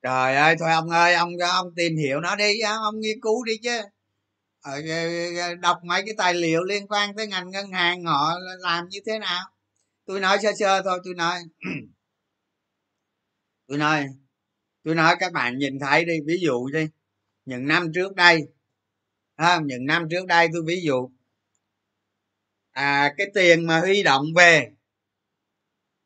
Trời 0.03 0.37
ơi, 0.37 0.57
thôi 0.61 0.73
ông 0.73 0.91
ơi, 0.91 1.15
ông 1.15 1.31
ông 1.51 1.75
tìm 1.77 1.97
hiểu 1.97 2.21
nó 2.21 2.37
đi 2.37 2.61
ông 2.61 3.01
nghiên 3.01 3.21
cứu 3.23 3.45
đi 3.45 3.53
chứ. 3.63 3.81
Ờ, 4.63 4.73
ờ, 4.89 5.37
ờ, 5.41 5.55
đọc 5.55 5.79
mấy 5.85 6.03
cái 6.07 6.15
tài 6.19 6.35
liệu 6.35 6.65
liên 6.65 6.87
quan 6.89 7.17
tới 7.17 7.27
ngành 7.27 7.51
ngân 7.51 7.73
hàng 7.73 8.05
họ 8.05 8.33
làm 8.61 8.89
như 8.89 8.99
thế 9.07 9.19
nào. 9.19 9.45
Tôi 10.07 10.21
nói 10.21 10.39
sơ 10.43 10.53
sơ 10.59 10.83
thôi, 10.83 11.01
tôi 11.05 11.15
nói. 11.15 11.39
Tôi 13.69 13.79
nói 13.79 14.07
tôi 14.85 14.95
nói 14.95 15.17
các 15.21 15.33
bạn 15.33 15.59
nhìn 15.59 15.79
thấy 15.79 16.05
đi 16.05 16.21
ví 16.27 16.39
dụ 16.41 16.69
đi. 16.69 16.87
Những 17.45 17.67
năm 17.67 17.93
trước 17.95 18.15
đây 18.15 18.41
à, 19.37 19.61
những 19.65 19.87
năm 19.87 20.09
trước 20.11 20.27
đây 20.27 20.49
tôi 20.53 20.63
ví 20.67 20.83
dụ 20.85 21.11
à 22.71 23.15
cái 23.19 23.27
tiền 23.35 23.67
mà 23.67 23.81
huy 23.81 24.03
động 24.03 24.25
về 24.37 24.71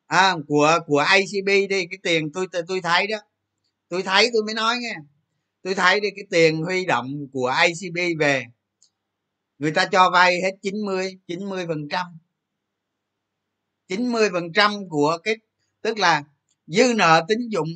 à, 0.07 0.35
của 0.47 0.79
của 0.87 0.99
acb 0.99 1.47
đi 1.47 1.67
cái 1.69 1.99
tiền 2.03 2.31
tôi 2.33 2.47
tôi 2.67 2.81
thấy 2.81 3.07
đó. 3.07 3.17
Tôi 3.89 4.03
thấy 4.03 4.29
tôi 4.33 4.43
mới 4.43 4.55
nói 4.55 4.77
nghe. 4.79 4.95
Tôi 5.61 5.75
thấy 5.75 5.99
đi 5.99 6.09
cái 6.15 6.25
tiền 6.31 6.63
huy 6.63 6.85
động 6.85 7.27
của 7.33 7.47
acb 7.47 7.97
về 8.19 8.45
người 9.59 9.71
ta 9.71 9.85
cho 9.91 10.09
vay 10.09 10.41
hết 10.41 10.51
90 10.61 11.19
90 11.27 11.67
phần 11.67 11.87
trăm. 11.89 12.05
90 13.87 14.29
phần 14.33 14.53
trăm 14.53 14.89
của 14.89 15.17
cái 15.23 15.35
tức 15.81 15.97
là 15.97 16.23
dư 16.67 16.93
nợ 16.95 17.25
tín 17.27 17.39
dụng 17.49 17.67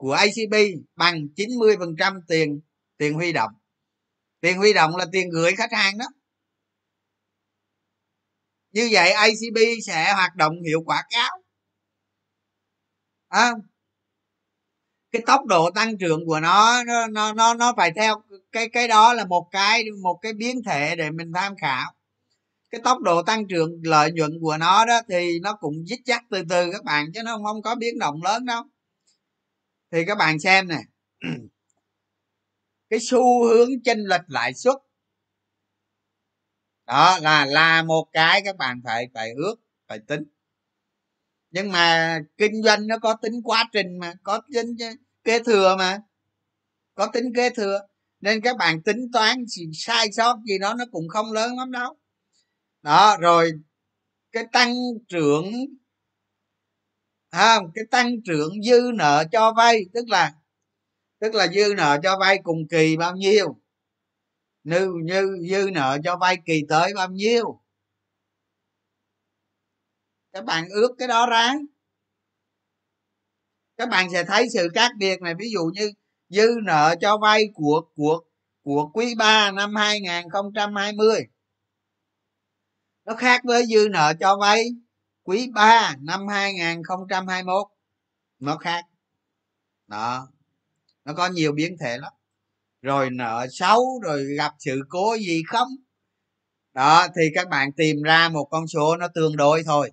của 0.00 0.12
ACB 0.12 0.54
bằng 0.96 1.28
90 1.36 1.76
phần 1.78 1.96
trăm 1.98 2.20
tiền 2.28 2.60
tiền 2.98 3.14
huy 3.14 3.32
động. 3.32 3.50
Tiền 4.40 4.58
huy 4.58 4.72
động 4.72 4.96
là 4.96 5.06
tiền 5.12 5.30
gửi 5.30 5.52
khách 5.56 5.72
hàng 5.72 5.98
đó. 5.98 6.06
Như 8.72 8.88
vậy 8.92 9.10
acb 9.10 9.58
sẽ 9.86 10.12
hoạt 10.12 10.36
động 10.36 10.52
hiệu 10.68 10.82
quả 10.86 11.02
cao. 11.10 11.42
À, 13.28 13.52
cái 15.12 15.22
tốc 15.26 15.46
độ 15.46 15.70
tăng 15.70 15.98
trưởng 15.98 16.26
của 16.26 16.40
nó 16.40 16.84
nó 16.84 17.32
nó 17.32 17.54
nó 17.54 17.74
phải 17.76 17.92
theo 17.96 18.22
cái 18.52 18.68
cái 18.68 18.88
đó 18.88 19.14
là 19.14 19.24
một 19.24 19.48
cái 19.50 19.84
một 20.02 20.18
cái 20.22 20.32
biến 20.32 20.62
thể 20.66 20.96
để 20.96 21.10
mình 21.10 21.32
tham 21.34 21.54
khảo. 21.60 21.92
Cái 22.70 22.80
tốc 22.84 22.98
độ 23.00 23.22
tăng 23.22 23.48
trưởng 23.48 23.70
lợi 23.84 24.12
nhuận 24.12 24.30
của 24.42 24.56
nó 24.56 24.84
đó 24.86 25.00
thì 25.08 25.38
nó 25.42 25.56
cũng 25.60 25.86
dít 25.86 26.00
chắc 26.04 26.22
từ 26.30 26.42
từ 26.48 26.70
các 26.72 26.84
bạn 26.84 27.06
chứ 27.14 27.22
nó 27.24 27.36
không 27.36 27.44
không 27.44 27.62
có 27.62 27.74
biến 27.74 27.98
động 27.98 28.22
lớn 28.22 28.46
đâu 28.46 28.62
thì 29.90 30.04
các 30.06 30.14
bạn 30.18 30.40
xem 30.40 30.68
nè. 30.68 30.80
Cái 32.90 32.98
xu 33.02 33.44
hướng 33.44 33.68
chênh 33.84 33.98
lệch 33.98 34.24
lãi 34.28 34.54
suất. 34.54 34.76
Đó 36.86 37.18
là 37.22 37.46
là 37.46 37.82
một 37.82 38.08
cái 38.12 38.42
các 38.44 38.56
bạn 38.56 38.80
phải 38.84 39.08
phải 39.14 39.30
ước, 39.36 39.54
phải 39.88 39.98
tính. 40.06 40.22
Nhưng 41.50 41.72
mà 41.72 42.18
kinh 42.36 42.62
doanh 42.62 42.86
nó 42.86 42.98
có 42.98 43.14
tính 43.22 43.42
quá 43.44 43.68
trình 43.72 43.98
mà, 43.98 44.14
có 44.22 44.40
tính 44.54 44.76
kế 45.24 45.38
thừa 45.42 45.76
mà. 45.78 45.98
Có 46.94 47.06
tính 47.06 47.32
kế 47.36 47.50
thừa. 47.50 47.80
Nên 48.20 48.40
các 48.40 48.56
bạn 48.56 48.82
tính 48.82 49.10
toán 49.12 49.44
sai 49.74 50.12
sót 50.12 50.36
gì 50.48 50.58
đó 50.58 50.74
nó 50.74 50.84
cũng 50.92 51.08
không 51.08 51.32
lớn 51.32 51.58
lắm 51.58 51.72
đâu. 51.72 51.96
Đó, 52.82 53.16
rồi 53.20 53.52
cái 54.32 54.44
tăng 54.52 54.74
trưởng 55.08 55.52
à, 57.30 57.58
cái 57.74 57.84
tăng 57.90 58.22
trưởng 58.24 58.62
dư 58.62 58.80
nợ 58.94 59.24
cho 59.32 59.52
vay 59.56 59.80
tức 59.94 60.08
là 60.08 60.32
tức 61.20 61.34
là 61.34 61.46
dư 61.48 61.74
nợ 61.76 61.98
cho 62.02 62.18
vay 62.20 62.38
cùng 62.42 62.68
kỳ 62.70 62.96
bao 62.96 63.16
nhiêu? 63.16 63.56
Như 64.64 64.92
như 65.04 65.38
dư 65.50 65.70
nợ 65.72 65.98
cho 66.04 66.16
vay 66.16 66.36
kỳ 66.46 66.62
tới 66.68 66.92
bao 66.94 67.08
nhiêu? 67.08 67.60
Các 70.32 70.44
bạn 70.44 70.68
ước 70.68 70.94
cái 70.98 71.08
đó 71.08 71.26
ra 71.26 71.54
các 73.80 73.88
bạn 73.88 74.10
sẽ 74.12 74.24
thấy 74.24 74.48
sự 74.52 74.68
khác 74.74 74.90
biệt 74.98 75.22
này. 75.22 75.34
Ví 75.38 75.50
dụ 75.52 75.70
như 75.74 75.92
dư 76.28 76.48
nợ 76.62 76.94
cho 77.00 77.18
vay 77.18 77.44
của 77.54 77.82
của 77.96 78.20
của 78.62 78.90
quý 78.94 79.14
3 79.14 79.50
năm 79.50 79.76
2020 79.76 81.20
nó 83.04 83.14
khác 83.14 83.40
với 83.44 83.66
dư 83.66 83.88
nợ 83.90 84.12
cho 84.20 84.36
vay 84.36 84.64
quý 85.30 85.50
3 85.54 85.96
năm 86.00 86.28
2021 86.28 87.66
nó 88.38 88.56
khác. 88.56 88.84
Đó. 89.86 90.28
Nó 91.04 91.14
có 91.14 91.28
nhiều 91.28 91.52
biến 91.52 91.76
thể 91.80 91.98
lắm. 91.98 92.12
Rồi 92.82 93.10
nợ 93.10 93.46
xấu, 93.50 94.00
rồi 94.02 94.24
gặp 94.36 94.54
sự 94.58 94.82
cố 94.88 95.16
gì 95.18 95.42
không? 95.46 95.68
Đó, 96.72 97.06
thì 97.16 97.22
các 97.34 97.48
bạn 97.48 97.72
tìm 97.72 98.02
ra 98.02 98.28
một 98.28 98.44
con 98.50 98.66
số 98.66 98.96
nó 98.96 99.08
tương 99.14 99.36
đối 99.36 99.62
thôi. 99.62 99.92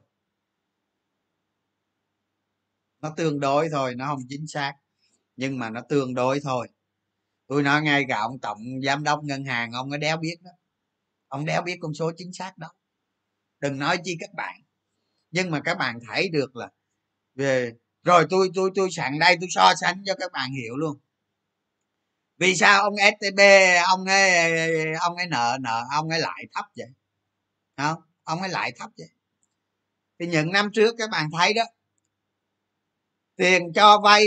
Nó 3.02 3.14
tương 3.18 3.40
đối 3.40 3.70
thôi, 3.70 3.96
nó 3.96 4.06
không 4.08 4.22
chính 4.30 4.48
xác. 4.48 4.74
Nhưng 5.36 5.60
mà 5.60 5.70
nó 5.70 5.82
tương 5.90 6.14
đối 6.14 6.40
thôi. 6.40 6.68
Tôi 7.48 7.64
nói 7.64 7.82
ngay 7.82 8.06
cả 8.10 8.20
ông 8.20 8.40
tổng 8.40 8.62
giám 8.86 9.04
đốc 9.04 9.24
ngân 9.24 9.46
hàng, 9.46 9.72
ông 9.72 9.92
ấy 9.92 10.00
đéo 10.00 10.18
biết 10.18 10.36
đó. 10.42 10.52
Ông 11.28 11.46
đéo 11.46 11.62
biết 11.62 11.78
con 11.82 11.94
số 11.94 12.12
chính 12.18 12.34
xác 12.34 12.58
đâu 12.58 12.72
đừng 13.60 13.80
nói 13.80 13.98
chi 14.04 14.18
các 14.20 14.34
bạn 14.34 14.62
nhưng 15.32 15.52
mà 15.52 15.62
các 15.66 15.78
bạn 15.78 16.00
thấy 16.08 16.30
được 16.30 16.56
là 16.56 16.70
về, 17.36 17.74
rồi 18.04 18.26
tôi 18.30 18.50
tôi 18.56 18.72
tôi 18.76 18.90
sẵn 18.92 19.20
đây, 19.20 19.38
tôi 19.40 19.48
so 19.52 19.74
sánh 19.82 20.04
cho 20.06 20.16
các 20.20 20.32
bạn 20.32 20.52
hiểu 20.52 20.76
luôn. 20.78 20.98
Vì 22.38 22.56
sao 22.56 22.82
ông 22.82 22.94
stb 22.98 23.40
ông 23.88 24.06
ấy 24.06 24.94
ông 24.94 25.16
ấy 25.16 25.28
nợ 25.28 25.58
nợ, 25.62 25.84
ông 25.92 26.10
ấy 26.10 26.20
lại 26.20 26.46
thấp 26.54 26.66
vậy? 26.76 26.88
Không 27.78 28.02
ông 28.24 28.42
ấy 28.42 28.50
lại 28.50 28.72
thấp 28.78 28.90
vậy? 28.98 29.10
Thì 30.20 30.28
những 30.28 30.52
năm 30.52 30.70
trước 30.74 30.96
các 30.98 31.10
bạn 31.10 31.30
thấy 31.38 31.54
đó, 31.54 31.64
tiền 33.36 33.74
cho 33.76 34.00
vay, 34.04 34.24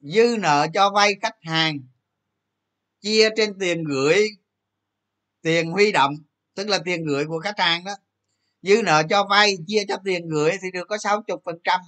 dư 0.00 0.36
nợ 0.40 0.66
cho 0.74 0.90
vay 0.90 1.14
khách 1.22 1.36
hàng, 1.42 1.78
chia 3.00 3.28
trên 3.36 3.58
tiền 3.60 3.84
gửi, 3.84 4.28
tiền 5.42 5.70
huy 5.70 5.92
động, 5.92 6.14
tức 6.54 6.68
là 6.68 6.78
tiền 6.84 7.04
gửi 7.04 7.24
của 7.26 7.40
khách 7.40 7.58
hàng 7.58 7.84
đó 7.84 7.92
dư 8.64 8.82
nợ 8.82 9.02
cho 9.10 9.26
vay 9.30 9.56
chia 9.66 9.84
cho 9.88 9.96
tiền 10.04 10.28
gửi 10.28 10.52
thì 10.62 10.70
được 10.70 10.88
có 10.88 10.98
sáu 10.98 11.22
chục 11.22 11.42
phần 11.44 11.58
trăm 11.64 11.80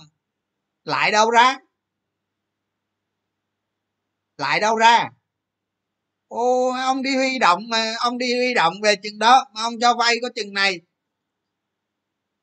lại 0.85 1.11
đâu 1.11 1.31
ra? 1.31 1.59
Lại 4.39 4.61
đâu 4.61 4.77
ra? 4.77 5.09
Ô 6.29 6.71
ông 6.71 7.03
đi 7.03 7.17
huy 7.17 7.39
động 7.39 7.63
mà 7.69 7.95
ông 7.99 8.19
đi 8.19 8.37
huy 8.37 8.55
động 8.55 8.75
về 8.83 8.97
chừng 9.03 9.19
đó 9.19 9.45
mà 9.55 9.63
ông 9.63 9.75
cho 9.81 9.95
vay 9.95 10.15
có 10.23 10.29
chừng 10.35 10.53
này. 10.53 10.81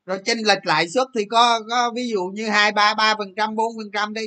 Rồi 0.06 0.20
chênh 0.26 0.38
lệch 0.48 0.66
lãi 0.66 0.90
suất 0.90 1.08
thì 1.16 1.26
có 1.26 1.60
có 1.70 1.92
ví 1.96 2.10
dụ 2.10 2.32
như 2.34 2.50
hai 2.50 2.72
ba 2.72 2.94
ba 2.94 3.16
phần 3.18 3.28
trăm 3.38 3.56
bốn 3.56 3.78
phần 3.78 3.92
trăm 3.94 4.14
đi. 4.14 4.22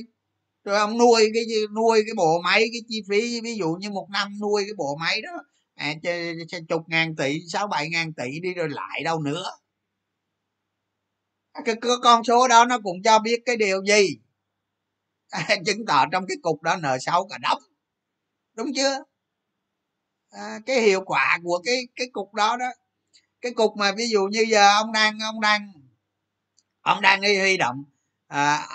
Rồi 0.65 0.79
ông 0.79 0.99
nuôi 0.99 1.31
cái 1.35 1.45
nuôi 1.75 2.03
cái 2.07 2.15
bộ 2.17 2.41
máy 2.45 2.61
cái 2.73 2.81
chi 2.89 3.03
phí 3.11 3.41
ví 3.41 3.57
dụ 3.57 3.77
như 3.81 3.91
một 3.91 4.09
năm 4.13 4.29
nuôi 4.41 4.63
cái 4.67 4.75
bộ 4.77 4.97
máy 5.01 5.21
đó. 5.23 5.31
À, 5.75 5.95
chục 6.69 6.83
ngàn 6.87 7.17
tỷ 7.17 7.39
sáu 7.53 7.67
bảy 7.67 7.89
ngàn 7.89 8.13
tỷ 8.13 8.41
đi 8.43 8.55
rồi 8.55 8.69
lại 8.69 9.03
đâu 9.05 9.21
nữa 9.21 9.45
cái, 11.65 11.75
cái 11.81 11.93
con 12.03 12.25
số 12.25 12.49
đó 12.49 12.65
nó 12.65 12.79
cũng 12.85 13.03
cho 13.03 13.19
biết 13.19 13.43
cái 13.47 13.57
điều 13.57 13.85
gì? 13.85 14.19
À, 15.31 15.57
chứng 15.67 15.87
tỏ 15.87 16.07
trong 16.13 16.25
cái 16.29 16.37
cục 16.43 16.63
đó 16.63 16.77
nợ 16.77 16.99
xấu 17.01 17.29
cả 17.29 17.39
đống. 17.39 17.63
Đúng 18.55 18.73
chưa? 18.77 19.05
À, 20.31 20.59
cái 20.67 20.81
hiệu 20.81 21.01
quả 21.07 21.39
của 21.45 21.63
cái 21.65 21.89
cái 21.97 22.07
cục 22.13 22.35
đó 22.35 22.57
đó. 22.57 22.67
Cái 23.41 23.53
cục 23.53 23.77
mà 23.77 23.93
ví 23.93 24.09
dụ 24.09 24.27
như 24.27 24.45
giờ 24.49 24.69
ông 24.71 24.93
đang 24.93 25.19
ông 25.19 25.41
đang 25.41 25.73
ông 26.81 27.01
đang 27.01 27.21
đi 27.21 27.39
huy 27.39 27.57
động 27.57 27.85
à, 28.27 28.67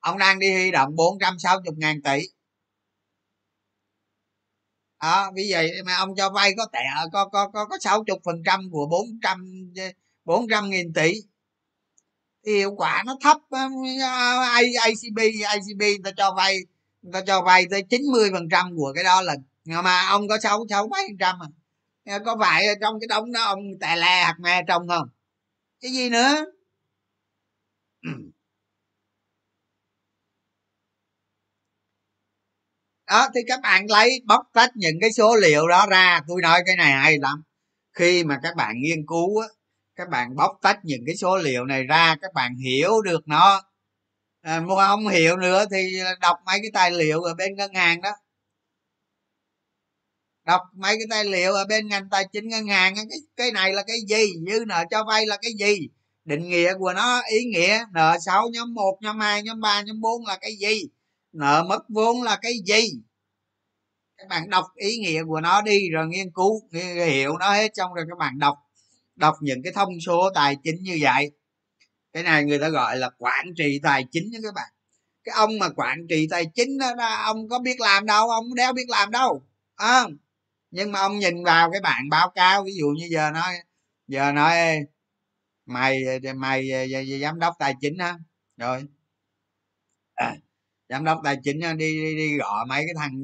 ông 0.00 0.18
đang 0.18 0.38
đi 0.38 0.52
huy 0.54 0.70
động 0.70 0.96
460 0.96 1.74
ngàn 1.78 2.02
tỷ. 2.02 2.20
Đó 5.02 5.30
vì 5.34 5.48
vậy 5.50 5.70
mà 5.86 5.96
ông 5.96 6.14
cho 6.16 6.30
vay 6.30 6.54
có 6.56 6.66
tệ 6.72 6.78
có 7.12 7.28
có 7.28 7.48
có 7.48 7.64
có 7.66 7.78
60 7.80 8.18
phần 8.24 8.42
trăm 8.46 8.70
của 8.72 8.86
400 8.86 9.72
400 10.24 10.70
nghìn 10.70 10.92
tỷ 10.92 11.12
hiệu 12.56 12.74
quả 12.76 13.02
nó 13.06 13.16
thấp 13.20 13.36
ờ, 13.50 13.58
ờ, 14.02 14.44
ICB 14.86 15.18
ICB 15.22 15.80
người 15.80 15.98
ta 16.04 16.10
cho 16.16 16.34
vay, 16.36 16.56
người 17.02 17.12
ta 17.12 17.20
cho 17.26 17.42
vay 17.42 17.66
tới 17.70 17.82
90 17.90 18.30
phần 18.32 18.48
trăm 18.50 18.76
của 18.76 18.92
cái 18.94 19.04
đó 19.04 19.22
là 19.22 19.34
mà 19.64 20.06
ông 20.08 20.28
có 20.28 20.38
sáu 20.42 20.66
sáu 20.70 20.88
mấy 20.88 21.04
phần 21.08 21.16
trăm 21.20 21.36
à. 21.42 21.48
Ờ, 22.06 22.18
có 22.26 22.36
phải 22.40 22.66
trong 22.80 23.00
cái 23.00 23.06
đống 23.08 23.32
đó 23.32 23.42
ông 23.44 23.60
tè 23.80 23.96
le 23.96 24.24
hạt 24.24 24.36
me 24.40 24.62
trong 24.68 24.88
không? 24.88 25.08
Cái 25.80 25.92
gì 25.92 26.10
nữa? 26.10 26.44
Đó, 33.06 33.28
thì 33.34 33.40
các 33.48 33.60
bạn 33.62 33.86
lấy, 33.88 34.20
bóc 34.26 34.42
tách 34.52 34.70
những 34.74 34.94
cái 35.00 35.12
số 35.12 35.36
liệu 35.36 35.68
đó 35.68 35.86
ra. 35.90 36.20
Tôi 36.28 36.40
nói 36.42 36.60
cái 36.66 36.76
này 36.76 36.92
hay 36.92 37.18
lắm. 37.18 37.42
Khi 37.92 38.24
mà 38.24 38.40
các 38.42 38.56
bạn 38.56 38.76
nghiên 38.80 39.06
cứu 39.06 39.40
á 39.40 39.48
các 39.98 40.08
bạn 40.08 40.36
bóc 40.36 40.58
tách 40.62 40.78
những 40.82 41.02
cái 41.06 41.16
số 41.16 41.36
liệu 41.36 41.64
này 41.64 41.84
ra 41.84 42.16
các 42.22 42.32
bạn 42.34 42.56
hiểu 42.56 43.02
được 43.02 43.28
nó. 43.28 43.62
À, 44.40 44.60
mà 44.60 44.88
không 44.88 45.08
hiểu 45.08 45.36
nữa 45.36 45.64
thì 45.70 45.98
đọc 46.20 46.36
mấy 46.46 46.58
cái 46.62 46.70
tài 46.74 46.90
liệu 46.90 47.22
ở 47.22 47.34
bên 47.34 47.56
ngân 47.56 47.74
hàng 47.74 48.00
đó. 48.00 48.10
Đọc 50.46 50.60
mấy 50.74 50.96
cái 50.96 51.06
tài 51.10 51.24
liệu 51.24 51.52
ở 51.52 51.64
bên 51.64 51.88
ngành 51.88 52.08
tài 52.10 52.24
chính 52.32 52.48
ngân 52.48 52.66
hàng 52.66 52.94
cái 52.94 53.04
cái 53.36 53.52
này 53.52 53.72
là 53.72 53.82
cái 53.86 53.96
gì? 54.08 54.32
Dư 54.46 54.64
nợ 54.66 54.84
cho 54.90 55.04
vay 55.04 55.26
là 55.26 55.36
cái 55.42 55.52
gì? 55.58 55.88
Định 56.24 56.48
nghĩa 56.48 56.74
của 56.78 56.92
nó 56.92 57.22
ý 57.30 57.44
nghĩa 57.44 57.84
nợ 57.92 58.16
sáu 58.26 58.48
nhóm 58.52 58.74
một 58.74 58.98
nhóm 59.00 59.20
hai 59.20 59.42
nhóm 59.42 59.60
ba 59.60 59.82
nhóm 59.82 60.00
bốn 60.00 60.26
là 60.26 60.38
cái 60.40 60.52
gì? 60.60 60.82
Nợ 61.32 61.64
mất 61.68 61.82
vốn 61.88 62.22
là 62.22 62.38
cái 62.42 62.52
gì? 62.64 62.90
Các 64.16 64.28
bạn 64.28 64.50
đọc 64.50 64.64
ý 64.74 64.96
nghĩa 64.96 65.22
của 65.24 65.40
nó 65.40 65.62
đi 65.62 65.90
rồi 65.92 66.06
nghiên 66.06 66.30
cứu 66.30 66.60
hiểu 67.06 67.38
nó 67.38 67.52
hết 67.52 67.70
xong 67.74 67.94
rồi 67.94 68.04
các 68.08 68.18
bạn 68.18 68.38
đọc 68.38 68.58
đọc 69.18 69.34
những 69.40 69.62
cái 69.62 69.72
thông 69.72 70.00
số 70.06 70.30
tài 70.34 70.56
chính 70.64 70.82
như 70.82 70.98
vậy. 71.00 71.30
Cái 72.12 72.22
này 72.22 72.44
người 72.44 72.58
ta 72.58 72.68
gọi 72.68 72.96
là 72.96 73.10
quản 73.18 73.46
trị 73.56 73.80
tài 73.82 74.04
chính 74.12 74.30
nha 74.30 74.38
các 74.42 74.54
bạn. 74.54 74.72
Cái 75.24 75.34
ông 75.34 75.58
mà 75.58 75.68
quản 75.76 76.06
trị 76.08 76.26
tài 76.30 76.46
chính 76.54 76.78
đó, 76.78 76.94
đó 76.94 77.14
ông 77.14 77.48
có 77.48 77.58
biết 77.58 77.80
làm 77.80 78.06
đâu 78.06 78.30
ông 78.30 78.54
đéo 78.54 78.72
biết 78.72 78.88
làm 78.88 79.10
đâu 79.10 79.42
à, 79.76 80.04
nhưng 80.70 80.92
mà 80.92 81.00
ông 81.00 81.18
nhìn 81.18 81.44
vào 81.44 81.70
cái 81.70 81.80
bạn 81.80 82.08
báo 82.10 82.30
cáo 82.34 82.64
ví 82.64 82.72
dụ 82.80 82.86
như 82.98 83.08
giờ 83.10 83.30
nói 83.30 83.54
giờ 84.06 84.32
nói 84.32 84.56
mày 85.66 86.04
mày 86.36 86.70
giám 87.22 87.38
đốc 87.38 87.54
tài 87.58 87.74
chính 87.80 87.98
ha 87.98 88.18
rồi. 88.56 88.84
À, 90.14 90.34
giám 90.88 91.04
đốc 91.04 91.20
tài 91.24 91.36
chính 91.44 91.60
đi 91.60 91.76
đi, 91.76 92.16
đi 92.16 92.36
gọi 92.38 92.66
mấy 92.66 92.84
cái 92.86 92.94
thằng 92.98 93.22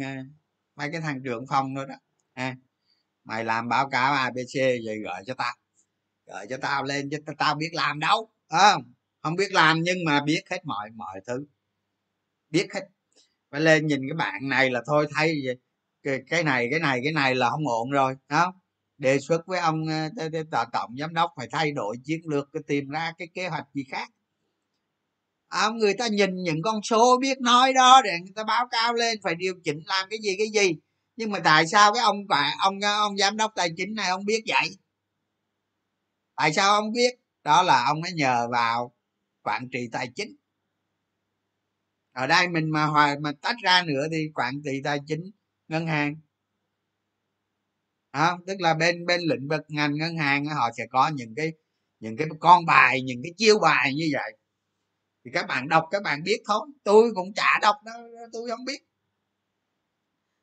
mấy 0.77 0.91
cái 0.93 1.01
thằng 1.01 1.23
trưởng 1.25 1.47
phòng 1.51 1.75
nữa 1.75 1.85
đó. 1.89 1.95
À, 2.35 2.57
mày 3.25 3.45
làm 3.45 3.69
báo 3.69 3.89
cáo 3.91 4.15
abc 4.15 4.55
rồi 4.87 4.99
gửi 5.05 5.25
cho 5.27 5.35
tao 5.35 5.55
gửi 6.27 6.47
cho 6.51 6.57
tao 6.63 6.85
lên 6.85 7.09
chứ 7.11 7.19
tao 7.39 7.55
biết 7.55 7.71
làm 7.73 8.01
đâu 8.01 8.31
không? 8.51 8.83
Không 9.23 9.37
biết 9.37 9.53
làm 9.53 9.83
nhưng 9.83 10.05
mà 10.05 10.21
biết 10.25 10.43
hết 10.51 10.65
mọi 10.65 10.91
mọi 10.91 11.21
thứ. 11.27 11.47
Biết 12.51 12.67
hết. 12.75 12.81
Phải 13.51 13.61
lên 13.61 13.87
nhìn 13.87 14.01
cái 14.09 14.17
bạn 14.17 14.49
này 14.49 14.71
là 14.71 14.83
thôi 14.87 15.07
thấy 15.15 15.43
cái, 16.03 16.21
cái 16.31 16.45
này 16.45 16.69
cái 16.71 16.81
này 16.81 17.01
cái 17.05 17.13
này 17.13 17.35
là 17.35 17.51
không 17.51 17.69
ổn 17.69 17.91
rồi 17.91 18.17
đó 18.29 18.55
đề 18.99 19.19
xuất 19.19 19.47
với 19.47 19.59
ông 19.61 19.87
ờ, 20.51 20.65
tổng 20.73 20.97
giám 21.01 21.15
đốc 21.15 21.31
phải 21.37 21.49
thay 21.53 21.73
đổi 21.73 21.97
chiến 22.05 22.21
lược 22.25 22.49
tìm 22.67 22.89
ra 22.89 23.13
cái 23.19 23.29
kế 23.35 23.49
hoạch 23.49 23.67
gì 23.75 23.85
khác. 23.91 24.09
À, 25.49 25.69
người 25.69 25.95
ta 25.99 26.09
nhìn 26.09 26.31
những 26.35 26.63
con 26.63 26.83
số 26.83 27.19
biết 27.21 27.41
nói 27.41 27.73
đó 27.73 28.03
để 28.05 28.11
người 28.21 28.33
ta 28.37 28.45
báo 28.45 28.67
cáo 28.71 28.95
lên 28.95 29.19
phải 29.23 29.35
điều 29.35 29.55
chỉnh 29.65 29.81
làm 29.87 30.09
cái 30.11 30.19
gì 30.23 30.35
cái 30.39 30.49
gì. 30.55 30.75
Nhưng 31.17 31.31
mà 31.31 31.39
tại 31.45 31.67
sao 31.67 31.93
cái 31.95 32.03
ông 32.03 32.17
ông 32.59 32.81
ông 32.81 33.17
giám 33.17 33.37
đốc 33.37 33.53
tài 33.57 33.69
chính 33.77 33.95
này 33.95 34.09
ông 34.09 34.25
biết 34.25 34.43
vậy? 34.47 34.71
Tại 36.37 36.53
sao 36.53 36.75
ông 36.75 36.93
biết? 36.93 37.15
Đó 37.43 37.63
là 37.63 37.85
ông 37.87 38.03
ấy 38.03 38.13
nhờ 38.13 38.49
vào 38.53 38.95
quản 39.43 39.69
trị 39.73 39.89
tài 39.93 40.09
chính. 40.15 40.37
Ở 42.13 42.27
đây 42.27 42.49
mình 42.49 42.71
mà 42.71 42.87
hoài 42.87 43.19
mà 43.19 43.33
tách 43.43 43.57
ra 43.63 43.83
nữa 43.87 44.07
thì 44.13 44.31
quản 44.35 44.63
trị 44.65 44.81
tài 44.85 44.99
chính 45.07 45.31
ngân 45.69 45.87
hàng. 45.87 46.17
À, 48.11 48.37
tức 48.47 48.61
là 48.61 48.75
bên 48.75 49.07
bên 49.07 49.21
lĩnh 49.21 49.49
vực 49.49 49.61
ngành 49.69 49.95
ngân 49.95 50.17
hàng 50.17 50.47
họ 50.47 50.71
sẽ 50.77 50.87
có 50.91 51.09
những 51.09 51.35
cái 51.35 51.53
những 52.01 52.17
cái 52.17 52.29
con 52.41 52.67
bài 52.67 53.03
những 53.03 53.23
cái 53.23 53.33
chiêu 53.37 53.59
bài 53.59 53.95
như 53.95 54.11
vậy. 54.13 54.39
Thì 55.25 55.31
các 55.35 55.47
bạn 55.47 55.69
đọc 55.69 55.85
các 55.91 56.03
bạn 56.03 56.23
biết 56.23 56.43
thôi. 56.47 56.61
Tôi 56.85 57.13
cũng 57.15 57.33
chả 57.35 57.59
đọc 57.63 57.77
đó 57.85 57.93
tôi 58.33 58.51
không 58.51 58.65
biết. 58.65 58.83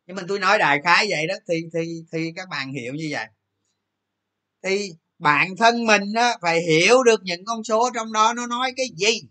Nhưng 0.06 0.16
mà 0.16 0.24
tôi 0.28 0.40
nói 0.40 0.58
đại 0.58 0.82
khái 0.84 1.08
vậy 1.10 1.28
đó 1.28 1.36
thì 1.48 1.64
thì 1.74 2.04
thì 2.12 2.34
các 2.36 2.50
bạn 2.50 2.74
hiểu 2.74 2.94
như 2.94 3.08
vậy. 3.12 3.28
Thì 4.64 4.92
bản 5.22 5.56
thân 5.58 5.86
mình 5.86 6.14
á, 6.16 6.38
phải 6.42 6.62
hiểu 6.62 7.04
được 7.04 7.22
những 7.24 7.46
con 7.46 7.64
số 7.64 7.90
trong 7.94 8.12
đó 8.12 8.34
nó 8.34 8.48
nói 8.48 8.74
cái 8.78 8.86
gì. 8.96 9.22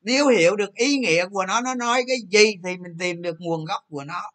Nếu 0.00 0.28
hiểu 0.28 0.56
được 0.56 0.74
ý 0.74 0.96
nghĩa 0.96 1.28
của 1.28 1.46
nó 1.46 1.60
nó 1.60 1.74
nói 1.74 2.02
cái 2.06 2.16
gì 2.30 2.52
thì 2.64 2.76
mình 2.76 2.92
tìm 2.98 3.22
được 3.22 3.36
nguồn 3.38 3.64
gốc 3.64 3.82
của 3.88 4.04
nó. 4.04 4.30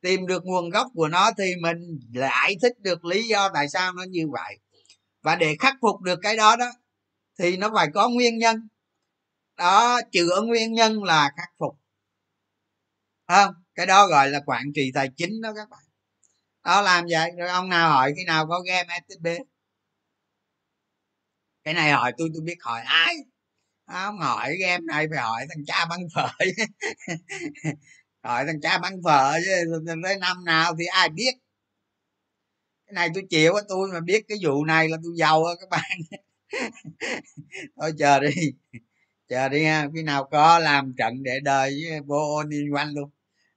Tìm 0.00 0.26
được 0.26 0.44
nguồn 0.44 0.70
gốc 0.70 0.86
của 0.94 1.08
nó 1.08 1.30
thì 1.38 1.52
mình 1.62 2.00
giải 2.10 2.56
thích 2.62 2.72
được 2.78 3.04
lý 3.04 3.28
do 3.28 3.48
tại 3.54 3.68
sao 3.68 3.92
nó 3.92 4.02
như 4.02 4.28
vậy. 4.30 4.58
Và 5.22 5.36
để 5.36 5.56
khắc 5.58 5.74
phục 5.80 6.00
được 6.00 6.18
cái 6.22 6.36
đó 6.36 6.56
đó 6.56 6.72
thì 7.38 7.56
nó 7.56 7.70
phải 7.74 7.88
có 7.94 8.08
nguyên 8.08 8.38
nhân. 8.38 8.68
Đó 9.56 10.00
chữa 10.12 10.42
nguyên 10.42 10.72
nhân 10.72 11.02
là 11.02 11.32
khắc 11.36 11.48
phục. 11.58 11.78
Không? 13.28 13.54
Cái 13.74 13.86
đó 13.86 14.06
gọi 14.06 14.28
là 14.30 14.40
quản 14.46 14.64
trị 14.74 14.90
tài 14.94 15.08
chính 15.16 15.40
đó 15.42 15.52
các 15.56 15.68
bạn. 15.70 15.80
Đó 16.64 16.82
làm 16.82 17.04
vậy 17.10 17.30
rồi 17.38 17.48
ông 17.48 17.68
nào 17.68 17.90
hỏi 17.90 18.12
khi 18.16 18.24
nào 18.24 18.46
có 18.46 18.60
game 18.60 18.98
stb 19.08 19.26
cái 21.64 21.74
này 21.74 21.90
hỏi 21.92 22.12
tôi 22.18 22.28
tôi 22.34 22.42
biết 22.44 22.56
hỏi 22.62 22.80
ai? 22.80 23.14
Không 23.86 24.18
hỏi 24.18 24.56
game 24.60 24.84
này 24.86 25.06
phải 25.10 25.18
hỏi 25.18 25.46
thằng 25.48 25.64
cha 25.66 25.86
băng 25.90 26.00
phở 26.14 26.28
hỏi 28.22 28.44
thằng 28.46 28.60
cha 28.60 28.78
băng 28.78 29.02
phở 29.04 29.32
chứ 29.44 29.82
tới 30.04 30.16
năm 30.18 30.44
nào 30.44 30.74
thì 30.78 30.84
ai 30.86 31.08
biết? 31.08 31.32
Cái 32.86 32.94
này 32.94 33.08
tôi 33.14 33.24
chịu 33.30 33.54
á 33.54 33.62
tôi 33.68 33.88
mà 33.92 34.00
biết 34.00 34.24
cái 34.28 34.38
vụ 34.42 34.64
này 34.64 34.88
là 34.88 34.96
tôi 35.04 35.12
giàu 35.16 35.44
á 35.44 35.54
các 35.60 35.68
bạn. 35.70 35.90
Thôi 37.76 37.92
chờ 37.98 38.20
đi 38.20 38.30
chờ 39.28 39.48
đi 39.48 39.64
ha. 39.64 39.88
Khi 39.94 40.02
nào 40.02 40.28
có 40.30 40.58
làm 40.58 40.94
trận 40.98 41.22
để 41.22 41.40
đời 41.44 41.70
với 41.84 42.00
vô 42.00 42.36
ôn 42.36 42.50
quanh 42.72 42.94
luôn. 42.94 43.10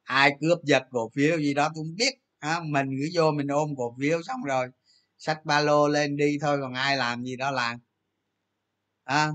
Ai 0.04 0.32
cướp 0.42 0.60
giật 0.64 0.84
cổ 0.92 1.12
phiếu 1.16 1.38
gì 1.38 1.54
đó 1.54 1.72
tôi 1.76 1.84
không 1.86 1.96
biết. 1.96 2.14
À, 2.40 2.60
mình 2.66 2.88
cứ 3.00 3.10
vô 3.14 3.32
mình 3.32 3.48
ôm 3.48 3.70
cổ 3.78 3.96
phiếu 4.02 4.22
xong 4.24 4.44
rồi 4.44 4.68
sách 5.18 5.46
ba 5.46 5.60
lô 5.62 5.88
lên 5.88 6.18
đi 6.18 6.38
thôi 6.42 6.58
còn 6.62 6.74
ai 6.74 6.98
làm 6.98 7.24
gì 7.24 7.36
đó 7.36 7.52
làm 7.52 7.80
à, 9.06 9.34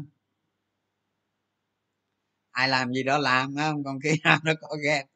ai 2.52 2.68
làm 2.68 2.92
gì 2.92 3.02
đó 3.02 3.18
làm 3.18 3.56
không? 3.56 3.84
Còn 3.84 4.00
khi 4.00 4.10
nào 4.24 4.38
nó 4.44 4.52
có 4.60 4.76
game? 4.84 5.06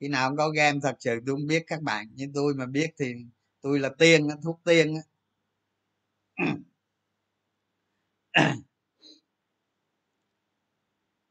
Khi 0.00 0.08
nào 0.08 0.28
không 0.28 0.36
có 0.36 0.48
game 0.50 0.78
thật 0.82 0.96
sự 1.00 1.20
tôi 1.26 1.36
không 1.36 1.46
biết 1.46 1.64
các 1.66 1.82
bạn. 1.82 2.06
Nhưng 2.14 2.32
tôi 2.32 2.54
mà 2.54 2.66
biết 2.66 2.90
thì 2.98 3.14
tôi 3.62 3.78
là 3.80 3.90
tiên 3.98 4.28
thuốc 4.44 4.60
tiên 4.64 4.94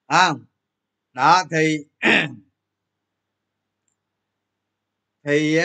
à, 0.07 0.33
đó 1.13 1.43
thì 1.51 1.77
thì 5.23 5.57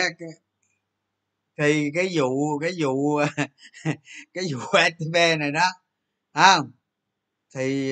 thì 1.57 1.91
cái 1.95 2.09
vụ 2.15 2.59
cái 2.59 2.71
vụ 2.79 3.19
cái 4.33 4.43
vụ 4.53 4.59
stb 4.97 5.15
này 5.39 5.51
đó 5.51 5.65
à, 6.31 6.57
thì 7.55 7.91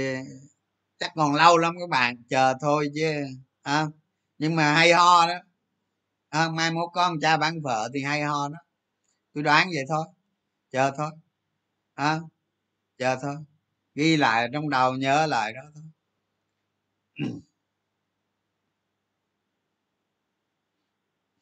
chắc 0.99 1.11
còn 1.15 1.35
lâu 1.35 1.57
lắm 1.57 1.75
các 1.79 1.89
bạn 1.89 2.23
chờ 2.29 2.53
thôi 2.61 2.89
chứ 2.95 3.13
à, 3.61 3.85
nhưng 4.37 4.55
mà 4.55 4.73
hay 4.73 4.93
ho 4.93 5.27
đó. 5.27 5.33
À, 6.29 6.49
mai 6.49 6.71
mốt 6.71 6.89
con 6.93 7.19
cha 7.21 7.37
bán 7.37 7.61
vợ 7.61 7.89
thì 7.93 8.03
hay 8.03 8.21
ho 8.23 8.49
đó. 8.49 8.57
Tôi 9.33 9.43
đoán 9.43 9.67
vậy 9.75 9.83
thôi. 9.89 10.05
Chờ 10.71 10.91
thôi. 10.97 11.11
À, 11.95 12.19
chờ 12.97 13.17
thôi. 13.21 13.35
Ghi 13.95 14.17
lại 14.17 14.49
trong 14.53 14.69
đầu 14.69 14.93
nhớ 14.95 15.27
lại 15.27 15.53
đó 15.53 15.61
thôi. 15.75 15.83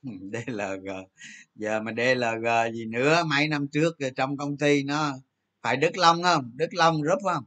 DLG 0.04 0.88
giờ 1.56 1.82
mà 1.82 1.92
DLG 1.98 2.74
gì 2.74 2.86
nữa? 2.86 3.24
Mấy 3.28 3.48
năm 3.48 3.68
trước 3.72 3.96
trong 4.16 4.38
công 4.38 4.58
ty 4.58 4.84
nó 4.84 5.14
phải 5.62 5.78
Đức 5.78 5.98
Long 5.98 6.24
không? 6.24 6.52
Đức 6.56 6.70
Long 6.74 7.02
rút 7.02 7.20
không? 7.24 7.44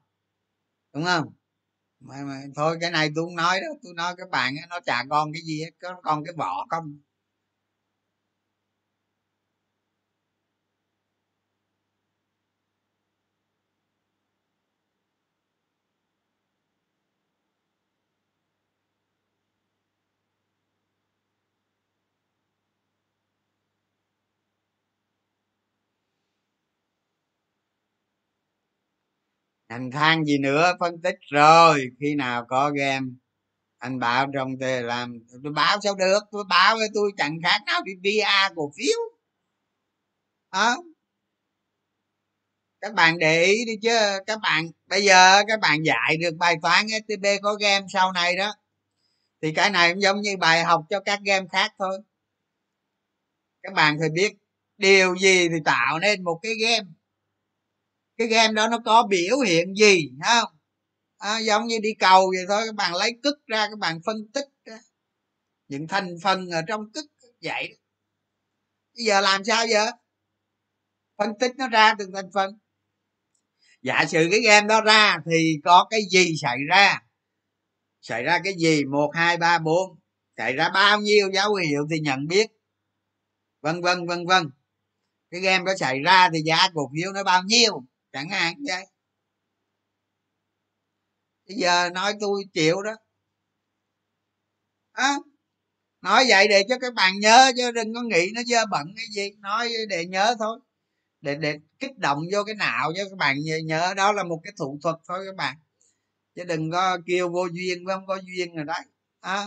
Đúng 0.95 1.05
không? 1.05 1.25
Mà, 2.01 2.17
mà 2.25 2.43
thôi 2.57 2.79
cái 2.83 2.91
này 2.93 3.11
tôi 3.17 3.27
không 3.27 3.37
nói 3.37 3.61
đó 3.61 3.69
tôi 3.85 3.95
nói 3.95 4.15
các 4.19 4.31
bạn 4.31 4.55
nó 4.71 4.81
chả 4.87 5.05
con 5.11 5.33
cái 5.35 5.43
gì 5.43 5.61
hết 5.65 5.71
có 5.83 6.01
con 6.05 6.25
cái 6.25 6.35
vỏ 6.39 6.67
không? 6.71 6.99
Thành 29.75 29.91
than 29.91 30.25
gì 30.25 30.39
nữa 30.39 30.73
phân 30.81 31.03
tích 31.03 31.17
rồi. 31.31 31.87
Khi 32.01 32.15
nào 32.15 32.45
có 32.49 32.71
game 32.71 33.07
anh 33.79 33.99
bảo 33.99 34.27
trong 34.35 34.49
tôi 34.61 34.83
làm 34.83 35.19
tôi 35.45 35.53
báo 35.53 35.79
sao 35.83 35.95
được? 35.95 36.19
Tôi 36.33 36.45
báo 36.49 36.77
với 36.77 36.89
tôi 36.95 37.11
chẳng 37.17 37.39
khác 37.43 37.61
nào 37.67 37.81
đi 37.85 37.93
bia 38.01 38.25
cổ 38.57 38.73
phiếu. 38.77 38.99
À, 40.51 40.75
các 42.81 42.95
bạn 42.95 43.19
để 43.19 43.45
ý 43.45 43.65
đi 43.67 43.73
chứ 43.83 43.99
các 44.27 44.39
bạn 44.43 44.67
bây 44.87 45.05
giờ 45.05 45.43
các 45.49 45.61
bạn 45.61 45.83
dạy 45.87 46.17
được 46.21 46.37
bài 46.39 46.57
toán 46.63 46.87
stb 46.89 47.27
có 47.43 47.55
game 47.55 47.87
sau 47.93 48.13
này 48.13 48.37
đó 48.37 48.55
thì 49.43 49.53
cái 49.53 49.71
này 49.71 49.93
cũng 49.93 50.03
giống 50.03 50.21
như 50.21 50.37
bài 50.37 50.65
học 50.65 50.85
cho 50.91 51.01
các 51.01 51.21
game 51.25 51.47
khác 51.53 51.73
thôi. 51.79 51.99
Các 53.63 53.73
bạn 53.75 53.97
phải 54.01 54.09
biết 54.11 54.33
điều 54.79 55.17
gì 55.17 55.49
thì 55.49 55.57
tạo 55.65 55.99
nên 55.99 56.25
một 56.25 56.41
cái 56.43 56.53
game 56.63 56.89
cái 58.17 58.29
game 58.29 58.53
đó 58.53 58.69
nó 58.69 58.79
có 58.85 59.07
biểu 59.11 59.39
hiện 59.39 59.75
gì 59.75 60.11
không? 60.25 60.49
À, 61.19 61.39
giống 61.39 61.67
như 61.67 61.79
đi 61.83 61.95
cầu 61.99 62.33
vậy 62.37 62.45
thôi 62.49 62.63
các 62.67 62.75
bạn 62.75 62.95
lấy 62.95 63.13
cức 63.23 63.47
ra 63.47 63.69
các 63.69 63.79
bạn 63.79 64.01
phân 64.07 64.17
tích 64.35 64.47
đó. 64.67 64.77
những 65.69 65.89
thành 65.89 66.17
phần 66.23 66.51
ở 66.51 66.63
trong 66.69 66.93
cức 66.93 67.05
vậy 67.43 67.79
bây 68.97 69.05
giờ 69.05 69.21
làm 69.21 69.45
sao 69.45 69.67
giờ? 69.67 69.87
Phân 71.19 71.39
tích 71.41 71.53
nó 71.57 71.69
ra 71.69 71.95
từng 71.99 72.13
thành 72.15 72.31
phần. 72.35 72.59
Giả 73.83 74.05
sử 74.09 74.29
cái 74.31 74.41
game 74.41 74.67
đó 74.67 74.81
ra 74.81 75.17
thì 75.31 75.61
có 75.65 75.87
cái 75.91 76.01
gì 76.11 76.35
xảy 76.43 76.59
ra? 76.69 77.03
Xảy 78.01 78.23
ra 78.23 78.41
cái 78.45 78.55
gì? 78.59 78.85
Một 78.85 79.11
hai 79.15 79.37
ba 79.37 79.59
bốn. 79.59 79.99
Xảy 80.37 80.53
ra 80.53 80.71
bao 80.75 81.01
nhiêu 81.01 81.31
dấu 81.33 81.55
hiệu 81.55 81.87
thì 81.91 82.01
nhận 82.01 82.27
biết. 82.27 82.47
Vân 83.61 83.81
vân 83.81 84.07
vân 84.07 84.27
vân. 84.27 84.51
Cái 85.31 85.41
game 85.41 85.65
đó 85.65 85.73
xảy 85.81 86.01
ra 86.01 86.31
thì 86.33 86.41
giá 86.45 86.69
cổ 86.75 86.91
phiếu 86.95 87.13
nó 87.13 87.25
bao 87.25 87.43
nhiêu? 87.43 87.85
Chẳng 88.15 88.29
hạn 88.31 88.55
vậy. 88.69 88.87
Bây 91.49 91.57
giờ 91.57 91.91
nói 91.95 92.15
tôi 92.21 92.45
chịu 92.53 92.83
đó. 92.83 92.93
À, 94.93 95.15
nói 96.03 96.25
vậy 96.29 96.49
để 96.49 96.65
cho 96.69 96.79
các 96.81 96.95
bạn 96.95 97.21
nhớ 97.21 97.53
chứ 97.57 97.73
đừng 97.73 97.95
có 97.95 98.03
nghĩ 98.03 98.33
nó 98.35 98.43
dơ 98.47 98.67
bận 98.67 98.87
cái 98.97 99.07
gì. 99.11 99.31
Nói 99.39 99.73
để 99.89 100.07
nhớ 100.07 100.37
thôi. 100.39 100.61
Để 101.21 101.35
để 101.37 101.59
kích 101.81 101.99
động 101.99 102.21
vô 102.33 102.45
cái 102.45 102.55
nào 102.55 102.93
cho 102.97 103.05
các 103.11 103.19
bạn 103.19 103.37
nhớ 103.67 103.95
đó 103.97 104.13
là 104.13 104.25
một 104.25 104.41
cái 104.45 104.53
thủ 104.59 104.79
thuật 104.83 104.97
thôi 105.09 105.25
các 105.27 105.37
bạn. 105.37 105.57
Chứ 106.37 106.45
đừng 106.45 106.71
có 106.71 106.99
kêu 107.07 107.31
vô 107.31 107.47
duyên 107.53 107.87
không 107.87 108.07
có 108.07 108.19
duyên 108.25 108.57
rồi 108.57 108.65
đấy. 108.65 108.81
À. 109.21 109.47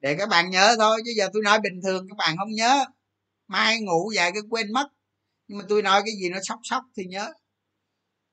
để 0.00 0.16
các 0.18 0.28
bạn 0.28 0.50
nhớ 0.50 0.76
thôi 0.78 1.02
chứ 1.04 1.12
giờ 1.16 1.28
tôi 1.32 1.42
nói 1.44 1.60
bình 1.60 1.80
thường 1.84 2.06
các 2.08 2.16
bạn 2.18 2.36
không 2.36 2.50
nhớ. 2.50 2.84
Mai 3.48 3.80
ngủ 3.80 4.12
dậy 4.16 4.30
cái 4.34 4.42
quên 4.50 4.72
mất 4.72 4.88
nhưng 5.48 5.58
mà 5.58 5.64
tôi 5.68 5.82
nói 5.82 6.02
cái 6.04 6.14
gì 6.22 6.28
nó 6.30 6.38
sóc 6.42 6.58
sóc 6.62 6.82
thì 6.96 7.04
nhớ. 7.04 7.32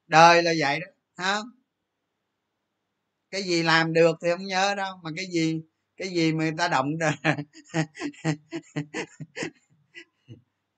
Đời 0.08 0.44
là 0.44 0.54
vậy 0.60 0.80
đó 0.80 0.88
hả 1.18 1.40
cái 3.32 3.44
gì 3.44 3.64
làm 3.64 3.94
được 3.94 4.16
thì 4.22 4.30
không 4.32 4.46
nhớ 4.46 4.76
đâu 4.76 4.96
mà 5.04 5.10
cái 5.16 5.26
gì 5.34 5.62
cái 5.98 6.08
gì 6.10 6.34
mà 6.34 6.44
người 6.44 6.54
ta 6.58 6.68
động 6.68 6.88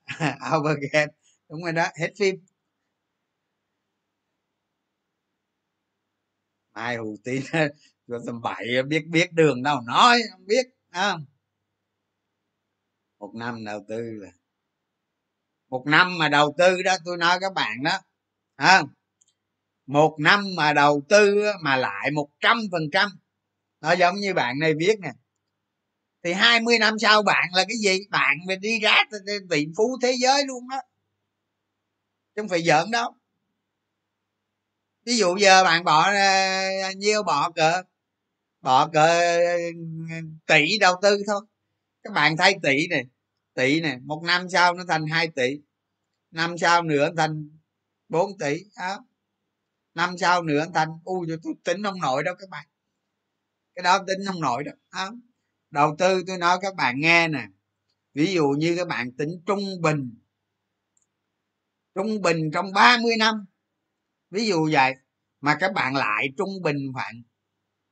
over 0.56 0.76
game 0.92 1.12
đúng 1.48 1.62
rồi 1.62 1.72
đó 1.72 1.86
hết 2.00 2.10
phim. 2.18 2.34
Ai 6.72 6.96
hù 6.96 7.16
tin 7.24 7.42
rồi 8.06 8.20
tầm 8.26 8.40
bảy 8.42 8.82
biết 8.88 9.06
biết 9.06 9.32
đường 9.32 9.62
đâu 9.62 9.80
nói 9.80 10.18
không 10.32 10.46
biết 10.46 10.66
à, 10.90 11.16
một 13.18 13.34
năm 13.34 13.64
đầu 13.64 13.84
tư 13.88 14.02
là 14.20 14.30
một 15.68 15.86
năm 15.86 16.18
mà 16.18 16.28
đầu 16.28 16.54
tư 16.58 16.82
đó 16.82 16.96
tôi 17.04 17.16
nói 17.16 17.38
các 17.40 17.52
bạn 17.54 17.82
đó 17.82 17.98
à, 18.56 18.82
một 19.86 20.16
năm 20.20 20.44
mà 20.56 20.72
đầu 20.72 21.02
tư 21.08 21.44
mà 21.62 21.76
lại 21.76 22.10
một 22.10 22.28
trăm 22.40 22.58
phần 22.72 22.82
trăm. 22.92 23.10
Nó 23.80 23.92
giống 23.92 24.16
như 24.16 24.34
bạn 24.34 24.58
này 24.58 24.74
viết 24.78 25.00
nè. 25.00 25.10
Thì 26.24 26.32
20 26.32 26.78
năm 26.78 26.98
sau 26.98 27.22
bạn 27.22 27.48
là 27.54 27.64
cái 27.68 27.76
gì? 27.76 27.98
Bạn 28.10 28.36
mình 28.46 28.60
đi 28.60 28.80
ra 28.80 29.04
tỷ 29.50 29.66
phú 29.76 29.98
thế 30.02 30.14
giới 30.18 30.44
luôn 30.46 30.68
đó. 30.68 30.76
Chứ 32.34 32.42
không 32.42 32.48
phải 32.48 32.62
giỡn 32.62 32.90
đâu. 32.90 33.14
Ví 35.04 35.16
dụ 35.16 35.36
giờ 35.36 35.64
bạn 35.64 35.84
bỏ 35.84 36.12
nhiêu 36.96 37.22
bỏ 37.22 37.50
cỡ 37.50 37.82
bỏ 38.60 38.88
cỡ 38.88 39.36
ừ, 39.38 39.72
ừ, 40.10 40.16
tỷ 40.46 40.78
đầu 40.78 40.94
tư 41.02 41.22
thôi. 41.26 41.40
Các 42.02 42.12
bạn 42.12 42.36
thấy 42.36 42.54
tỷ 42.62 42.86
này 42.90 43.04
tỷ 43.56 43.80
này 43.80 43.98
một 43.98 44.22
năm 44.24 44.48
sau 44.48 44.74
nó 44.74 44.84
thành 44.88 45.06
2 45.06 45.28
tỷ, 45.28 45.60
năm 46.30 46.58
sau 46.58 46.82
nữa 46.82 47.10
thành 47.16 47.50
4 48.08 48.38
tỷ, 48.38 48.64
đó. 48.76 49.04
Năm 49.94 50.18
sau 50.18 50.42
nữa 50.42 50.66
thành 50.74 50.88
u 51.04 51.26
tôi 51.42 51.54
tính 51.64 51.82
không 51.82 52.00
nổi 52.00 52.22
đâu 52.22 52.34
các 52.38 52.48
bạn. 52.50 52.66
Cái 53.74 53.82
đó 53.82 54.04
tính 54.06 54.18
không 54.26 54.40
nổi 54.40 54.64
đâu, 54.64 54.74
đó. 54.92 55.14
đầu 55.70 55.96
tư 55.98 56.22
tôi 56.26 56.38
nói 56.38 56.58
các 56.62 56.74
bạn 56.74 57.00
nghe 57.00 57.28
nè, 57.28 57.46
ví 58.14 58.34
dụ 58.34 58.48
như 58.58 58.76
các 58.76 58.88
bạn 58.88 59.12
tính 59.12 59.42
trung 59.46 59.82
bình 59.82 60.14
trung 61.96 62.22
bình 62.22 62.50
trong 62.52 62.72
30 62.72 63.16
năm, 63.18 63.46
ví 64.30 64.46
dụ 64.46 64.68
vậy, 64.72 64.94
mà 65.40 65.56
các 65.60 65.72
bạn 65.72 65.94
lại 65.94 66.26
trung 66.38 66.62
bình 66.62 66.76
khoảng 66.94 67.22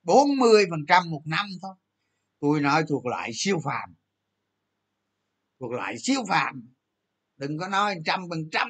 40 0.02 0.64
phần 0.70 0.80
trăm 0.88 1.10
một 1.10 1.22
năm 1.24 1.46
thôi. 1.62 1.74
Tôi 2.40 2.60
nói 2.60 2.84
thuộc 2.88 3.06
loại 3.06 3.30
siêu 3.34 3.60
phàm 3.64 3.94
thuộc 5.64 5.72
loại 5.72 5.98
siêu 5.98 6.24
phàm. 6.28 6.74
Đừng 7.36 7.58
có 7.58 7.68
nói 7.68 7.96
trăm 8.04 8.26
phần 8.30 8.48
trăm. 8.52 8.68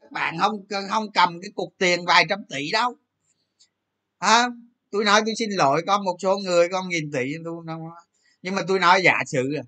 Các 0.00 0.12
bạn 0.12 0.38
không 0.38 0.66
không 0.90 1.12
cầm 1.12 1.40
cái 1.42 1.50
cục 1.54 1.74
tiền 1.78 2.04
vài 2.06 2.26
trăm 2.28 2.44
tỷ 2.48 2.70
đâu. 2.72 2.96
À, 4.18 4.48
tôi 4.90 5.04
nói 5.04 5.22
tôi 5.26 5.34
xin 5.38 5.50
lỗi 5.50 5.82
có 5.86 6.02
một 6.02 6.16
số 6.22 6.38
người 6.38 6.68
con 6.68 6.88
nghìn 6.88 7.10
tỷ 7.12 7.32
tôi 7.44 7.64
không 7.66 7.80
nhưng 8.42 8.54
mà 8.54 8.62
tôi 8.68 8.78
nói 8.78 9.00
giả 9.04 9.22
sử 9.26 9.54
à, 9.54 9.62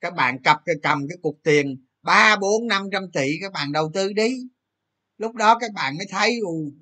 các 0.00 0.14
bạn 0.14 0.42
cặp 0.42 0.58
cầm 0.82 1.08
cái 1.08 1.18
cục 1.22 1.40
tiền 1.42 1.86
ba 2.02 2.36
bốn 2.36 2.68
năm 2.68 2.82
trăm 2.92 3.02
tỷ 3.12 3.32
các 3.40 3.52
bạn 3.52 3.72
đầu 3.72 3.90
tư 3.94 4.12
đi. 4.12 4.36
Lúc 5.18 5.34
đó 5.34 5.58
các 5.58 5.72
bạn 5.74 5.98
mới 5.98 6.06
thấy 6.10 6.38
ù. 6.44 6.72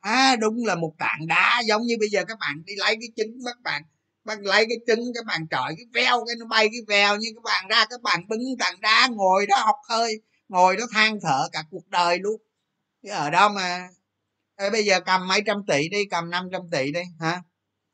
À 0.00 0.36
đúng 0.36 0.64
là 0.66 0.74
một 0.74 0.94
tảng 0.98 1.26
đá 1.28 1.62
giống 1.66 1.82
như 1.82 1.96
bây 2.00 2.08
giờ 2.08 2.24
các 2.28 2.38
bạn 2.40 2.62
đi 2.64 2.74
lấy 2.76 2.96
cái 3.00 3.08
trứng 3.16 3.38
các 3.44 3.56
bạn 3.62 3.82
bạn 4.24 4.40
lấy 4.42 4.66
cái 4.68 4.78
trứng 4.86 5.12
các 5.14 5.24
bạn 5.26 5.46
trời 5.50 5.74
cái 5.76 5.86
veo 5.92 6.24
cái 6.26 6.36
nó 6.38 6.46
bay 6.46 6.68
cái 6.68 6.80
vèo 6.88 7.16
như 7.16 7.28
các 7.34 7.42
bạn 7.44 7.68
ra 7.68 7.86
các 7.90 8.02
bạn 8.02 8.28
bứng 8.28 8.40
tảng 8.58 8.80
đá 8.80 9.08
ngồi 9.12 9.46
đó 9.46 9.56
học 9.58 9.76
hơi 9.88 10.20
ngồi 10.48 10.76
đó 10.76 10.84
than 10.92 11.20
thở 11.22 11.48
cả 11.52 11.64
cuộc 11.70 11.88
đời 11.88 12.18
luôn. 12.18 12.42
Chứ 13.02 13.10
ở 13.10 13.30
đó 13.30 13.48
mà 13.48 13.88
Ê, 14.56 14.70
bây 14.70 14.84
giờ 14.84 15.00
cầm 15.00 15.28
mấy 15.28 15.42
trăm 15.46 15.56
tỷ 15.66 15.88
đi 15.88 16.04
cầm 16.10 16.30
500 16.30 16.62
tỷ 16.70 16.92
đi 16.92 17.00
hả? 17.20 17.42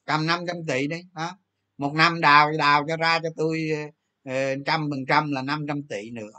Cầm 0.06 0.26
500 0.26 0.56
tỷ 0.68 0.86
đi 0.86 1.02
đó 1.14 1.38
một 1.78 1.92
năm 1.94 2.20
đào 2.20 2.52
đào 2.58 2.84
cho 2.88 2.96
ra 2.96 3.20
cho 3.22 3.28
tôi 3.36 3.70
ờ, 4.24 4.32
trăm 4.66 4.88
phần 4.90 5.06
trăm 5.08 5.32
là 5.32 5.42
500 5.42 5.82
tỷ 5.88 6.10
nữa. 6.10 6.30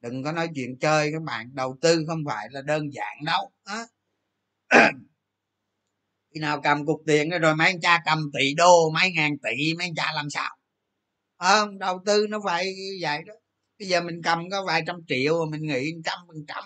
Đừng 0.00 0.24
có 0.24 0.32
nói 0.32 0.48
chuyện 0.54 0.78
chơi 0.80 1.12
các 1.12 1.22
bạn 1.22 1.54
đầu 1.54 1.76
tư 1.80 2.04
không 2.08 2.24
phải 2.26 2.48
là 2.50 2.62
đơn 2.62 2.92
giản 2.92 3.18
đâu 3.26 3.50
hả? 3.66 3.86
khi 6.34 6.40
nào 6.40 6.60
cầm 6.60 6.86
cục 6.86 7.02
tiền 7.06 7.30
rồi 7.30 7.56
mấy 7.56 7.66
anh 7.66 7.80
cha 7.80 8.02
cầm 8.04 8.30
tỷ 8.32 8.54
đô 8.54 8.90
mấy 8.90 9.12
ngàn 9.12 9.38
tỷ 9.38 9.74
mấy 9.74 9.86
anh 9.86 9.94
cha 9.94 10.12
làm 10.14 10.30
sao? 10.30 10.56
À, 11.36 11.64
đầu 11.78 12.02
tư 12.06 12.26
nó 12.28 12.40
phải 12.44 12.74
vậy 13.00 13.18
đó. 13.26 13.34
Bây 13.78 13.88
giờ 13.88 14.00
mình 14.00 14.20
cầm 14.24 14.50
có 14.50 14.64
vài 14.64 14.82
trăm 14.86 14.96
triệu 15.08 15.44
mà 15.44 15.50
mình 15.50 15.66
nghĩ 15.68 15.92
trăm 16.04 16.18
phần 16.26 16.44
trăm 16.48 16.64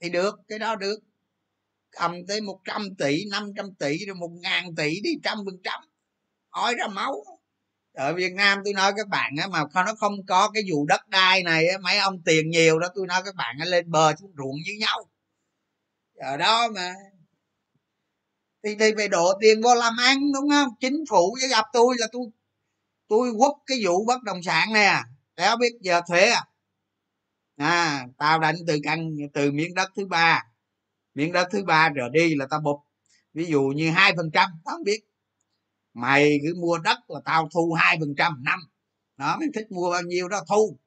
thì 0.00 0.08
được 0.08 0.34
cái 0.48 0.58
đó 0.58 0.76
được. 0.76 0.98
Cầm 1.90 2.26
tới 2.28 2.40
một 2.40 2.60
trăm 2.64 2.94
tỷ 2.98 3.24
năm 3.30 3.50
trăm 3.56 3.74
tỷ 3.78 4.06
rồi 4.06 4.14
một 4.14 4.30
ngàn 4.42 4.74
tỷ 4.74 5.00
đi 5.00 5.10
trăm 5.22 5.38
phần 5.44 5.60
trăm. 5.64 5.80
Hỏi 6.48 6.74
ra 6.74 6.86
máu. 6.86 7.24
Ở 7.92 8.14
việt 8.14 8.32
nam 8.32 8.58
tôi 8.64 8.72
nói 8.72 8.92
các 8.96 9.08
bạn 9.08 9.32
á 9.40 9.48
mà 9.48 9.64
nó 9.74 9.94
không 9.94 10.26
có 10.26 10.50
cái 10.54 10.62
vụ 10.70 10.86
đất 10.86 11.08
đai 11.08 11.42
này 11.42 11.68
á 11.68 11.78
mấy 11.78 11.98
ông 11.98 12.22
tiền 12.24 12.50
nhiều 12.50 12.78
đó 12.78 12.88
tôi 12.94 13.06
nói 13.06 13.22
các 13.24 13.34
bạn 13.34 13.56
á 13.58 13.64
lên 13.64 13.90
bờ 13.90 14.14
xuống 14.16 14.32
ruộng 14.36 14.56
với 14.66 14.76
nhau. 14.76 15.08
Ở 16.16 16.36
đó 16.36 16.68
mà 16.68 16.94
thì 18.64 18.76
thì 18.80 18.92
phải 18.96 19.08
đổ 19.08 19.32
tiền 19.40 19.62
vô 19.62 19.74
làm 19.74 19.96
ăn, 19.96 20.32
đúng 20.32 20.50
không? 20.50 20.68
Chính 20.80 21.04
phủ 21.10 21.36
với 21.40 21.48
gặp 21.48 21.64
tôi 21.72 21.96
là 21.98 22.06
tôi 22.12 22.22
tôi 23.08 23.32
quất 23.38 23.52
cái 23.66 23.78
vụ 23.84 24.04
bất 24.04 24.22
động 24.22 24.42
sản 24.42 24.72
nè 24.72 24.80
à. 24.80 25.04
đéo 25.36 25.56
biết 25.56 25.72
giờ 25.80 26.00
thuế 26.08 26.30
à. 26.30 26.44
À 27.56 28.06
tao 28.18 28.38
đánh 28.38 28.56
từ 28.66 28.78
căn, 28.82 29.10
từ 29.34 29.52
miếng 29.52 29.74
đất 29.74 29.90
thứ 29.96 30.06
ba. 30.06 30.42
Miếng 31.14 31.32
đất 31.32 31.48
thứ 31.52 31.64
ba 31.64 31.88
rồi 31.88 32.08
đi 32.12 32.34
là 32.34 32.46
tao 32.50 32.60
bụp 32.60 32.80
ví 33.34 33.46
dụ 33.46 33.62
như 33.62 33.90
hai 33.90 34.12
phần 34.16 34.30
trăm, 34.32 34.50
tao 34.64 34.74
không 34.76 34.84
biết. 34.84 35.00
Mày 35.94 36.38
cứ 36.42 36.54
mua 36.60 36.78
đất 36.78 36.98
là 37.08 37.20
tao 37.24 37.48
thu 37.54 37.72
hai 37.72 37.96
phần 38.00 38.14
trăm 38.18 38.44
năm. 38.44 38.60
Đó, 39.16 39.36
mày 39.40 39.48
thích 39.54 39.72
mua 39.72 39.90
bao 39.90 40.02
nhiêu 40.02 40.28
đó 40.28 40.40
thu. 40.48 40.78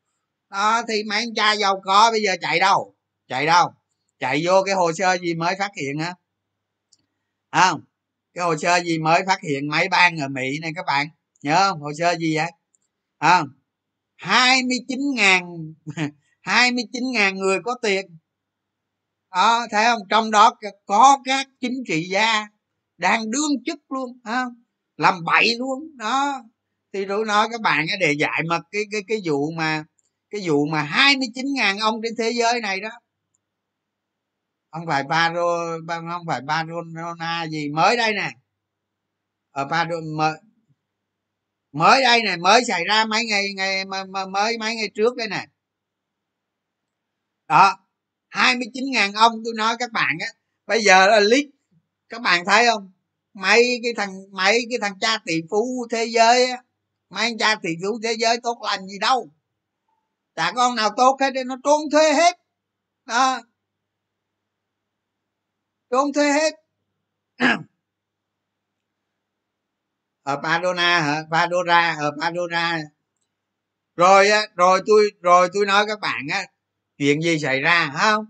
Đó, 0.49 0.82
thì 0.88 1.03
mấy 1.03 1.17
anh 1.17 1.34
cha 1.36 1.53
giàu 1.53 1.82
có 1.84 2.11
bây 2.11 2.21
giờ 2.21 2.36
chạy 2.41 2.59
đâu? 2.59 2.95
Chạy 3.28 3.45
đâu? 3.45 3.73
Chạy 4.19 4.41
vô 4.45 4.63
cái 4.65 4.75
hồ 4.75 4.93
sơ 4.93 5.17
gì 5.17 5.34
mới 5.34 5.55
phát 5.59 5.71
hiện 5.75 5.99
á? 5.99 6.13
Không, 7.51 7.81
cái 8.33 8.45
hồ 8.45 8.57
sơ 8.57 8.83
gì 8.83 8.99
mới 8.99 9.21
phát 9.27 9.39
hiện 9.41 9.67
máy 9.69 9.87
bang 9.91 10.17
ở 10.17 10.27
mỹ 10.27 10.59
này 10.61 10.71
các 10.75 10.85
bạn, 10.87 11.07
nhớ 11.43 11.69
không? 11.69 11.81
Hồ 11.81 11.91
sơ 11.99 12.15
gì 12.17 12.35
vậy? 12.37 12.51
Không, 13.19 13.47
hai 14.15 14.63
mươi 14.63 14.77
chín 14.87 14.99
ngàn, 15.15 15.73
hai 16.41 16.71
mươi 16.71 16.83
chín 16.93 17.03
ngàn 17.13 17.35
người 17.35 17.59
có 17.63 17.75
tiền. 17.81 18.17
Đó, 19.35 19.67
thấy 19.71 19.85
không? 19.85 20.01
Trong 20.09 20.31
đó 20.31 20.53
có 20.85 21.17
các 21.25 21.47
chính 21.61 21.83
trị 21.87 22.07
gia 22.11 22.47
đang 22.97 23.31
đương 23.31 23.51
chức 23.65 23.79
luôn 23.89 24.19
không? 24.23 24.63
Làm 24.97 25.23
bậy 25.25 25.55
luôn, 25.59 25.97
đó. 25.97 26.43
Thì 26.93 27.05
tôi 27.09 27.25
nói 27.25 27.47
các 27.51 27.61
bạn 27.61 27.85
để 27.99 28.13
dạy 28.19 28.43
mà 28.49 28.59
cái 28.71 28.83
cái 28.91 29.01
cái 29.07 29.21
vụ 29.25 29.51
mà, 29.51 29.83
cái 30.29 30.41
vụ 30.47 30.65
mà 30.65 30.83
29 30.83 31.45
ngàn 31.55 31.77
ông 31.79 31.95
trên 32.03 32.13
thế 32.17 32.31
giới 32.31 32.61
này 32.61 32.79
đó 32.79 32.89
không 34.72 34.88
phải 34.88 35.03
Paro 35.09 35.78
không 35.88 36.26
phải 36.28 36.41
Barcelona 36.41 37.47
gì 37.51 37.70
mới 37.70 37.97
đây 37.97 38.13
nè. 38.13 38.32
Ờ, 39.51 39.63
Ở 39.63 39.68
Paro 39.70 39.95
mới, 40.18 40.34
mới 41.72 42.03
đây 42.03 42.24
này 42.24 42.38
mới 42.38 42.65
xảy 42.65 42.84
ra 42.86 43.05
mấy 43.05 43.26
ngày 43.26 43.53
ngày 43.55 43.86
mới 43.86 44.57
mấy 44.57 44.76
ngày 44.76 44.91
trước 44.95 45.15
đây 45.18 45.28
nè. 45.28 45.45
Đó 47.47 47.78
29 48.30 48.84
ngàn 48.91 49.13
ông 49.13 49.41
tôi 49.45 49.53
nói 49.57 49.76
các 49.80 49.91
bạn 49.91 50.18
á 50.20 50.28
bây 50.68 50.84
giờ 50.84 51.07
là 51.07 51.20
lít 51.20 51.45
các 52.09 52.22
bạn 52.22 52.45
thấy 52.45 52.65
không? 52.65 52.91
Mấy 53.34 53.80
cái 53.84 53.93
thằng 53.97 54.32
mấy 54.32 54.65
cái 54.70 54.80
thằng 54.82 54.99
cha 54.99 55.18
tỷ 55.26 55.41
phú 55.49 55.88
thế 55.91 56.05
giới 56.05 56.49
á 56.49 56.63
mấy 57.09 57.24
anh 57.24 57.38
cha 57.38 57.55
tỷ 57.55 57.70
phú 57.84 57.99
thế 58.03 58.13
giới 58.20 58.38
tốt 58.43 58.57
lành 58.63 58.88
gì 58.88 58.99
đâu. 58.99 59.30
Chả 60.36 60.51
con 60.55 60.76
nào 60.76 60.89
tốt 60.97 61.18
hết 61.22 61.32
nó 61.45 61.57
trốn 61.63 61.82
thuê 61.91 62.13
hết. 62.13 62.38
Đó 63.05 63.41
trốn 65.89 66.13
thuế 66.13 66.31
hết. 66.31 66.53
Ở 70.23 70.35
Padona 70.43 71.01
hả? 71.01 71.23
Padora 71.31 71.95
ở 71.99 72.11
Padora 72.21 72.79
rồi 73.95 74.29
rồi 74.55 74.81
tôi 74.88 75.11
rồi 75.21 75.49
tôi 75.53 75.65
nói 75.65 75.85
các 75.88 75.99
bạn 75.99 76.27
á 76.31 76.45
chuyện 76.97 77.21
gì 77.21 77.39
xảy 77.39 77.61
ra 77.61 77.91
không? 77.99 78.25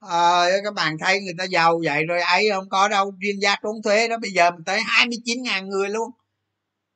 Ờ, 0.00 0.46
các 0.64 0.74
bạn 0.74 0.96
thấy 0.98 1.20
người 1.20 1.34
ta 1.38 1.44
giàu 1.44 1.80
vậy 1.84 2.04
rồi 2.04 2.20
ấy 2.20 2.48
không 2.54 2.68
có 2.68 2.88
đâu 2.88 3.12
chuyên 3.22 3.38
gia 3.38 3.56
trốn 3.62 3.82
thuế 3.84 4.08
đó 4.08 4.16
bây 4.22 4.30
giờ 4.30 4.50
mình 4.50 4.64
tới 4.64 4.80
29 4.84 5.42
ngàn 5.42 5.68
người 5.68 5.88
luôn. 5.88 6.10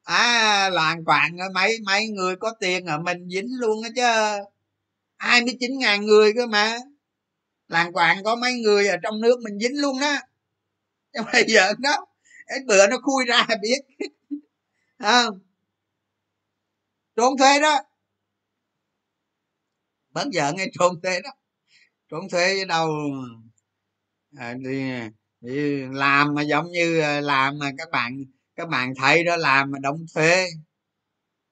À 0.05 0.71
làng 0.73 1.05
quạng 1.05 1.37
mấy 1.55 1.79
mấy 1.87 2.09
người 2.09 2.37
có 2.37 2.55
tiền 2.61 2.87
ở 2.87 2.99
mình 2.99 3.29
dính 3.29 3.49
luôn 3.61 3.83
á 3.83 3.91
chứ. 3.97 4.43
29 5.19 5.79
ngàn 5.79 6.07
người 6.07 6.33
cơ 6.37 6.47
mà 6.47 6.79
làng 7.71 7.93
quạng 7.93 8.25
có 8.25 8.37
mấy 8.37 8.55
người 8.55 8.87
ở 8.89 8.97
trong 9.03 9.21
nước 9.21 9.41
mình 9.43 9.59
dính 9.59 9.81
luôn 9.81 10.01
đó. 10.01 10.17
Nhưng 11.13 11.25
bây 11.33 11.45
giờ 11.49 11.73
đó 11.79 12.07
cái 12.47 12.59
bữa 12.67 12.87
nó 12.87 12.97
khui 13.03 13.25
ra 13.25 13.47
biết. 13.63 13.81
Không? 14.99 15.41
Trốn 17.17 17.39
thuế 17.39 17.61
đó. 17.61 17.81
Bớt 20.11 20.29
giận 20.33 20.57
nghe 20.57 20.67
trốn 20.79 21.01
thuế 21.03 21.21
đó. 21.21 21.31
Trốn 22.09 22.29
thuế 22.31 22.55
với 22.55 22.65
đâu. 22.65 22.91
À, 24.37 24.55
thì, 24.65 24.91
thì 25.43 25.83
làm 25.93 26.35
mà 26.35 26.43
giống 26.43 26.71
như 26.71 27.01
à, 27.01 27.21
làm 27.21 27.59
mà 27.59 27.71
các 27.79 27.91
bạn 27.91 28.25
các 28.57 28.69
bạn 28.69 28.93
thấy 28.97 29.25
đó 29.25 29.37
làm 29.37 29.71
mà 29.71 29.79
đóng 29.79 30.07
thuế. 30.15 30.47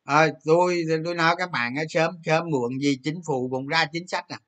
À, 0.04 0.28
tôi 0.44 0.84
tôi 1.04 1.14
nói 1.14 1.34
các 1.38 1.50
bạn 1.50 1.74
sớm 1.88 2.14
sớm 2.24 2.44
muộn 2.50 2.78
gì 2.80 2.98
chính 3.04 3.20
phủ 3.26 3.48
cũng 3.50 3.66
ra 3.66 3.86
chính 3.92 4.08
sách 4.08 4.24
à 4.28 4.38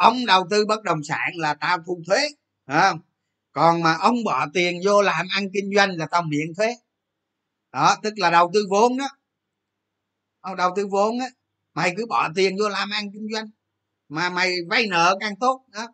ông 0.00 0.26
đầu 0.26 0.46
tư 0.50 0.66
bất 0.66 0.82
động 0.82 1.02
sản 1.04 1.28
là 1.34 1.54
tao 1.54 1.78
thu 1.86 2.02
thuế 2.06 2.28
à, 2.66 2.94
còn 3.52 3.82
mà 3.82 3.94
ông 3.94 4.24
bỏ 4.24 4.46
tiền 4.54 4.80
vô 4.84 5.02
làm 5.02 5.26
ăn 5.30 5.44
kinh 5.54 5.70
doanh 5.76 5.90
là 5.96 6.06
tao 6.10 6.22
miễn 6.22 6.54
thuế. 6.56 6.74
Đó 7.72 7.96
tức 8.02 8.14
là 8.16 8.30
đầu 8.30 8.50
tư 8.54 8.66
vốn 8.70 8.96
đó. 8.96 9.08
Ông 10.40 10.56
đầu 10.56 10.72
tư 10.76 10.86
vốn 10.86 11.18
á 11.18 11.26
mày 11.74 11.94
cứ 11.96 12.06
bỏ 12.06 12.28
tiền 12.34 12.56
vô 12.58 12.68
làm 12.68 12.90
ăn 12.90 13.12
kinh 13.12 13.28
doanh. 13.32 13.46
Mà 14.08 14.30
mày 14.30 14.54
vay 14.68 14.86
nợ 14.86 15.16
càng 15.20 15.36
tốt 15.36 15.64
đó. 15.68 15.88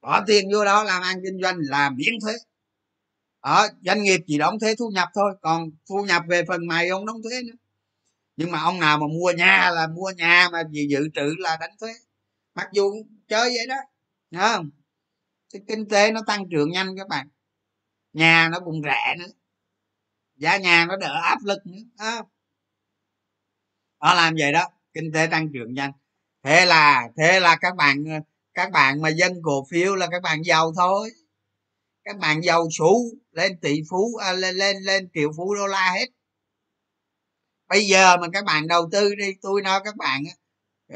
Bỏ 0.00 0.24
tiền 0.26 0.48
vô 0.52 0.64
đó 0.64 0.84
làm 0.84 1.02
ăn 1.02 1.16
kinh 1.24 1.42
doanh 1.42 1.56
là 1.60 1.90
miễn 1.90 2.12
thuế. 2.22 2.34
Ở 3.40 3.68
doanh 3.80 4.02
nghiệp 4.02 4.20
chỉ 4.26 4.38
đóng 4.38 4.58
thuế 4.58 4.74
thu 4.74 4.90
nhập 4.94 5.08
thôi 5.14 5.32
còn 5.42 5.70
thu 5.88 6.04
nhập 6.04 6.22
về 6.28 6.44
phần 6.48 6.66
mày 6.66 6.88
ông 6.88 7.06
đóng 7.06 7.22
thuế 7.22 7.42
nữa. 7.42 7.56
Nhưng 8.36 8.50
mà 8.50 8.60
ông 8.60 8.80
nào 8.80 8.98
mà 8.98 9.06
mua 9.06 9.32
nhà 9.36 9.70
là 9.70 9.86
mua 9.86 10.12
nhà 10.16 10.48
mà 10.52 10.62
gì 10.70 10.86
dự 10.90 11.08
trữ 11.14 11.34
là 11.38 11.56
đánh 11.60 11.76
thuế 11.80 11.92
mặc 12.54 12.68
dù 12.72 12.92
chơi 13.28 13.50
vậy 13.56 13.66
đó 13.68 13.76
Đúng 14.32 14.42
không? 14.42 14.70
Cái 15.52 15.62
kinh 15.68 15.88
tế 15.88 16.12
nó 16.12 16.20
tăng 16.26 16.44
trưởng 16.50 16.70
nhanh 16.70 16.96
các 16.98 17.08
bạn. 17.08 17.28
Nhà 18.12 18.48
nó 18.52 18.60
cũng 18.60 18.82
rẻ 18.82 19.16
nữa. 19.18 19.32
Giá 20.36 20.56
nhà 20.56 20.86
nó 20.88 20.96
đỡ 20.96 21.20
áp 21.22 21.38
lực 21.44 21.58
nữa 21.66 21.78
à. 21.96 22.22
họ 23.98 24.14
làm 24.14 24.34
vậy 24.38 24.52
đó 24.52 24.68
kinh 24.94 25.12
tế 25.14 25.26
tăng 25.30 25.48
trưởng 25.52 25.74
nhanh. 25.74 25.92
Thế 26.42 26.66
là 26.66 27.08
thế 27.16 27.40
là 27.40 27.56
các 27.60 27.76
bạn 27.76 28.04
các 28.54 28.70
bạn 28.72 29.02
mà 29.02 29.08
dân 29.08 29.32
cổ 29.42 29.66
phiếu 29.70 29.94
là 29.94 30.06
các 30.10 30.22
bạn 30.22 30.42
giàu 30.44 30.72
thôi. 30.76 31.10
Các 32.04 32.18
bạn 32.18 32.42
giàu 32.42 32.68
số 32.78 32.96
lên 33.32 33.60
tỷ 33.60 33.82
phú 33.90 34.16
à, 34.16 34.32
lên 34.32 34.56
lên 34.56 34.76
lên 34.82 35.08
triệu 35.14 35.32
phú 35.36 35.54
đô 35.54 35.66
la 35.66 35.92
hết. 35.92 36.06
Bây 37.68 37.86
giờ 37.86 38.16
mà 38.16 38.26
các 38.32 38.44
bạn 38.44 38.68
đầu 38.68 38.88
tư 38.92 39.14
đi 39.14 39.32
tôi 39.42 39.62
nói 39.62 39.80
các 39.84 39.96
bạn 39.96 40.22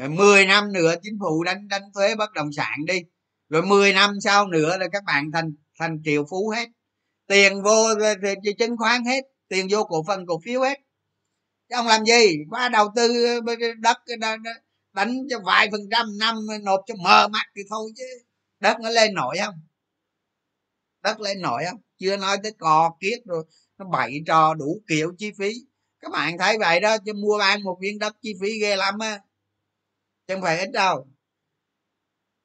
10 0.09 0.45
năm 0.45 0.73
nữa 0.73 0.95
chính 1.03 1.17
phủ 1.19 1.43
đánh 1.43 1.67
đánh 1.67 1.81
thuế 1.93 2.15
bất 2.15 2.33
động 2.33 2.51
sản 2.51 2.85
đi. 2.85 3.01
Rồi 3.49 3.61
10 3.61 3.93
năm 3.93 4.11
sau 4.21 4.47
nữa 4.47 4.77
là 4.77 4.87
các 4.91 5.03
bạn 5.03 5.31
thành 5.33 5.53
thành 5.79 6.01
triệu 6.05 6.25
phú 6.29 6.49
hết. 6.49 6.67
Tiền 7.27 7.63
vô 7.63 7.85
ờ, 8.01 8.15
chứng 8.59 8.77
khoán 8.77 9.05
hết, 9.05 9.21
tiền 9.47 9.67
vô 9.71 9.83
cổ 9.83 10.03
phần, 10.07 10.25
cổ 10.27 10.39
phiếu 10.45 10.61
hết. 10.61 10.79
Chứ 11.69 11.75
ông 11.75 11.87
làm 11.87 12.05
gì? 12.05 12.37
Qua 12.49 12.69
đầu 12.69 12.87
tư 12.95 13.25
ờ, 13.25 13.55
đất 13.79 13.97
đánh 14.93 15.17
cho 15.29 15.39
vài 15.45 15.67
phần 15.71 15.81
trăm 15.91 16.17
năm 16.17 16.35
ờ, 16.49 16.57
nộp 16.57 16.79
cho 16.87 16.95
mờ 17.03 17.27
mắt 17.27 17.45
thì 17.55 17.61
thôi 17.69 17.91
chứ. 17.97 18.03
Đất 18.59 18.77
nó 18.83 18.89
lên 18.89 19.13
nổi 19.13 19.37
không? 19.45 19.55
Đất 21.03 21.19
lên 21.19 21.41
nổi 21.41 21.63
không? 21.69 21.81
Chưa 21.97 22.17
nói 22.17 22.37
tới 22.43 22.51
cò 22.59 22.97
kiết 22.99 23.19
rồi, 23.25 23.43
nó 23.77 23.85
bậy 23.91 24.23
trò 24.27 24.53
đủ 24.53 24.81
kiểu 24.87 25.13
chi 25.17 25.31
phí. 25.39 25.53
Các 25.99 26.11
bạn 26.11 26.37
thấy 26.37 26.57
vậy 26.57 26.79
đó, 26.79 26.97
chứ 26.97 27.13
mua 27.13 27.37
bán 27.39 27.63
một 27.63 27.77
viên 27.81 27.99
đất 27.99 28.15
chi 28.21 28.33
phí 28.41 28.59
ghê 28.59 28.75
lắm 28.75 28.99
á 28.99 29.19
chẳng 30.27 30.41
phải 30.41 30.59
ít 30.59 30.71
đâu. 30.71 31.07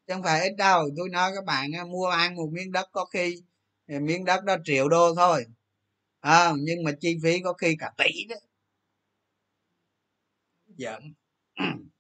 Chẳng 0.06 0.22
phải 0.22 0.42
ít 0.48 0.54
đâu. 0.56 0.88
Tôi 0.96 1.08
nói 1.08 1.32
các 1.34 1.44
bạn 1.44 1.70
mua 1.90 2.06
ăn 2.06 2.36
một 2.36 2.48
miếng 2.52 2.72
đất 2.72 2.88
có 2.92 3.04
khi 3.04 3.42
miếng 3.86 4.24
đất 4.24 4.44
đó 4.44 4.56
triệu 4.64 4.88
đô 4.88 5.14
thôi. 5.14 5.44
À, 6.20 6.52
nhưng 6.58 6.84
mà 6.84 6.92
chi 7.00 7.18
phí 7.22 7.40
có 7.44 7.52
khi 7.52 7.76
cả 7.78 7.92
tỷ 7.98 8.24
đó. 8.28 8.36
Giận 10.66 11.02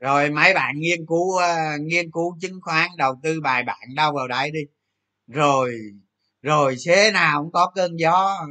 rồi 0.00 0.30
mấy 0.30 0.54
bạn 0.54 0.78
nghiên 0.78 1.06
cứu 1.06 1.36
uh, 1.36 1.80
nghiên 1.80 2.10
cứu 2.10 2.36
chứng 2.40 2.60
khoán 2.62 2.90
đầu 2.96 3.14
tư 3.22 3.40
bài 3.40 3.62
bản 3.66 3.94
đâu 3.96 4.12
vào 4.12 4.28
đấy 4.28 4.50
đi. 4.50 4.60
Rồi 5.26 5.74
rồi 6.42 6.76
thế 6.86 7.10
nào 7.12 7.42
cũng 7.42 7.52
có 7.52 7.72
cơn 7.74 7.96
gió. 7.96 8.46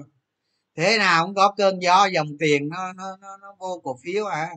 Thế 0.77 0.97
nào 0.97 1.25
cũng 1.25 1.35
có 1.35 1.53
cơn 1.57 1.79
gió 1.81 2.05
dòng 2.13 2.27
tiền 2.39 2.69
nó 2.69 2.93
nó 2.93 3.17
nó, 3.21 3.37
nó 3.37 3.55
vô 3.59 3.81
cổ 3.83 3.99
phiếu 4.03 4.25
à 4.25 4.49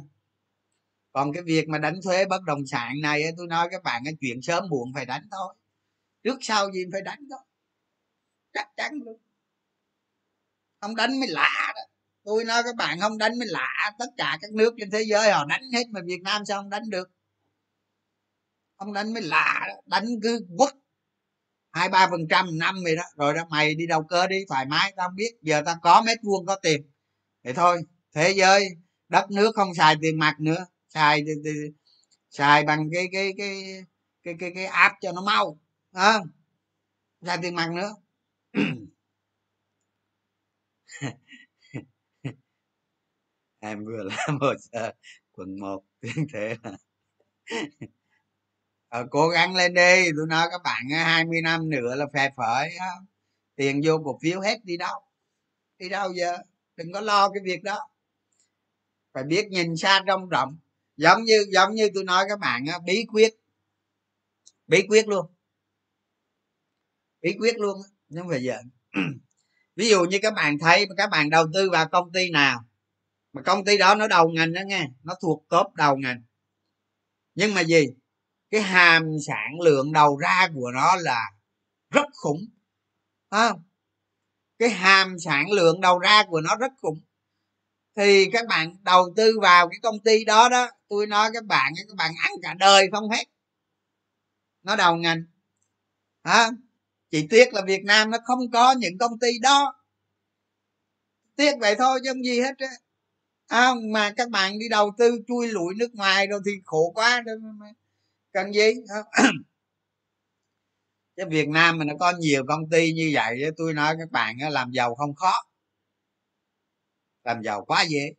còn 1.12 1.32
cái 1.32 1.42
việc 1.42 1.68
mà 1.68 1.78
đánh 1.78 2.00
thuế 2.04 2.26
bất 2.26 2.42
động 2.46 2.66
sản 2.66 2.94
này 3.02 3.22
tôi 3.36 3.46
nói 3.46 3.68
các 3.70 3.82
bạn, 3.82 4.02
cái 4.04 4.14
chuyện 4.20 4.42
sớm 4.42 4.64
muộn 4.70 4.92
phải 4.94 5.06
đánh 5.06 5.22
thôi. 5.30 5.54
Trước 6.24 6.38
sau 6.40 6.72
gì 6.72 6.84
phải 6.92 7.02
đánh 7.02 7.20
thôi 7.30 7.40
chắc 8.58 8.68
chắn 8.76 8.92
luôn. 9.04 9.20
Không 10.80 10.96
đánh 10.96 11.20
mới 11.20 11.28
lạ 11.28 11.72
đó. 11.76 11.82
Tôi 12.24 12.44
nói 12.44 12.62
các 12.62 12.76
bạn, 12.76 13.00
không 13.00 13.18
đánh 13.18 13.38
mới 13.38 13.48
lạ. 13.48 13.92
Tất 13.98 14.06
cả 14.16 14.38
các 14.40 14.52
nước 14.52 14.74
trên 14.78 14.90
thế 14.90 15.02
giới 15.02 15.30
họ 15.30 15.44
đánh 15.44 15.62
hết 15.72 15.84
mà 15.90 16.00
việt 16.04 16.22
nam 16.22 16.44
sao 16.44 16.62
không 16.62 16.70
đánh 16.70 16.90
được? 16.90 17.10
Không 18.76 18.92
đánh 18.92 19.14
mới 19.14 19.22
lạ 19.22 19.64
đó. 19.68 19.74
đánh 19.86 20.06
cứ 20.22 20.40
quất. 20.58 20.74
Hai, 21.72 21.88
ba 21.88 22.08
phần 22.10 22.20
trăm 22.30 22.58
năm 22.58 22.76
vậy 22.84 22.96
đó. 22.96 23.02
Rồi 23.16 23.34
đó, 23.34 23.42
mày 23.50 23.74
đi 23.74 23.86
đầu 23.86 24.02
cơ 24.02 24.26
đi, 24.26 24.44
thoải 24.48 24.66
mái, 24.66 24.92
tao 24.96 25.08
biết. 25.14 25.30
Giờ 25.42 25.62
tao 25.66 25.76
có 25.82 26.02
mét 26.06 26.18
vuông, 26.22 26.46
có 26.46 26.56
tiền. 26.62 26.90
Vậy 27.44 27.54
thôi. 27.54 27.82
Thế 28.14 28.30
giới, 28.36 28.68
đất 29.08 29.30
nước 29.30 29.54
không 29.54 29.74
xài 29.74 29.96
tiền 30.02 30.18
mặt 30.18 30.40
nữa 30.40 30.66
xài 30.88 31.24
xài 32.30 32.64
bằng 32.64 32.88
cái 32.92 33.08
cái 33.12 33.32
cái 33.38 33.84
cái 34.22 34.34
cái 34.40 34.52
cái 34.54 34.64
app 34.64 34.94
cho 35.00 35.12
nó 35.12 35.22
mau 35.22 35.58
à, 35.92 36.18
xài 37.22 37.38
tiền 37.42 37.54
mặt 37.54 37.70
nữa. 37.72 37.94
Em 43.60 43.84
vừa 43.84 44.02
làm 44.04 44.38
hồ 44.40 44.54
sơ 44.58 44.92
quận 45.32 45.60
một 45.60 45.84
tiếng 46.00 46.26
thế 46.32 46.56
là 46.62 46.76
ờ, 48.88 49.06
cố 49.10 49.28
gắng 49.28 49.56
lên 49.56 49.74
đi 49.74 50.10
tôi 50.16 50.26
nói 50.28 50.48
các 50.50 50.60
bạn 50.64 50.82
ờ, 50.92 51.04
20 51.04 51.40
năm 51.42 51.70
nữa 51.70 51.94
là 51.94 52.06
phè 52.14 52.30
phởi 52.36 52.70
tiền 53.58 53.80
vô 53.84 53.98
cổ 54.04 54.18
phiếu 54.22 54.40
hết 54.40 54.64
đi 54.64 54.76
đâu? 54.76 55.00
Đi 55.78 55.88
đâu 55.88 56.12
giờ? 56.12 56.38
Đừng 56.76 56.92
có 56.92 57.00
lo 57.00 57.28
cái 57.28 57.42
việc 57.44 57.62
đó. 57.62 57.88
Phải 59.12 59.24
biết 59.24 59.48
nhìn 59.50 59.76
xa 59.76 60.02
trông 60.06 60.28
rộng 60.28 60.58
giống 60.98 61.24
như 61.24 61.46
giống 61.52 61.74
như 61.74 61.88
tôi 61.94 62.04
nói 62.04 62.24
các 62.28 62.38
bạn 62.38 62.66
á, 62.66 62.78
bí 62.86 63.06
quyết. 63.12 63.34
Bí 64.66 64.86
quyết 64.88 65.08
luôn. 65.08 65.26
Bí 67.22 67.36
quyết 67.40 67.58
luôn 67.58 67.76
nhưng 68.08 68.28
phải 68.28 68.42
giận 68.42 68.70
ví 69.76 69.88
dụ 69.88 70.04
như 70.04 70.18
các 70.22 70.34
bạn 70.34 70.58
thấy 70.58 70.86
các 70.96 71.10
bạn 71.10 71.30
đầu 71.30 71.46
tư 71.54 71.70
vào 71.70 71.88
công 71.88 72.12
ty 72.12 72.30
nào 72.30 72.64
mà 73.32 73.42
công 73.42 73.64
ty 73.64 73.78
đó 73.78 73.94
nó 73.94 74.08
đầu 74.08 74.28
ngành 74.28 74.52
đó 74.52 74.60
nghe 74.66 74.88
nó 75.02 75.14
thuộc 75.22 75.46
top 75.48 75.74
đầu 75.74 75.96
ngành. 75.96 76.22
Nhưng 77.34 77.54
mà 77.54 77.60
gì? 77.60 77.86
Cái 78.50 78.60
hàm 78.62 79.02
sản 79.26 79.60
lượng 79.64 79.92
đầu 79.92 80.16
ra 80.16 80.48
của 80.54 80.70
nó 80.74 80.96
là 80.96 81.22
rất 81.90 82.06
khủng 82.22 82.40
à, 83.28 83.50
cái 84.58 84.70
hàm 84.70 85.16
sản 85.18 85.50
lượng 85.50 85.80
đầu 85.80 85.98
ra 85.98 86.24
của 86.28 86.40
nó 86.40 86.56
rất 86.56 86.72
khủng 86.82 87.00
thì 87.98 88.28
các 88.32 88.46
bạn 88.48 88.76
đầu 88.82 89.12
tư 89.16 89.38
vào 89.42 89.68
cái 89.68 89.78
công 89.82 90.00
ty 90.00 90.24
đó 90.24 90.48
đó 90.48 90.70
tôi 90.88 91.06
nói 91.06 91.30
các 91.34 91.44
bạn 91.44 91.72
các 91.76 91.96
bạn 91.96 92.14
ăn 92.22 92.32
cả 92.42 92.54
đời 92.54 92.88
không 92.92 93.10
hết. 93.10 93.24
Nó 94.62 94.76
đầu 94.76 94.96
ngành. 94.96 95.22
Hả? 96.24 96.50
chỉ 97.10 97.26
tiếc 97.30 97.54
là 97.54 97.62
việt 97.66 97.84
nam 97.84 98.10
nó 98.10 98.18
không 98.24 98.50
có 98.52 98.72
những 98.72 98.98
công 98.98 99.18
ty 99.18 99.38
đó. 99.38 99.74
Tiếc 101.36 101.52
vậy 101.60 101.74
thôi 101.78 102.00
chứ 102.04 102.10
không 102.12 102.24
gì 102.24 102.40
hết 102.40 102.58
á. 102.58 102.68
À, 103.46 103.70
mà 103.92 104.12
các 104.16 104.30
bạn 104.30 104.58
đi 104.58 104.68
đầu 104.68 104.92
tư 104.98 105.18
chui 105.28 105.48
lụi 105.48 105.74
nước 105.74 105.94
ngoài 105.94 106.26
rồi 106.26 106.40
thì 106.46 106.52
khổ 106.64 106.92
quá 106.94 107.22
cần 108.32 108.52
gì? 108.52 108.74
Chứ 111.16 111.22
việt 111.30 111.48
nam 111.48 111.78
mà 111.78 111.84
nó 111.84 111.94
có 112.00 112.12
nhiều 112.18 112.44
công 112.48 112.70
ty 112.70 112.92
như 112.92 113.10
vậy 113.14 113.42
tôi 113.56 113.74
nói 113.74 113.94
các 113.98 114.10
bạn 114.10 114.36
làm 114.50 114.70
giàu 114.70 114.94
không 114.94 115.14
khó 115.14 115.47
làm 117.24 117.42
giàu 117.42 117.64
quá 117.64 117.82
dễ. 117.88 118.12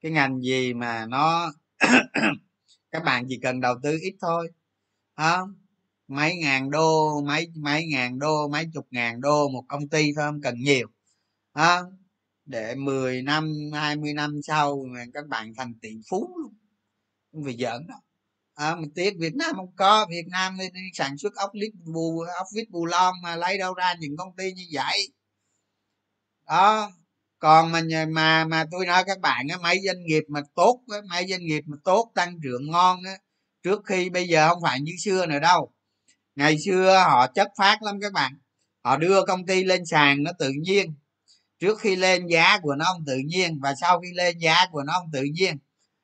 Cái 0.00 0.12
ngành 0.12 0.40
gì 0.40 0.74
mà 0.74 1.06
nó 1.06 1.52
các 2.90 3.04
bạn 3.04 3.24
chỉ 3.28 3.38
cần 3.42 3.60
đầu 3.60 3.74
tư 3.82 3.98
ít 4.02 4.14
thôi 4.20 4.52
không? 5.16 5.54
Mấy 6.08 6.36
ngàn 6.36 6.70
đô 6.70 7.20
mấy 7.20 7.46
mấy 7.56 7.86
ngàn 7.86 8.18
đô 8.18 8.48
mấy 8.48 8.66
chục 8.74 8.86
ngàn 8.90 9.20
đô 9.20 9.48
một 9.48 9.64
công 9.68 9.88
ty 9.88 10.12
thôi 10.16 10.24
không 10.28 10.40
cần 10.42 10.54
nhiều 10.58 10.88
à, 11.52 11.82
để 12.44 12.74
10 12.74 13.22
năm 13.22 13.52
20 13.74 14.14
năm 14.14 14.40
sau 14.42 14.84
các 15.14 15.26
bạn 15.28 15.52
thành 15.56 15.74
tỷ 15.82 15.90
phú 16.10 16.36
luôn 16.42 16.54
không 17.32 17.44
phải 17.44 17.56
giỡn 17.58 17.86
đâu 17.88 17.98
à, 18.54 18.76
mình 18.76 18.90
tiếc 18.94 19.14
Việt 19.18 19.34
Nam 19.34 19.56
không 19.56 19.76
có 19.76 20.06
Việt 20.10 20.26
Nam 20.30 20.56
đi, 20.58 20.64
đi 20.74 20.80
sản 20.94 21.18
xuất 21.18 21.34
ốc 21.34 21.50
lít 21.54 21.72
bù 21.94 22.20
ốc 22.38 22.46
vít 22.54 22.70
bù 22.70 22.86
lon 22.86 23.14
mà 23.22 23.36
lấy 23.36 23.58
đâu 23.58 23.74
ra 23.74 23.94
những 24.00 24.16
công 24.16 24.36
ty 24.36 24.52
như 24.52 24.64
vậy. 24.72 25.08
Đó 26.46 26.90
còn 27.42 27.72
mà 27.72 27.80
mà 28.08 28.44
mà 28.44 28.64
tôi 28.70 28.86
nói 28.86 29.04
các 29.06 29.20
bạn 29.20 29.48
á, 29.48 29.56
mấy 29.62 29.78
doanh 29.86 30.04
nghiệp 30.04 30.24
mà 30.28 30.40
tốt 30.54 30.80
á, 30.92 30.98
mấy 31.10 31.26
doanh 31.28 31.46
nghiệp 31.46 31.64
mà 31.66 31.76
tốt, 31.84 32.12
tăng 32.14 32.40
trưởng 32.42 32.70
ngon 32.70 32.98
á, 33.04 33.12
trước 33.62 33.80
khi 33.86 34.10
bây 34.10 34.28
giờ 34.28 34.48
không 34.48 34.62
phải 34.62 34.80
như 34.80 34.92
xưa 35.04 35.26
nữa 35.26 35.38
đâu. 35.38 35.72
Ngày 36.36 36.58
xưa 36.58 36.98
họ 36.98 37.26
chất 37.26 37.48
phát 37.58 37.82
lắm 37.82 38.00
các 38.00 38.12
bạn. 38.12 38.32
Họ 38.84 38.96
đưa 38.96 39.24
công 39.26 39.46
ty 39.46 39.64
lên 39.64 39.86
sàn 39.86 40.22
nó 40.22 40.30
tự 40.38 40.52
nhiên. 40.62 40.94
Trước 41.58 41.80
khi 41.80 41.96
lên 41.96 42.26
giá 42.26 42.58
của 42.58 42.74
nó 42.74 42.84
không 42.84 43.04
tự 43.06 43.16
nhiên 43.26 43.60
và 43.62 43.74
sau 43.80 44.00
khi 44.00 44.08
lên 44.14 44.38
giá 44.38 44.66
của 44.72 44.82
nó 44.82 44.92
không 44.92 45.10
tự 45.12 45.22
nhiên, 45.22 45.58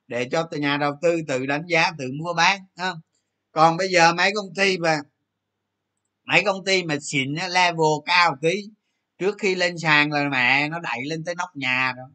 để 0.07 0.29
cho 0.33 0.49
nhà 0.53 0.77
đầu 0.77 0.93
tư 1.03 1.23
tự 1.29 1.47
đánh 1.47 1.67
giá, 1.69 1.93
tự 1.99 2.05
mua 2.19 2.35
bán 2.35 2.61
không? 2.77 3.01
Còn 3.53 3.77
bây 3.77 3.89
giờ 3.89 4.13
mấy 4.15 4.31
công 4.35 4.55
ty 4.57 4.79
mà, 4.79 4.97
mấy 6.25 6.43
công 6.45 6.65
ty 6.65 6.83
mà 6.83 6.97
xịn 7.01 7.35
level 7.35 8.03
cao 8.07 8.37
tí 8.43 8.65
trước 9.19 9.37
khi 9.39 9.55
lên 9.55 9.79
sàn 9.79 10.13
là 10.13 10.29
mẹ 10.29 10.69
nó 10.69 10.79
đẩy 10.79 10.99
lên 11.05 11.25
tới 11.25 11.35
nóc 11.35 11.49
nhà 11.55 11.93
rồi. 11.97 12.07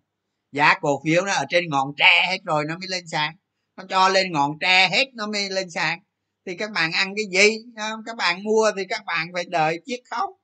Giá 0.52 0.80
cổ 0.82 1.02
phiếu 1.06 1.26
nó 1.26 1.32
ở 1.34 1.46
trên 1.50 1.70
ngọn 1.70 1.94
tre 1.98 2.26
hết 2.30 2.38
rồi, 2.44 2.66
nó 2.68 2.78
mới 2.78 2.88
lên 2.88 3.08
sàn. 3.08 3.36
Nó 3.78 3.84
cho 3.90 4.10
lên 4.10 4.32
ngọn 4.32 4.52
tre 4.60 4.90
hết, 4.90 5.06
nó 5.14 5.28
mới 5.28 5.50
lên 5.50 5.70
sàn. 5.70 6.00
Thì 6.46 6.56
các 6.58 6.72
bạn 6.72 6.92
ăn 6.92 7.14
cái 7.16 7.26
gì? 7.32 7.58
Các 8.06 8.16
bạn 8.18 8.44
mua 8.44 8.72
thì 8.78 8.84
các 8.90 9.02
bạn 9.06 9.28
phải 9.34 9.44
đợi 9.46 9.82
chiếc 9.86 10.00
khấu. 10.12 10.40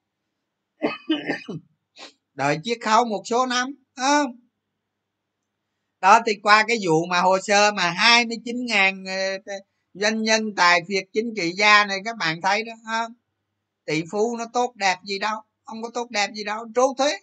Đợi 2.34 2.60
chiếc 2.64 2.78
khấu 2.82 3.06
một 3.06 3.22
số 3.26 3.46
năm 3.46 3.76
không? 3.96 4.32
Đó, 6.02 6.20
thì 6.26 6.34
qua 6.44 6.66
cái 6.68 6.78
vụ 6.86 7.06
mà 7.06 7.22
hồ 7.22 7.38
sơ 7.40 7.72
mà 7.72 7.92
29 7.92 8.66
ngàn 8.66 9.06
ờ, 9.06 9.54
doanh 9.94 10.24
nhân 10.24 10.56
tài 10.56 10.82
việt 10.88 11.04
chính 11.14 11.34
trị 11.36 11.52
gia 11.52 11.86
này, 11.86 12.00
các 12.06 12.18
bạn 12.18 12.42
thấy 12.42 12.64
đó 12.64 12.74
không? 12.86 13.14
Tỷ 13.86 14.04
phú 14.12 14.38
nó 14.38 14.46
tốt 14.54 14.74
đẹp 14.76 14.98
gì 15.06 15.20
đâu 15.20 15.42
không 15.70 15.82
có 15.82 15.90
tốt 15.94 16.10
đẹp 16.10 16.30
gì 16.36 16.44
đâu 16.44 16.66
trốn 16.76 16.98
thuế. 16.98 17.20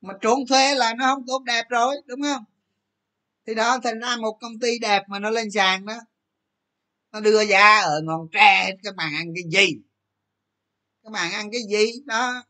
Mà 0.00 0.14
trốn 0.20 0.46
thuế 0.48 0.74
là 0.74 0.94
nó 0.94 1.14
không 1.14 1.24
tốt 1.26 1.42
đẹp 1.46 1.64
rồi 1.68 1.96
đúng 2.06 2.22
không? 2.22 2.44
Thì 3.46 3.54
đó 3.54 3.78
thành 3.84 4.00
ra 4.00 4.16
một 4.16 4.38
công 4.40 4.58
ty 4.58 4.78
đẹp 4.78 5.02
mà 5.08 5.18
nó 5.18 5.30
lên 5.30 5.50
sàn 5.50 5.86
đó 5.86 5.94
nó 7.12 7.20
đưa 7.20 7.44
ra 7.44 7.80
ở 7.80 8.00
ngọn 8.04 8.28
tre 8.32 8.76
các 8.82 8.96
bạn 8.96 9.14
ăn 9.14 9.26
cái 9.34 9.44
gì? 9.50 9.76
Các 11.02 11.12
bạn 11.12 11.32
ăn 11.32 11.50
cái 11.52 11.60
gì? 11.70 11.92
Đó. 12.06 12.44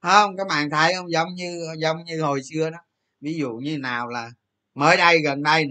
Không 0.00 0.36
các 0.36 0.46
bạn 0.46 0.70
thấy 0.70 0.94
không? 0.94 1.10
Giống 1.10 1.34
như 1.34 1.66
giống 1.78 2.04
như 2.04 2.22
hồi 2.22 2.42
xưa 2.42 2.70
đó. 2.70 2.78
Ví 3.20 3.34
dụ 3.34 3.50
như 3.52 3.78
nào 3.78 4.08
là 4.08 4.30
mới 4.74 4.96
đây 4.96 5.18
gần 5.24 5.42
đây 5.42 5.64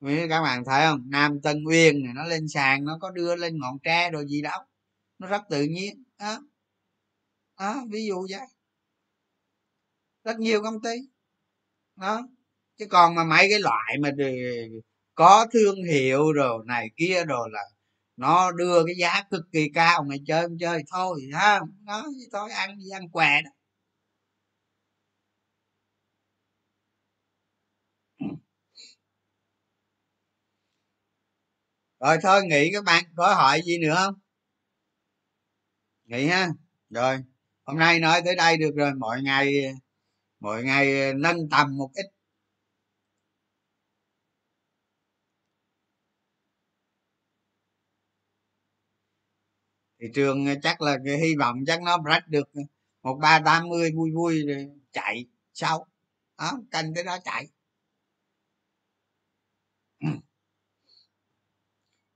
này 0.00 0.26
các 0.28 0.42
bạn 0.42 0.64
thấy 0.64 0.86
không? 0.86 1.02
Nam 1.10 1.40
tân 1.40 1.64
uyên 1.64 2.04
này 2.04 2.12
nó 2.14 2.24
lên 2.24 2.48
sàn 2.48 2.84
nó 2.84 2.98
có 3.00 3.10
đưa 3.10 3.36
lên 3.36 3.58
ngọn 3.58 3.78
tre 3.82 4.10
rồi 4.10 4.26
gì 4.28 4.42
đâu. 4.42 4.60
Nó 5.18 5.28
rất 5.28 5.42
tự 5.50 5.62
nhiên 5.62 6.04
đó, 6.18 6.38
à, 7.60 7.74
ví 7.90 8.06
dụ 8.06 8.26
vậy. 8.30 8.46
Rất 10.24 10.38
nhiều 10.38 10.62
công 10.62 10.82
ty. 10.82 10.90
Đó. 11.96 12.22
Chứ 12.78 12.86
còn 12.90 13.14
mà 13.14 13.24
mấy 13.24 13.46
cái 13.50 13.60
loại 13.60 13.98
mà 14.02 14.10
có 15.14 15.46
thương 15.52 15.84
hiệu 15.84 16.32
rồi 16.32 16.64
này 16.66 16.88
kia 16.96 17.24
rồi 17.24 17.48
là 17.52 17.60
nó 18.16 18.52
đưa 18.52 18.84
cái 18.86 18.94
giá 18.98 19.22
cực 19.30 19.42
kỳ 19.52 19.68
cao 19.74 20.04
mày 20.08 20.18
chơi 20.26 20.42
không 20.42 20.58
chơi 20.60 20.82
thôi 20.92 21.20
ha. 21.34 21.60
Nó 21.84 22.04
thôi 22.32 22.50
ăn 22.52 22.80
gì 22.80 22.90
ăn 22.90 23.08
què 23.10 23.42
đó. 23.44 23.50
Rồi 32.00 32.18
thôi 32.22 32.42
nghỉ 32.46 32.70
các 32.72 32.84
bạn 32.84 33.04
có 33.16 33.34
hỏi 33.34 33.60
gì 33.64 33.78
nữa 33.78 33.94
không? 33.96 34.14
Nghỉ 36.06 36.26
ha. 36.26 36.48
Rồi 36.90 37.18
hôm 37.70 37.78
nay 37.78 38.00
nói 38.00 38.22
tới 38.24 38.36
đây 38.36 38.56
được 38.56 38.70
rồi 38.76 38.94
mọi 38.94 39.22
ngày 39.22 39.64
mọi 40.40 40.62
ngày 40.64 41.14
nâng 41.14 41.48
tầm 41.50 41.76
một 41.78 41.90
ít. 41.94 42.06
Thị 50.00 50.06
trường 50.14 50.46
chắc 50.62 50.80
là 50.82 50.98
cái 51.04 51.18
hy 51.18 51.34
vọng 51.36 51.56
chắc 51.66 51.82
nó 51.82 51.98
rách 52.04 52.28
được 52.28 52.48
một 53.02 53.18
ba 53.22 53.40
tám 53.44 53.68
mươi 53.68 53.92
vui 53.96 54.10
vui 54.14 54.42
rồi 54.46 54.66
chạy 54.92 55.26
sau. 55.54 55.86
Đó, 56.38 56.52
canh 56.70 56.94
cái 56.94 57.04
đó 57.04 57.18
chạy. 57.24 57.48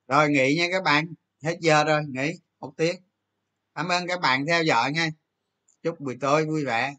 Rồi 0.09 0.29
nghỉ 0.31 0.57
nha 0.59 0.67
các 0.73 0.83
bạn, 0.85 1.15
hết 1.43 1.57
giờ 1.61 1.85
rồi, 1.85 2.03
nghỉ 2.09 2.33
một 2.61 2.73
tiếng. 2.77 2.97
Cảm 3.75 3.89
ơn 3.89 4.07
các 4.09 4.21
bạn 4.21 4.47
theo 4.47 4.63
dõi 4.65 4.93
nha 4.93 5.09
chúc 5.85 6.01
buổi 6.01 6.17
tối 6.21 6.47
vui 6.47 6.65
vẻ. 6.65 6.95